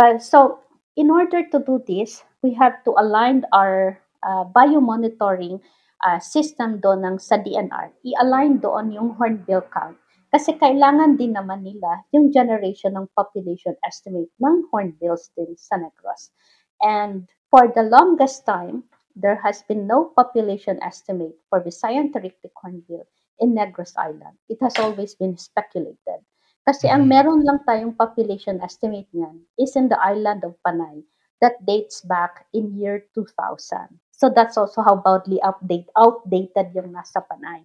But, 0.01 0.25
so, 0.25 0.65
in 0.97 1.13
order 1.13 1.45
to 1.53 1.61
do 1.61 1.85
this, 1.85 2.25
we 2.41 2.57
have 2.57 2.81
to 2.89 2.97
align 2.97 3.45
our 3.53 4.01
uh, 4.25 4.49
biomonitoring 4.49 5.61
uh, 6.01 6.17
system 6.17 6.81
doon 6.81 7.05
ng 7.05 7.17
sa 7.21 7.37
DNR. 7.37 7.93
I-align 8.01 8.65
doon 8.65 8.97
yung 8.97 9.21
hornbill 9.21 9.69
count. 9.69 10.01
Kasi 10.33 10.57
kailangan 10.57 11.21
din 11.21 11.37
naman 11.37 11.61
nila 11.61 12.09
yung 12.17 12.33
generation 12.33 12.97
ng 12.97 13.13
population 13.13 13.77
estimate 13.85 14.33
ng 14.41 14.65
hornbills 14.73 15.29
din 15.37 15.53
sa 15.61 15.77
Negros. 15.77 16.33
And 16.81 17.29
for 17.53 17.69
the 17.69 17.85
longest 17.85 18.49
time, 18.49 18.89
there 19.13 19.37
has 19.45 19.61
been 19.69 19.85
no 19.85 20.15
population 20.17 20.81
estimate 20.81 21.37
for 21.53 21.61
the 21.61 21.75
scientific 21.75 22.55
hornbill 22.57 23.05
in 23.41 23.57
Negros 23.57 23.97
Island. 23.97 24.37
It 24.49 24.61
has 24.61 24.77
always 24.79 25.17
been 25.17 25.37
speculated. 25.41 26.23
Kasi 26.69 26.87
ang 26.87 27.09
mm-hmm. 27.09 27.17
meron 27.17 27.41
lang 27.43 27.65
tayong 27.65 27.97
population 27.97 28.61
estimate 28.61 29.09
niyan 29.17 29.43
is 29.57 29.75
in 29.75 29.89
the 29.89 29.99
island 29.99 30.45
of 30.45 30.55
Panay 30.61 31.03
that 31.41 31.57
dates 31.65 32.05
back 32.05 32.45
in 32.53 32.77
year 32.77 33.09
2000. 33.17 33.97
So 34.13 34.29
that's 34.29 34.61
also 34.61 34.85
how 34.85 35.01
badly 35.01 35.41
update, 35.41 35.89
outdated 35.97 36.77
yung 36.77 36.93
nasa 36.93 37.25
Panay. 37.25 37.65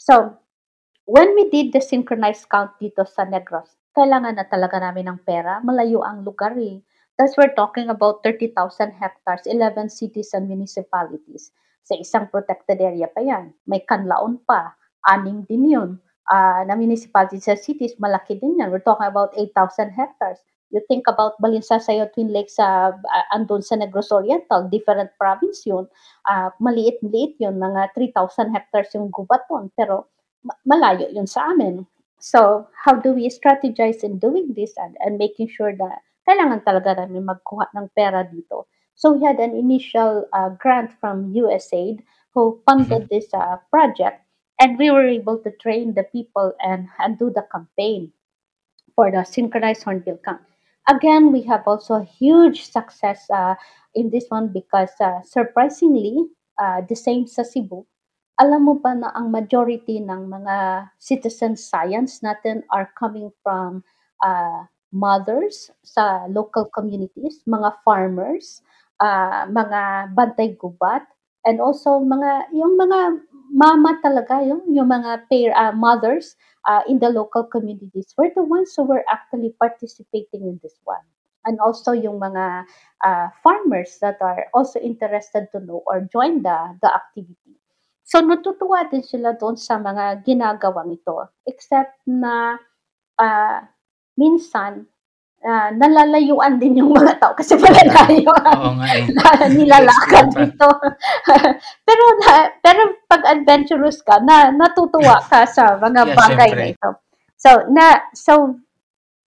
So, 0.00 0.36
when 1.04 1.36
we 1.36 1.52
did 1.52 1.76
the 1.76 1.84
synchronized 1.84 2.48
count 2.48 2.72
dito 2.80 3.04
sa 3.04 3.28
Negros, 3.28 3.68
kailangan 3.92 4.40
na 4.40 4.48
talaga 4.48 4.80
namin 4.80 5.12
ng 5.12 5.20
pera. 5.22 5.60
Malayo 5.60 6.00
ang 6.02 6.24
lugar 6.24 6.56
eh. 6.56 6.80
Thus, 7.14 7.36
we're 7.38 7.54
talking 7.54 7.92
about 7.92 8.26
30,000 8.26 8.98
hectares, 8.98 9.46
11 9.46 9.86
cities 9.86 10.34
and 10.34 10.50
municipalities. 10.50 11.54
Sa 11.86 11.94
isang 11.94 12.26
protected 12.26 12.82
area 12.82 13.06
pa 13.06 13.22
yan. 13.22 13.54
May 13.68 13.86
kanlaon 13.86 14.42
pa. 14.42 14.74
Anim 15.08 15.44
din 15.48 15.68
yun. 15.68 15.90
Uh, 16.24 16.64
na 16.64 16.72
municipalities 16.72 17.44
sa 17.44 17.52
cities, 17.52 17.92
malaki 18.00 18.40
din 18.40 18.56
yan. 18.56 18.72
We're 18.72 18.84
talking 18.84 19.04
about 19.04 19.36
8,000 19.36 19.92
hectares. 19.92 20.40
You 20.72 20.80
think 20.88 21.04
about 21.06 21.36
Balinsasayo 21.38 22.08
Twin 22.16 22.32
Lakes 22.32 22.56
sa 22.56 22.96
uh, 22.96 23.26
andun 23.36 23.60
sa 23.60 23.76
Negros 23.76 24.08
Oriental, 24.08 24.64
different 24.72 25.12
province 25.20 25.62
yun. 25.68 25.84
Uh, 26.24 26.48
maliit-liit 26.58 27.36
yun, 27.36 27.60
mga 27.60 27.92
3,000 27.92 28.56
hectares 28.56 28.90
yung 28.96 29.12
gubaton. 29.12 29.68
Pero 29.76 30.08
malayo 30.64 31.12
yun 31.12 31.28
sa 31.28 31.52
amin. 31.52 31.84
So, 32.24 32.64
how 32.72 32.96
do 32.96 33.12
we 33.12 33.28
strategize 33.28 34.00
in 34.00 34.16
doing 34.16 34.56
this 34.56 34.72
and, 34.80 34.96
and 35.04 35.20
making 35.20 35.52
sure 35.52 35.76
that 35.76 36.00
kailangan 36.24 36.64
talaga 36.64 37.04
namin 37.04 37.28
magkuha 37.28 37.68
ng 37.76 37.92
pera 37.92 38.24
dito. 38.24 38.64
So, 38.96 39.12
we 39.12 39.20
had 39.20 39.36
an 39.36 39.52
initial 39.52 40.24
uh, 40.32 40.56
grant 40.56 40.96
from 40.96 41.36
USAID 41.36 42.00
who 42.32 42.64
funded 42.64 43.06
mm-hmm. 43.06 43.12
this 43.12 43.28
uh, 43.36 43.60
project 43.68 44.23
and 44.60 44.78
we 44.78 44.90
were 44.90 45.06
able 45.06 45.38
to 45.38 45.50
train 45.60 45.94
the 45.94 46.04
people 46.04 46.52
and, 46.60 46.88
and 46.98 47.18
do 47.18 47.30
the 47.30 47.46
campaign 47.50 48.12
for 48.94 49.10
the 49.10 49.24
synchronized 49.24 49.82
hornbill 49.82 50.18
count. 50.24 50.40
Again, 50.88 51.32
we 51.32 51.42
have 51.42 51.62
also 51.66 51.94
a 51.94 52.04
huge 52.04 52.64
success 52.70 53.26
uh, 53.30 53.54
in 53.94 54.10
this 54.10 54.26
one 54.28 54.52
because 54.52 54.92
uh, 55.00 55.22
surprisingly, 55.22 56.28
uh, 56.60 56.82
the 56.88 56.94
same 56.94 57.26
sa 57.26 57.42
Cebu, 57.42 57.86
alam 58.38 58.66
mo 58.66 58.74
ba 58.74 58.92
na 58.94 59.14
ang 59.14 59.30
majority 59.30 60.02
ng 60.02 60.26
mga 60.26 60.90
citizen 60.98 61.54
science 61.56 62.20
natin 62.20 62.66
are 62.74 62.90
coming 62.98 63.30
from 63.42 63.82
uh, 64.22 64.66
mothers 64.90 65.70
sa 65.82 66.26
local 66.26 66.66
communities, 66.74 67.42
mga 67.46 67.74
farmers, 67.86 68.62
uh, 68.98 69.46
mga 69.46 70.12
bantay 70.14 70.54
gubat, 70.58 71.06
and 71.44 71.60
also 71.60 72.00
mga 72.00 72.50
yung 72.52 72.76
mga 72.76 73.20
mama 73.54 74.00
talaga 74.02 74.42
yung 74.42 74.64
yung 74.68 74.88
mga 74.90 75.28
pair 75.30 75.52
uh, 75.54 75.72
mothers 75.72 76.36
uh, 76.66 76.82
in 76.88 76.98
the 76.98 77.08
local 77.08 77.44
communities 77.44 78.10
were 78.16 78.32
the 78.34 78.42
ones 78.42 78.72
who 78.76 78.82
were 78.84 79.04
actually 79.06 79.54
participating 79.60 80.42
in 80.48 80.58
this 80.64 80.80
one 80.84 81.04
and 81.44 81.60
also 81.60 81.92
yung 81.92 82.18
mga 82.18 82.64
uh, 83.04 83.28
farmers 83.44 84.00
that 84.00 84.16
are 84.24 84.48
also 84.56 84.80
interested 84.80 85.46
to 85.52 85.60
know 85.60 85.84
or 85.86 86.02
join 86.10 86.40
the 86.42 86.58
the 86.80 86.90
activity 86.90 87.54
So, 88.04 88.20
natutuwa 88.20 88.84
din 88.92 89.00
sila 89.00 89.32
doon 89.32 89.56
sa 89.56 89.80
mga 89.80 90.20
ginagawang 90.28 90.92
ito. 90.92 91.24
Except 91.48 92.04
na, 92.04 92.60
uh, 93.16 93.58
minsan, 94.20 94.84
uh, 95.44 95.68
nalalayuan 95.76 96.56
din 96.56 96.80
yung 96.80 96.90
mga 96.90 97.20
tao 97.20 97.36
kasi 97.36 97.54
malalayo 97.60 98.32
Oo 98.56 98.72
nga 98.80 98.88
eh. 98.96 99.04
na 99.16 99.28
nilalakad 99.52 100.26
dito. 100.32 100.68
pero 101.86 102.04
na, 102.24 102.32
pero 102.64 102.80
pag 103.06 103.22
adventurous 103.28 104.00
ka, 104.00 104.18
na 104.24 104.50
natutuwa 104.50 105.20
ka 105.20 105.44
sa 105.44 105.76
mga 105.76 106.00
yeah, 106.08 106.16
bagay 106.16 106.50
na 106.56 106.66
ito. 106.72 106.90
So, 107.36 107.68
na 107.68 108.00
so 108.16 108.56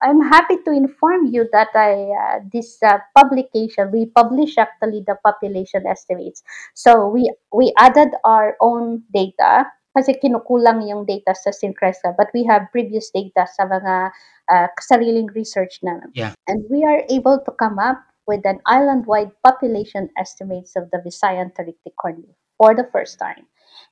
I'm 0.04 0.22
happy 0.22 0.60
to 0.64 0.72
inform 0.72 1.32
you 1.32 1.48
that 1.52 1.72
I 1.74 2.12
uh, 2.12 2.38
this 2.52 2.78
uh, 2.84 3.00
publication 3.16 3.92
we 3.92 4.12
publish 4.12 4.60
actually 4.60 5.04
the 5.08 5.18
population 5.24 5.88
estimates. 5.88 6.44
So 6.76 7.10
we 7.10 7.32
we 7.52 7.74
added 7.80 8.14
our 8.24 8.56
own 8.60 9.04
data 9.12 9.72
kasi 9.96 10.20
kinukulang 10.20 10.84
yung 10.84 11.08
data 11.08 11.32
sa 11.32 11.56
Syncresa 11.56 12.12
but 12.20 12.28
we 12.36 12.44
have 12.44 12.68
previous 12.76 13.08
data 13.16 13.48
sa 13.48 13.64
mga 13.64 14.12
uh, 14.52 14.68
sariling 14.80 15.28
research 15.34 15.80
na. 15.84 16.00
Yeah. 16.14 16.34
And 16.48 16.66
we 16.70 16.84
are 16.84 17.02
able 17.10 17.42
to 17.42 17.52
come 17.56 17.80
up 17.80 18.04
with 18.28 18.46
an 18.46 18.60
island-wide 18.66 19.32
population 19.46 20.10
estimates 20.18 20.76
of 20.76 20.90
the 20.92 20.98
Visayan 21.00 21.54
Tarictic 21.54 21.96
cornea 21.98 22.34
for 22.58 22.76
the 22.76 22.88
first 22.92 23.20
time. 23.20 23.46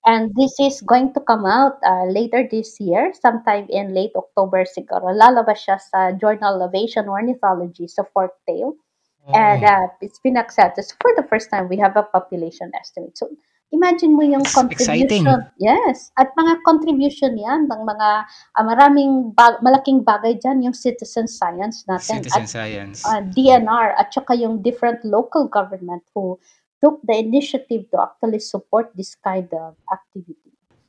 And 0.06 0.34
this 0.36 0.60
is 0.60 0.82
going 0.82 1.14
to 1.14 1.22
come 1.22 1.46
out 1.46 1.80
uh, 1.86 2.06
later 2.06 2.48
this 2.50 2.80
year, 2.80 3.14
sometime 3.16 3.68
in 3.70 3.94
late 3.94 4.12
October 4.16 4.66
siguro. 4.68 5.16
Lalabas 5.16 5.64
siya 5.64 5.80
sa 5.80 6.12
Journal 6.12 6.60
of 6.60 6.76
Asian 6.76 7.08
Ornithology 7.08 7.88
sa 7.88 8.04
Forktail. 8.12 8.76
Oh. 8.76 9.32
And 9.32 9.64
uh, 9.64 9.88
it's 10.02 10.20
been 10.20 10.36
accepted. 10.36 10.84
So 10.84 10.96
for 11.00 11.16
the 11.16 11.24
first 11.24 11.48
time, 11.52 11.72
we 11.72 11.80
have 11.80 11.96
a 11.96 12.04
population 12.04 12.72
estimate. 12.76 13.16
So 13.16 13.32
imagine 13.74 14.14
mo 14.14 14.22
yung 14.22 14.46
contribution. 14.46 15.10
Exciting. 15.10 15.26
Yes. 15.58 16.14
At 16.16 16.32
mga 16.38 16.62
contribution 16.62 17.34
yan 17.34 17.66
ng 17.66 17.82
mga 17.82 18.10
uh, 18.30 18.64
maraming 18.64 19.34
bag, 19.34 19.58
malaking 19.66 20.06
bagay 20.06 20.38
dyan 20.38 20.62
yung 20.62 20.78
citizen 20.78 21.26
science 21.26 21.82
natin. 21.90 22.22
Citizen 22.22 22.46
at, 22.46 22.54
science. 22.54 22.98
Uh, 23.02 23.26
DNR 23.34 23.98
at 23.98 24.14
saka 24.14 24.38
yung 24.38 24.62
different 24.62 25.02
local 25.02 25.50
government 25.50 26.06
who 26.14 26.38
took 26.78 27.02
the 27.04 27.18
initiative 27.18 27.90
to 27.90 27.98
actually 27.98 28.40
support 28.40 28.94
this 28.94 29.18
kind 29.18 29.50
of 29.58 29.74
activity. 29.90 30.38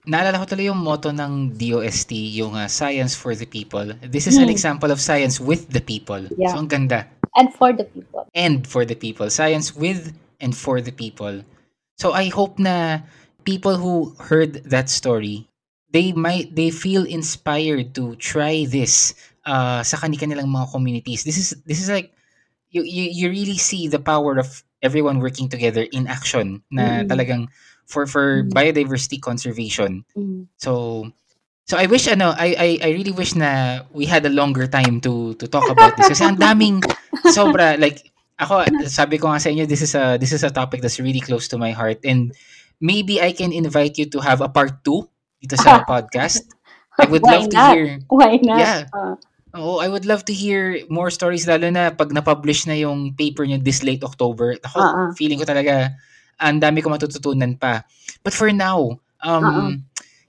Naalala 0.05 0.37
ko 0.37 0.45
tuloy 0.45 0.69
yung 0.69 0.85
motto 0.85 1.09
ng 1.09 1.57
DOST, 1.57 2.13
yung 2.37 2.53
uh, 2.53 2.69
science 2.69 3.17
for 3.17 3.33
the 3.33 3.49
people. 3.49 3.89
This 4.05 4.29
is 4.29 4.37
hmm. 4.37 4.45
an 4.45 4.51
example 4.53 4.93
of 4.93 5.01
science 5.01 5.41
with 5.41 5.73
the 5.73 5.81
people. 5.81 6.21
Yeah. 6.37 6.53
So, 6.53 6.61
ang 6.61 6.69
ganda. 6.69 7.09
And 7.41 7.49
for 7.57 7.73
the 7.73 7.89
people. 7.89 8.29
And 8.37 8.69
for 8.69 8.85
the 8.85 8.95
people. 8.95 9.33
Science 9.33 9.73
with 9.73 10.13
and 10.45 10.53
for 10.53 10.85
the 10.85 10.93
people. 10.93 11.41
So, 11.97 12.13
I 12.13 12.29
hope 12.29 12.59
na 12.59 13.01
people 13.45 13.77
who 13.77 14.15
heard 14.19 14.65
that 14.71 14.91
story, 14.91 15.49
they 15.91 16.13
might, 16.13 16.55
they 16.55 16.71
feel 16.71 17.05
inspired 17.05 17.95
to 17.95 18.17
try 18.17 18.67
this 18.67 19.15
uh, 19.47 19.83
sa 19.83 19.97
kanilang 19.97 20.51
mga 20.51 20.73
communities. 20.73 21.25
This 21.25 21.39
is, 21.39 21.55
this 21.67 21.81
is 21.81 21.89
like, 21.89 22.13
you, 22.71 22.83
you, 22.83 23.07
you 23.11 23.31
really 23.31 23.59
see 23.59 23.87
the 23.87 24.01
power 24.01 24.39
of 24.39 24.65
everyone 24.83 25.19
working 25.19 25.49
together 25.49 25.87
in 25.93 26.07
action 26.07 26.63
na 26.71 27.03
mm. 27.03 27.09
talagang 27.09 27.49
for 27.87 28.07
for 28.07 28.45
mm. 28.45 28.53
biodiversity 28.53 29.21
conservation. 29.21 30.05
Mm. 30.17 30.47
So 30.61 31.09
so 31.65 31.81
I 31.81 31.87
wish 31.87 32.07
ano 32.07 32.37
I, 32.37 32.53
I 32.55 32.69
I 32.85 32.91
really 32.93 33.17
wish 33.17 33.35
na 33.35 33.83
we 33.97 34.05
had 34.05 34.29
a 34.29 34.33
longer 34.33 34.69
time 34.69 35.01
to 35.09 35.33
to 35.41 35.49
talk 35.49 35.65
about 35.73 35.97
this 35.97 36.13
kasi 36.13 36.25
ang 36.29 36.37
daming 36.37 36.85
sobra 37.37 37.81
like 37.81 38.13
ako 38.41 38.67
sabi 38.91 39.17
ko 39.17 39.31
nga 39.31 39.39
sa 39.39 39.51
inyo 39.51 39.67
this 39.67 39.83
is 39.83 39.95
a 39.95 40.19
this 40.19 40.35
is 40.35 40.43
a 40.43 40.51
topic 40.51 40.83
that's 40.83 40.99
really 40.99 41.23
close 41.23 41.47
to 41.47 41.55
my 41.55 41.71
heart 41.71 42.03
and 42.03 42.35
maybe 42.83 43.23
I 43.23 43.33
can 43.33 43.55
invite 43.55 43.99
you 43.99 44.07
to 44.11 44.19
have 44.21 44.43
a 44.43 44.51
part 44.51 44.83
2 44.83 45.45
dito 45.45 45.57
sa 45.61 45.81
podcast. 45.91 46.45
I 47.01 47.11
would 47.11 47.27
Why 47.27 47.43
love 47.43 47.49
not? 47.51 47.75
to 47.75 47.75
hear. 47.75 47.87
Why 48.07 48.33
not? 48.43 48.61
Yeah. 48.61 48.81
Uh, 48.95 49.17
Oo, 49.55 49.79
I 49.79 49.87
would 49.87 50.03
love 50.03 50.27
to 50.27 50.35
hear 50.35 50.83
more 50.91 51.15
stories 51.15 51.47
lalo 51.47 51.71
na 51.71 51.95
pag 51.95 52.11
na-publish 52.11 52.67
na 52.67 52.75
yung 52.75 53.15
paper 53.15 53.47
niyo 53.47 53.63
this 53.63 53.87
late 53.87 54.03
October. 54.03 54.59
Ako, 54.67 54.79
uh-uh. 54.83 55.09
feeling 55.15 55.39
ko 55.39 55.47
talaga 55.47 55.95
ang 56.43 56.59
dami 56.59 56.83
ko 56.83 56.91
matututunan 56.91 57.55
pa. 57.55 57.87
But 58.27 58.35
for 58.35 58.51
now, 58.51 58.99
um, 59.23 59.45
uh-uh. 59.47 59.71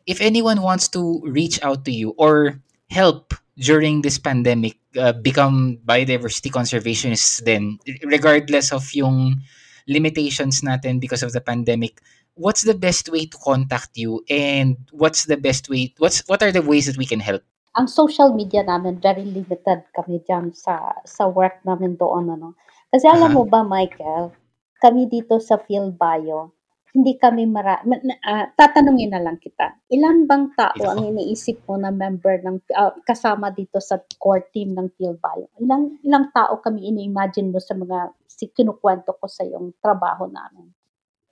if 0.05 0.21
anyone 0.21 0.61
wants 0.61 0.85
to 0.93 1.25
reach 1.25 1.57
out 1.65 1.85
to 1.89 1.93
you 1.93 2.13
or 2.21 2.61
help 2.95 3.35
during 3.59 4.01
this 4.01 4.15
pandemic, 4.15 4.79
uh, 4.95 5.11
become 5.11 5.75
biodiversity 5.83 6.47
conservationists 6.47 7.43
then, 7.43 7.75
regardless 8.07 8.71
of 8.71 8.87
yung 8.95 9.43
limitations 9.91 10.63
natin 10.63 11.03
because 11.03 11.23
of 11.23 11.35
the 11.35 11.43
pandemic, 11.43 11.99
what's 12.39 12.63
the 12.63 12.73
best 12.75 13.11
way 13.11 13.27
to 13.27 13.37
contact 13.43 13.99
you 13.99 14.23
and 14.31 14.79
what's 14.95 15.27
the 15.27 15.35
best 15.35 15.67
way, 15.67 15.91
what's 15.99 16.23
what 16.31 16.39
are 16.39 16.55
the 16.55 16.63
ways 16.63 16.87
that 16.87 16.95
we 16.95 17.05
can 17.05 17.19
help? 17.19 17.43
ang 17.75 17.91
social 17.91 18.31
media 18.31 18.63
namin, 18.63 19.03
very 19.03 19.27
limited 19.27 19.83
kami 19.91 20.23
dyan 20.23 20.55
sa, 20.55 20.95
sa 21.03 21.27
work 21.27 21.59
namin 21.67 21.99
doon. 21.99 22.31
Ano. 22.31 22.55
Kasi 22.87 23.05
alam 23.11 23.35
mo 23.35 23.43
ba, 23.43 23.67
Michael, 23.67 24.31
kami 24.79 25.11
dito 25.11 25.43
sa 25.43 25.59
Field 25.59 25.99
Bio, 25.99 26.54
hindi 26.95 27.19
kami 27.19 27.43
mara... 27.43 27.83
Uh, 27.83 28.47
tatanungin 28.55 29.11
na 29.11 29.19
lang 29.19 29.35
kita. 29.35 29.75
Ilan 29.91 30.23
bang 30.23 30.55
tao 30.55 30.79
ang 30.87 31.03
iniisip 31.03 31.67
mo 31.67 31.75
na 31.75 31.91
member 31.91 32.39
ng 32.39 32.63
uh, 32.71 32.95
kasama 33.03 33.51
dito 33.51 33.83
sa 33.83 33.99
core 34.15 34.47
team 34.55 34.71
ng 34.71 34.95
Bio? 34.95 35.19
Ilang 35.59 35.99
ilang 36.07 36.31
tao 36.31 36.63
kami 36.63 36.87
ini-imagine 36.87 37.51
mo 37.51 37.59
sa 37.59 37.75
mga 37.75 38.15
si 38.31 38.47
kinukwento 38.47 39.11
ko 39.11 39.27
sa 39.27 39.43
yung 39.43 39.75
trabaho 39.83 40.31
namin? 40.31 40.71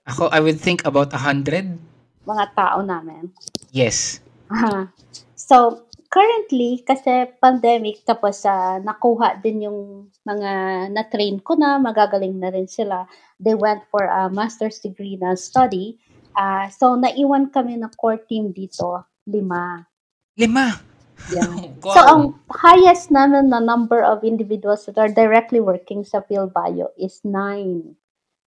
Ako, 0.04 0.28
I 0.28 0.44
would 0.44 0.60
think 0.60 0.84
about 0.84 1.16
a 1.16 1.20
hundred. 1.24 1.80
Mga 2.28 2.44
tao 2.52 2.84
namin? 2.84 3.32
Yes. 3.72 4.20
Uh, 4.52 4.92
so, 5.32 5.88
currently, 6.14 6.86
kasi 6.86 7.26
pandemic, 7.42 8.06
tapos 8.06 8.46
uh, 8.46 8.78
nakuha 8.78 9.42
din 9.42 9.66
yung 9.66 9.80
mga 10.22 10.50
na-train 10.94 11.42
ko 11.42 11.58
na, 11.58 11.82
magagaling 11.82 12.38
na 12.38 12.54
rin 12.54 12.70
sila. 12.70 13.10
They 13.42 13.58
went 13.58 13.82
for 13.90 14.06
a 14.06 14.30
master's 14.30 14.78
degree 14.78 15.18
na 15.18 15.34
study. 15.34 15.98
Uh, 16.38 16.70
so, 16.70 16.94
naiwan 16.94 17.50
kami 17.50 17.82
na 17.82 17.90
core 17.98 18.22
team 18.30 18.54
dito, 18.54 19.02
lima. 19.26 19.90
Lima? 20.38 20.78
Yeah. 21.34 21.50
So, 21.82 21.98
ang 21.98 22.22
highest 22.46 23.10
namin 23.10 23.50
na 23.50 23.58
number 23.58 24.00
of 24.06 24.22
individuals 24.22 24.86
that 24.86 24.96
are 24.96 25.10
directly 25.10 25.58
working 25.58 26.06
sa 26.06 26.22
field 26.22 26.54
bio 26.54 26.94
is 26.94 27.18
nine. 27.26 27.98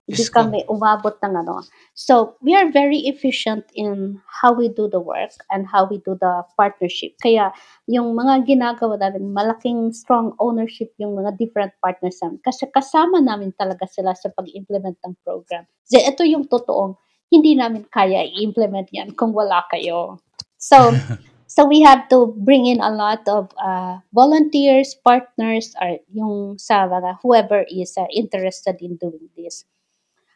Ko. 0.08 0.40
kami 0.40 0.64
umabot 0.72 1.20
ng 1.20 1.36
ano. 1.36 1.68
So, 1.92 2.40
we 2.40 2.56
are 2.56 2.72
very 2.72 3.12
efficient 3.12 3.68
in 3.76 4.24
how 4.24 4.56
we 4.56 4.72
do 4.72 4.88
the 4.88 5.04
work 5.04 5.36
and 5.52 5.68
how 5.68 5.84
we 5.84 6.00
do 6.00 6.16
the 6.16 6.48
partnership. 6.56 7.20
Kaya, 7.20 7.52
yung 7.92 8.16
mga 8.16 8.48
ginagawa 8.48 8.96
namin, 8.96 9.36
malaking 9.36 9.92
strong 9.92 10.32
ownership 10.40 10.96
yung 10.96 11.20
mga 11.20 11.36
different 11.36 11.76
partners 11.84 12.16
namin. 12.24 12.40
Kasi 12.40 12.72
kasama 12.72 13.20
namin 13.20 13.52
talaga 13.60 13.84
sila 13.84 14.16
sa 14.16 14.32
pag-implement 14.32 14.96
ng 15.04 15.14
program. 15.28 15.68
Kasi 15.84 16.00
ito 16.08 16.24
yung 16.24 16.48
totoong, 16.48 16.96
hindi 17.28 17.60
namin 17.60 17.84
kaya 17.92 18.24
i-implement 18.24 18.88
yan 18.96 19.12
kung 19.12 19.36
wala 19.36 19.68
kayo. 19.68 20.24
So, 20.56 20.96
so 21.52 21.68
we 21.68 21.84
had 21.84 22.08
to 22.16 22.32
bring 22.48 22.64
in 22.64 22.80
a 22.80 22.96
lot 22.96 23.28
of 23.28 23.52
uh, 23.60 24.00
volunteers, 24.16 24.96
partners, 25.04 25.76
or 25.84 26.00
yung 26.16 26.56
sa 26.56 26.88
mga 26.88 27.20
whoever 27.20 27.68
is 27.68 27.92
uh, 28.00 28.08
interested 28.16 28.80
in 28.80 28.96
doing 28.96 29.28
this. 29.36 29.68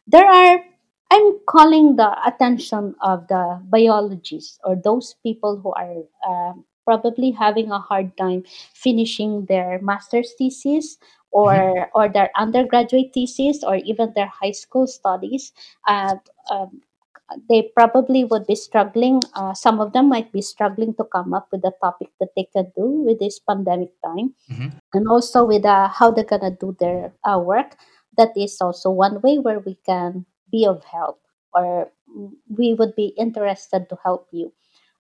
There 0.07 0.25
are 0.27 0.59
I'm 1.11 1.39
calling 1.45 1.97
the 1.97 2.07
attention 2.25 2.95
of 3.01 3.27
the 3.27 3.59
biologists 3.65 4.59
or 4.63 4.75
those 4.75 5.15
people 5.23 5.57
who 5.59 5.73
are 5.73 6.03
uh, 6.27 6.53
probably 6.85 7.31
having 7.31 7.69
a 7.71 7.79
hard 7.79 8.15
time 8.17 8.43
finishing 8.73 9.45
their 9.45 9.79
master's 9.81 10.33
thesis 10.37 10.97
or 11.31 11.89
or 11.93 12.07
their 12.07 12.31
undergraduate 12.35 13.11
thesis 13.13 13.63
or 13.63 13.75
even 13.77 14.13
their 14.15 14.27
high 14.27 14.51
school 14.55 14.87
studies. 14.87 15.51
Uh, 15.87 16.15
um, 16.49 16.81
they 17.49 17.71
probably 17.75 18.23
would 18.25 18.45
be 18.45 18.55
struggling. 18.55 19.21
Uh, 19.35 19.53
some 19.53 19.79
of 19.79 19.93
them 19.93 20.09
might 20.09 20.31
be 20.31 20.41
struggling 20.41 20.93
to 20.95 21.03
come 21.05 21.33
up 21.33 21.47
with 21.51 21.63
a 21.63 21.71
topic 21.81 22.09
that 22.19 22.29
they 22.35 22.47
can 22.53 22.71
do 22.75 22.85
with 23.07 23.19
this 23.19 23.39
pandemic 23.39 23.91
time, 24.03 24.35
Mhm. 24.51 24.71
and 24.93 25.07
also 25.07 25.45
with 25.45 25.65
uh, 25.65 25.87
how 25.87 26.11
they're 26.11 26.27
gonna 26.33 26.51
do 26.51 26.75
their 26.79 27.13
uh, 27.23 27.39
work. 27.39 27.77
That 28.17 28.35
is 28.35 28.57
also 28.59 28.89
one 28.91 29.21
way 29.21 29.39
where 29.39 29.59
we 29.59 29.77
can 29.85 30.25
be 30.51 30.65
of 30.67 30.83
help, 30.83 31.21
or 31.53 31.91
we 32.49 32.73
would 32.73 32.95
be 32.95 33.15
interested 33.17 33.87
to 33.89 33.97
help 34.03 34.27
you, 34.31 34.51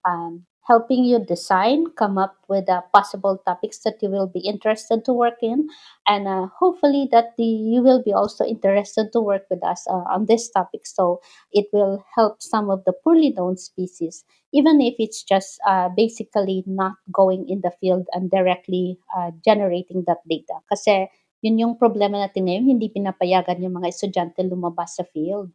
um, 0.07 0.45
helping 0.63 1.03
you 1.03 1.19
design, 1.19 1.91
come 1.97 2.17
up 2.17 2.37
with 2.47 2.69
uh, 2.69 2.81
possible 2.93 3.41
topics 3.45 3.79
that 3.83 3.99
you 4.01 4.09
will 4.09 4.27
be 4.27 4.39
interested 4.39 5.03
to 5.03 5.11
work 5.11 5.35
in, 5.41 5.67
and 6.07 6.27
uh, 6.27 6.47
hopefully 6.57 7.09
that 7.11 7.35
the, 7.37 7.43
you 7.43 7.83
will 7.83 8.01
be 8.01 8.13
also 8.13 8.45
interested 8.45 9.11
to 9.11 9.19
work 9.19 9.43
with 9.49 9.63
us 9.65 9.85
uh, 9.89 10.07
on 10.07 10.25
this 10.27 10.49
topic. 10.49 10.87
So 10.87 11.19
it 11.51 11.67
will 11.73 12.05
help 12.15 12.41
some 12.41 12.69
of 12.69 12.85
the 12.85 12.93
poorly 12.93 13.31
known 13.35 13.57
species, 13.57 14.23
even 14.53 14.79
if 14.79 14.95
it's 14.99 15.23
just 15.23 15.59
uh, 15.67 15.89
basically 15.89 16.63
not 16.65 16.93
going 17.11 17.49
in 17.49 17.59
the 17.59 17.71
field 17.81 18.07
and 18.13 18.31
directly 18.31 18.99
uh, 19.17 19.31
generating 19.43 20.05
that 20.07 20.23
data. 20.29 20.63
Kasi 20.69 21.09
yun 21.41 21.57
yung 21.57 21.73
problema 21.77 22.21
natin 22.21 22.45
ngayon, 22.45 22.77
hindi 22.77 22.89
pinapayagan 22.89 23.61
yung 23.61 23.81
mga 23.81 23.89
estudyante 23.89 24.45
lumabas 24.45 24.97
sa 24.97 25.03
field 25.09 25.49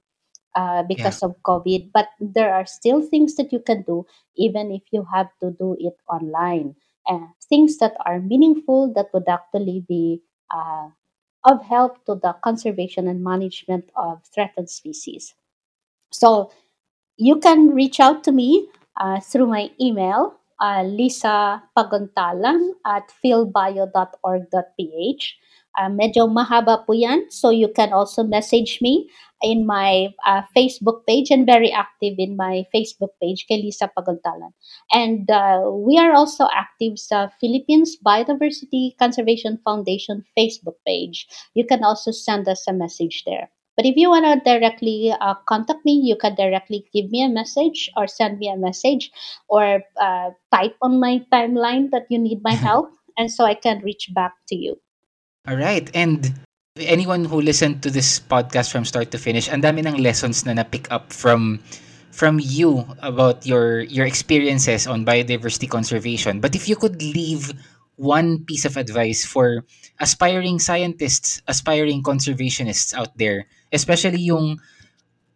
uh, 0.59 0.83
because 0.83 1.23
of 1.23 1.39
COVID. 1.47 1.95
But 1.95 2.11
there 2.19 2.53
are 2.53 2.67
still 2.67 3.03
things 3.03 3.37
that 3.37 3.53
you 3.55 3.63
can 3.63 3.83
do, 3.87 4.05
even 4.35 4.75
if 4.75 4.83
you 4.91 5.07
have 5.15 5.31
to 5.41 5.55
do 5.55 5.79
it 5.79 5.95
online. 6.11 6.75
Uh, 7.07 7.31
things 7.49 7.79
that 7.79 7.95
are 8.03 8.19
meaningful 8.19 8.93
that 8.95 9.15
would 9.15 9.31
actually 9.31 9.87
be 9.87 10.23
uh, 10.51 10.91
of 11.47 11.63
help 11.63 12.05
to 12.07 12.19
the 12.19 12.35
conservation 12.43 13.07
and 13.07 13.23
management 13.23 13.87
of 13.95 14.19
threatened 14.35 14.69
species. 14.69 15.35
So 16.11 16.51
you 17.17 17.39
can 17.39 17.71
reach 17.71 18.01
out 18.01 18.25
to 18.25 18.33
me 18.33 18.67
uh, 18.97 19.21
through 19.21 19.47
my 19.47 19.71
email, 19.81 20.35
uh, 20.61 20.83
Lisa 20.83 21.63
Pagontalan 21.77 22.73
at 22.85 23.13
philbio.org.ph. 23.23 25.37
Uh, 25.77 25.93
medyo 25.93 26.25
mahaba 26.25 26.81
po 26.89 26.97
yan, 26.97 27.29
so 27.29 27.53
you 27.53 27.69
can 27.69 27.93
also 27.93 28.25
message 28.25 28.81
me 28.81 29.09
in 29.43 29.67
my 29.67 30.09
uh, 30.25 30.43
Facebook 30.57 31.05
page 31.07 31.31
and 31.31 31.45
very 31.45 31.71
active 31.71 32.15
in 32.17 32.37
my 32.37 32.65
Facebook 32.75 33.13
page 33.21 33.45
kay 33.49 33.61
Lisa. 33.61 33.91
And 34.93 35.31
uh, 35.31 35.69
we 35.69 35.99
are 35.99 36.13
also 36.17 36.49
active 36.49 36.99
sa 36.99 37.29
Philippines 37.41 37.97
Biodiversity 38.01 38.97
Conservation 38.99 39.61
Foundation 39.65 40.25
Facebook 40.33 40.81
page. 40.87 41.29
You 41.55 41.67
can 41.67 41.85
also 41.85 42.11
send 42.11 42.49
us 42.49 42.65
a 42.69 42.73
message 42.73 43.25
there. 43.27 43.51
But 43.77 43.85
if 43.85 43.97
you 43.97 44.09
want 44.09 44.25
to 44.25 44.41
directly 44.41 45.13
uh, 45.13 45.35
contact 45.47 45.85
me, 45.85 46.01
you 46.01 46.17
can 46.17 46.35
directly 46.35 46.89
give 46.95 47.11
me 47.11 47.23
a 47.23 47.29
message 47.29 47.91
or 47.97 48.07
send 48.09 48.39
me 48.39 48.49
a 48.49 48.57
message 48.57 49.13
or 49.49 49.85
uh, 50.01 50.31
type 50.49 50.77
on 50.81 50.99
my 50.99 51.21
timeline 51.31 51.91
that 51.91 52.07
you 52.09 52.19
need 52.19 52.41
my 52.43 52.55
help. 52.69 52.89
And 53.19 53.31
so 53.31 53.45
I 53.45 53.55
can 53.55 53.81
reach 53.85 54.09
back 54.15 54.33
to 54.49 54.57
you. 54.57 54.81
All 55.47 55.57
right. 55.57 55.89
And 55.95 56.35
anyone 56.77 57.25
who 57.25 57.41
listened 57.41 57.83
to 57.83 57.91
this 57.91 58.19
podcast 58.19 58.73
from 58.73 58.85
start 58.85 59.11
to 59.13 59.19
finish, 59.19 59.49
ang 59.49 59.63
dami 59.63 59.87
ng 59.87 60.03
lessons 60.03 60.45
na 60.45 60.53
na-pick 60.59 60.91
up 60.91 61.13
from 61.13 61.63
from 62.11 62.41
you 62.41 62.83
about 63.05 63.47
your 63.47 63.87
your 63.87 64.09
experiences 64.09 64.91
on 64.91 65.07
biodiversity 65.07 65.71
conservation. 65.71 66.43
But 66.43 66.59
if 66.59 66.67
you 66.67 66.75
could 66.75 66.99
leave 66.99 67.55
one 67.95 68.43
piece 68.45 68.65
of 68.65 68.77
advice 68.77 69.25
for 69.25 69.63
aspiring 70.01 70.59
scientists, 70.59 71.41
aspiring 71.47 72.03
conservationists 72.03 72.91
out 72.93 73.15
there, 73.15 73.47
especially 73.71 74.21
yung 74.21 74.59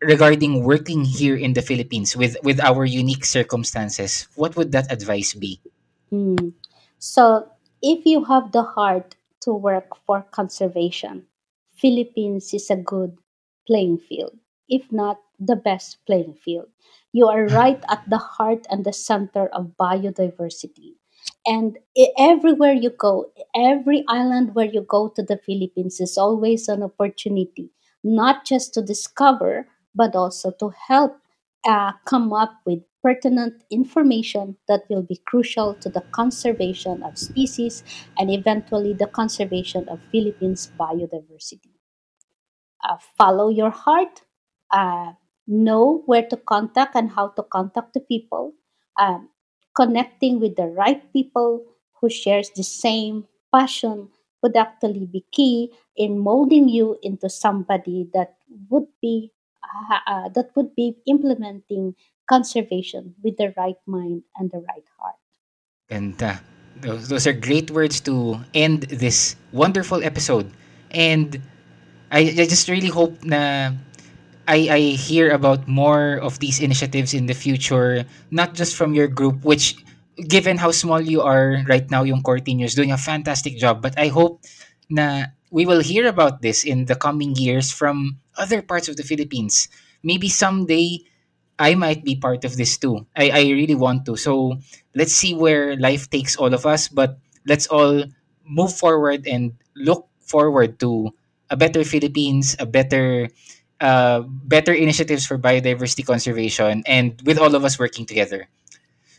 regarding 0.03 0.65
working 0.65 1.05
here 1.05 1.37
in 1.37 1.53
the 1.55 1.63
Philippines 1.63 2.17
with 2.17 2.35
with 2.43 2.59
our 2.59 2.83
unique 2.83 3.23
circumstances, 3.23 4.27
what 4.35 4.59
would 4.59 4.73
that 4.75 4.91
advice 4.91 5.39
be? 5.39 5.63
Mm. 6.11 6.59
So, 6.99 7.47
if 7.79 8.05
you 8.05 8.27
have 8.27 8.51
the 8.51 8.67
heart 8.75 9.15
to 9.43 9.53
work 9.53 9.97
for 10.07 10.23
conservation, 10.31 11.27
Philippines 11.75 12.53
is 12.55 12.71
a 12.71 12.77
good 12.77 13.19
playing 13.67 13.99
field, 13.99 14.37
if 14.69 14.91
not 14.93 15.19
the 15.39 15.57
best 15.57 15.99
playing 16.07 16.35
field. 16.35 16.69
You 17.13 17.29
are 17.29 17.47
right 17.61 17.83
at 17.89 18.05
the 18.09 18.19
heart 18.19 18.67
and 18.71 18.85
the 18.85 18.93
center 18.93 19.47
of 19.49 19.77
biodiversity. 19.81 20.95
And 21.47 21.79
everywhere 22.19 22.73
you 22.73 22.91
go, 22.91 23.33
every 23.55 24.05
island 24.09 24.55
where 24.55 24.67
you 24.67 24.83
go 24.83 25.09
to 25.09 25.23
the 25.23 25.37
Philippines 25.37 26.01
is 26.01 26.17
always 26.17 26.69
an 26.69 26.83
opportunity, 26.83 27.71
not 28.03 28.45
just 28.47 28.73
to 28.75 28.83
discover, 28.83 29.69
but 29.95 30.15
also 30.15 30.51
to 30.61 30.71
help 30.89 31.19
uh, 31.67 31.93
come 32.05 32.33
up 32.33 32.61
with 32.65 32.81
pertinent 33.03 33.65
information 33.71 34.57
that 34.69 34.83
will 34.89 35.03
be 35.03 35.21
crucial 35.27 35.75
to 35.75 35.89
the 35.89 36.03
conservation 36.13 37.03
of 37.03 37.19
species 37.19 37.83
and 38.19 38.31
eventually 38.31 38.93
the 38.93 39.07
conservation 39.07 39.89
of 39.89 40.01
Philippines 40.13 40.71
biodiversity. 40.79 41.73
Uh, 42.83 42.97
follow 43.19 43.49
your 43.49 43.71
heart, 43.71 44.23
uh, 44.73 45.13
know 45.47 46.03
where 46.07 46.27
to 46.27 46.37
contact 46.37 46.95
and 46.95 47.11
how 47.11 47.29
to 47.29 47.43
contact 47.43 47.93
the 47.93 48.01
people, 48.01 48.55
um, 48.99 49.29
connecting 49.77 50.41
with 50.41 50.57
the 50.57 50.67
right 50.67 51.13
people 51.13 51.65
who 52.01 52.09
shares 52.09 52.51
the 52.57 52.63
same 52.63 53.27
passion 53.55 54.09
would 54.43 54.57
actually 54.57 55.07
be 55.07 55.25
key 55.33 55.71
in 55.97 56.19
molding 56.19 56.69
you 56.69 56.99
into 57.03 57.29
somebody 57.29 58.09
that 58.15 58.37
would 58.71 58.87
be 59.03 59.31
uh, 60.07 60.29
that 60.31 60.51
would 60.57 60.75
be 60.75 60.97
implementing 61.07 61.95
conservation 62.31 63.19
with 63.27 63.37
the 63.37 63.53
right 63.59 63.83
mind 63.87 64.23
and 64.39 64.51
the 64.55 64.63
right 64.71 64.87
heart. 64.97 65.19
Ganda. 65.91 66.39
Uh, 66.39 66.39
those, 66.81 67.09
those 67.09 67.27
are 67.27 67.35
great 67.35 67.71
words 67.71 68.01
to 68.01 68.39
end 68.55 68.83
this 68.87 69.35
wonderful 69.53 70.03
episode. 70.05 70.49
And 70.93 71.43
I, 72.11 72.21
I 72.21 72.47
just 72.47 72.69
really 72.69 72.89
hope 72.89 73.23
na 73.25 73.75
I, 74.47 74.59
I 74.71 74.81
hear 74.95 75.31
about 75.31 75.67
more 75.67 76.23
of 76.23 76.39
these 76.39 76.61
initiatives 76.61 77.13
in 77.13 77.27
the 77.27 77.35
future, 77.35 78.07
not 78.31 78.55
just 78.55 78.77
from 78.77 78.95
your 78.95 79.09
group, 79.09 79.45
which 79.45 79.77
given 80.29 80.57
how 80.57 80.71
small 80.71 81.01
you 81.01 81.23
are 81.23 81.65
right 81.69 81.91
now, 81.91 82.03
yung 82.05 82.23
Cortino 82.23 82.65
is 82.65 82.75
doing 82.75 82.93
a 82.93 82.99
fantastic 82.99 83.59
job. 83.59 83.83
But 83.83 83.99
I 83.99 84.09
hope 84.09 84.43
na 84.89 85.27
we 85.51 85.67
will 85.67 85.83
hear 85.83 86.07
about 86.07 86.43
this 86.43 86.65
in 86.65 86.87
the 86.87 86.95
coming 86.95 87.35
years 87.35 87.71
from 87.71 88.19
other 88.39 88.63
parts 88.63 88.89
of 88.89 88.97
the 88.97 89.03
Philippines. 89.03 89.69
Maybe 90.03 90.29
someday 90.31 91.10
I 91.61 91.77
might 91.77 92.05
be 92.05 92.17
part 92.17 92.45
of 92.45 92.57
this 92.57 92.79
too. 92.79 93.07
I, 93.17 93.31
I 93.31 93.43
really 93.53 93.77
want 93.77 94.07
to. 94.07 94.17
So 94.17 94.59
let's 94.97 95.13
see 95.15 95.35
where 95.35 95.77
life 95.77 96.11
takes 96.11 96.37
all 96.37 96.55
of 96.55 96.67
us, 96.67 96.89
but 96.89 97.19
let's 97.47 97.69
all 97.69 98.05
move 98.49 98.73
forward 98.75 99.29
and 99.29 99.53
look 99.77 100.09
forward 100.21 100.81
to 100.81 101.13
a 101.51 101.57
better 101.57 101.85
Philippines, 101.85 102.57
a 102.59 102.67
better 102.67 103.29
uh, 103.81 104.21
better 104.27 104.73
initiatives 104.73 105.27
for 105.27 105.39
biodiversity 105.39 106.05
conservation, 106.07 106.83
and 106.87 107.21
with 107.25 107.39
all 107.39 107.55
of 107.55 107.65
us 107.65 107.79
working 107.79 108.07
together. 108.07 108.49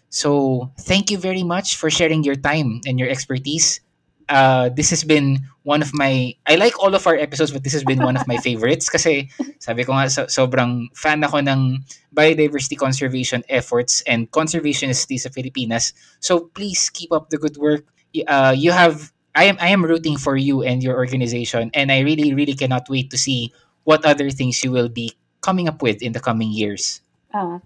So 0.09 0.71
thank 0.79 1.11
you 1.11 1.17
very 1.17 1.43
much 1.43 1.75
for 1.77 1.89
sharing 1.89 2.23
your 2.23 2.35
time 2.35 2.81
and 2.87 2.99
your 2.99 3.09
expertise. 3.09 3.81
Uh, 4.29 4.69
this 4.69 4.89
has 4.89 5.03
been 5.03 5.39
one 5.63 5.81
of 5.81 5.93
my 5.93 6.33
I 6.47 6.55
like 6.55 6.77
all 6.81 6.95
of 6.95 7.05
our 7.05 7.15
episodes 7.15 7.51
but 7.51 7.63
this 7.63 7.73
has 7.73 7.83
been 7.83 8.01
one 8.01 8.17
of 8.17 8.27
my 8.27 8.37
favorites 8.45 8.89
kasi 8.89 9.29
sabi 9.59 9.83
ko 9.83 9.93
nga 9.93 10.09
so, 10.09 10.25
sobrang 10.25 10.89
fan 10.97 11.23
ako 11.23 11.39
ng 11.45 11.85
biodiversity 12.13 12.77
conservation 12.77 13.43
efforts 13.49 14.01
and 14.07 14.31
conservationists 14.31 15.07
sa 15.07 15.29
Pilipinas. 15.29 15.93
So 16.19 16.51
please 16.53 16.89
keep 16.89 17.11
up 17.11 17.29
the 17.29 17.37
good 17.37 17.57
work. 17.57 17.85
Uh, 18.27 18.53
you 18.57 18.71
have 18.71 19.13
I 19.35 19.45
am 19.45 19.57
I 19.61 19.69
am 19.69 19.85
rooting 19.85 20.17
for 20.17 20.35
you 20.35 20.63
and 20.63 20.83
your 20.83 20.97
organization 20.97 21.71
and 21.73 21.91
I 21.91 22.03
really 22.03 22.33
really 22.33 22.55
cannot 22.55 22.89
wait 22.89 23.11
to 23.11 23.17
see 23.17 23.53
what 23.83 24.03
other 24.03 24.29
things 24.29 24.61
you 24.63 24.71
will 24.71 24.89
be 24.89 25.15
coming 25.41 25.67
up 25.67 25.81
with 25.81 26.01
in 26.01 26.11
the 26.11 26.19
coming 26.19 26.51
years. 26.51 27.01
Uh, 27.33 27.59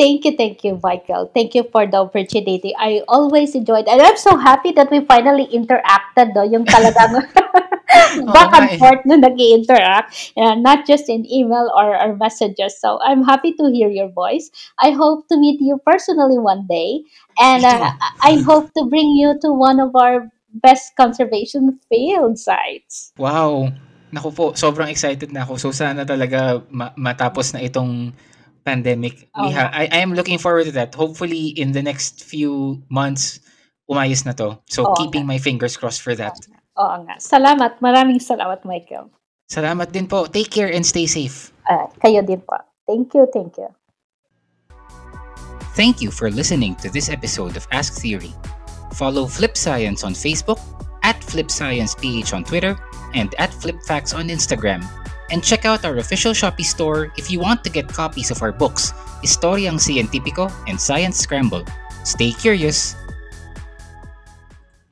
thank 0.00 0.24
you, 0.24 0.32
thank 0.32 0.64
you, 0.64 0.80
Michael. 0.82 1.28
Thank 1.36 1.52
you 1.52 1.68
for 1.68 1.84
the 1.84 2.00
opportunity. 2.00 2.72
I 2.72 3.04
always 3.04 3.54
enjoyed 3.54 3.84
and 3.84 4.00
I'm 4.00 4.16
so 4.16 4.40
happy 4.40 4.72
that 4.72 4.90
we 4.90 5.04
finally 5.04 5.44
interacted 5.52 6.32
do, 6.32 6.48
yung 6.48 6.64
talagang 6.64 7.20
back 8.32 8.54
and 8.54 8.70
eh. 8.70 8.78
forth 8.78 9.02
na 9.04 9.20
nag 9.20 9.36
interact 9.36 10.32
and 10.38 10.62
not 10.62 10.86
just 10.86 11.10
in 11.10 11.26
email 11.28 11.68
or, 11.76 11.92
or 11.92 12.16
messages. 12.16 12.80
So 12.80 12.98
I'm 13.04 13.24
happy 13.24 13.52
to 13.60 13.68
hear 13.68 13.92
your 13.92 14.08
voice. 14.08 14.48
I 14.78 14.90
hope 14.96 15.28
to 15.28 15.36
meet 15.36 15.60
you 15.60 15.76
personally 15.84 16.38
one 16.38 16.66
day. 16.70 17.04
And 17.38 17.64
uh, 17.64 17.92
I 18.22 18.40
hope 18.46 18.72
to 18.78 18.86
bring 18.88 19.12
you 19.18 19.36
to 19.42 19.52
one 19.52 19.80
of 19.80 19.94
our 19.94 20.30
best 20.54 20.96
conservation 20.96 21.78
field 21.88 22.38
sites. 22.38 23.12
Wow! 23.18 23.70
Naku 24.10 24.34
po, 24.34 24.44
sobrang 24.58 24.90
excited 24.90 25.30
na 25.30 25.46
ako. 25.46 25.54
So 25.58 25.68
sana 25.70 26.02
talaga 26.02 26.62
ma- 26.70 26.94
matapos 26.98 27.54
na 27.54 27.62
itong 27.62 28.10
pandemic. 28.64 29.28
We 29.34 29.48
Oo 29.48 29.54
ha- 29.54 29.72
I, 29.72 29.88
I 29.90 29.98
am 30.04 30.14
looking 30.14 30.38
forward 30.38 30.66
to 30.68 30.74
that. 30.76 30.94
Hopefully 30.94 31.56
in 31.56 31.72
the 31.72 31.82
next 31.82 32.24
few 32.24 32.82
months 32.88 33.40
umayos 33.90 34.24
na 34.24 34.32
to. 34.38 34.60
So 34.70 34.86
Oo 34.86 34.94
keeping 34.94 35.26
my 35.26 35.38
fingers 35.38 35.76
crossed 35.76 36.00
for 36.00 36.14
that. 36.14 36.38
Oo 36.78 36.96
nga. 37.04 37.18
Salamat. 37.18 37.82
Maraming 37.82 38.22
salamat, 38.22 38.62
Michael. 38.62 39.10
Salamat 39.50 39.90
din 39.90 40.06
po. 40.06 40.30
Take 40.30 40.48
care 40.48 40.70
and 40.70 40.86
stay 40.86 41.10
safe. 41.10 41.50
Uh, 41.66 41.90
kayo 41.98 42.22
din 42.22 42.38
po. 42.38 42.54
Thank 42.86 43.18
you, 43.18 43.26
thank 43.34 43.58
you. 43.58 43.68
Thank 45.74 46.02
you 46.02 46.10
for 46.10 46.30
listening 46.30 46.74
to 46.82 46.90
this 46.90 47.10
episode 47.10 47.58
of 47.58 47.66
Ask 47.74 47.98
Theory. 47.98 48.34
Follow 48.94 49.26
Flip 49.26 49.54
Science 49.54 50.02
on 50.02 50.14
Facebook, 50.14 50.58
at 51.02 51.22
Flip 51.22 51.50
Science 51.50 51.94
PH 51.94 52.34
on 52.34 52.42
Twitter, 52.42 52.74
and 53.14 53.34
at 53.38 53.54
Flip 53.54 53.78
Facts 53.86 54.12
on 54.12 54.28
Instagram. 54.28 54.82
And 55.30 55.44
check 55.44 55.64
out 55.64 55.84
our 55.84 55.96
official 55.98 56.32
Shopee 56.32 56.64
store 56.64 57.12
if 57.16 57.30
you 57.30 57.38
want 57.38 57.62
to 57.64 57.70
get 57.70 57.88
copies 57.88 58.30
of 58.30 58.42
our 58.42 58.52
books, 58.52 58.92
Historiang 59.22 59.78
Científico 59.78 60.50
and 60.66 60.80
Science 60.80 61.18
Scramble. 61.18 61.64
Stay 62.04 62.32
curious! 62.32 62.96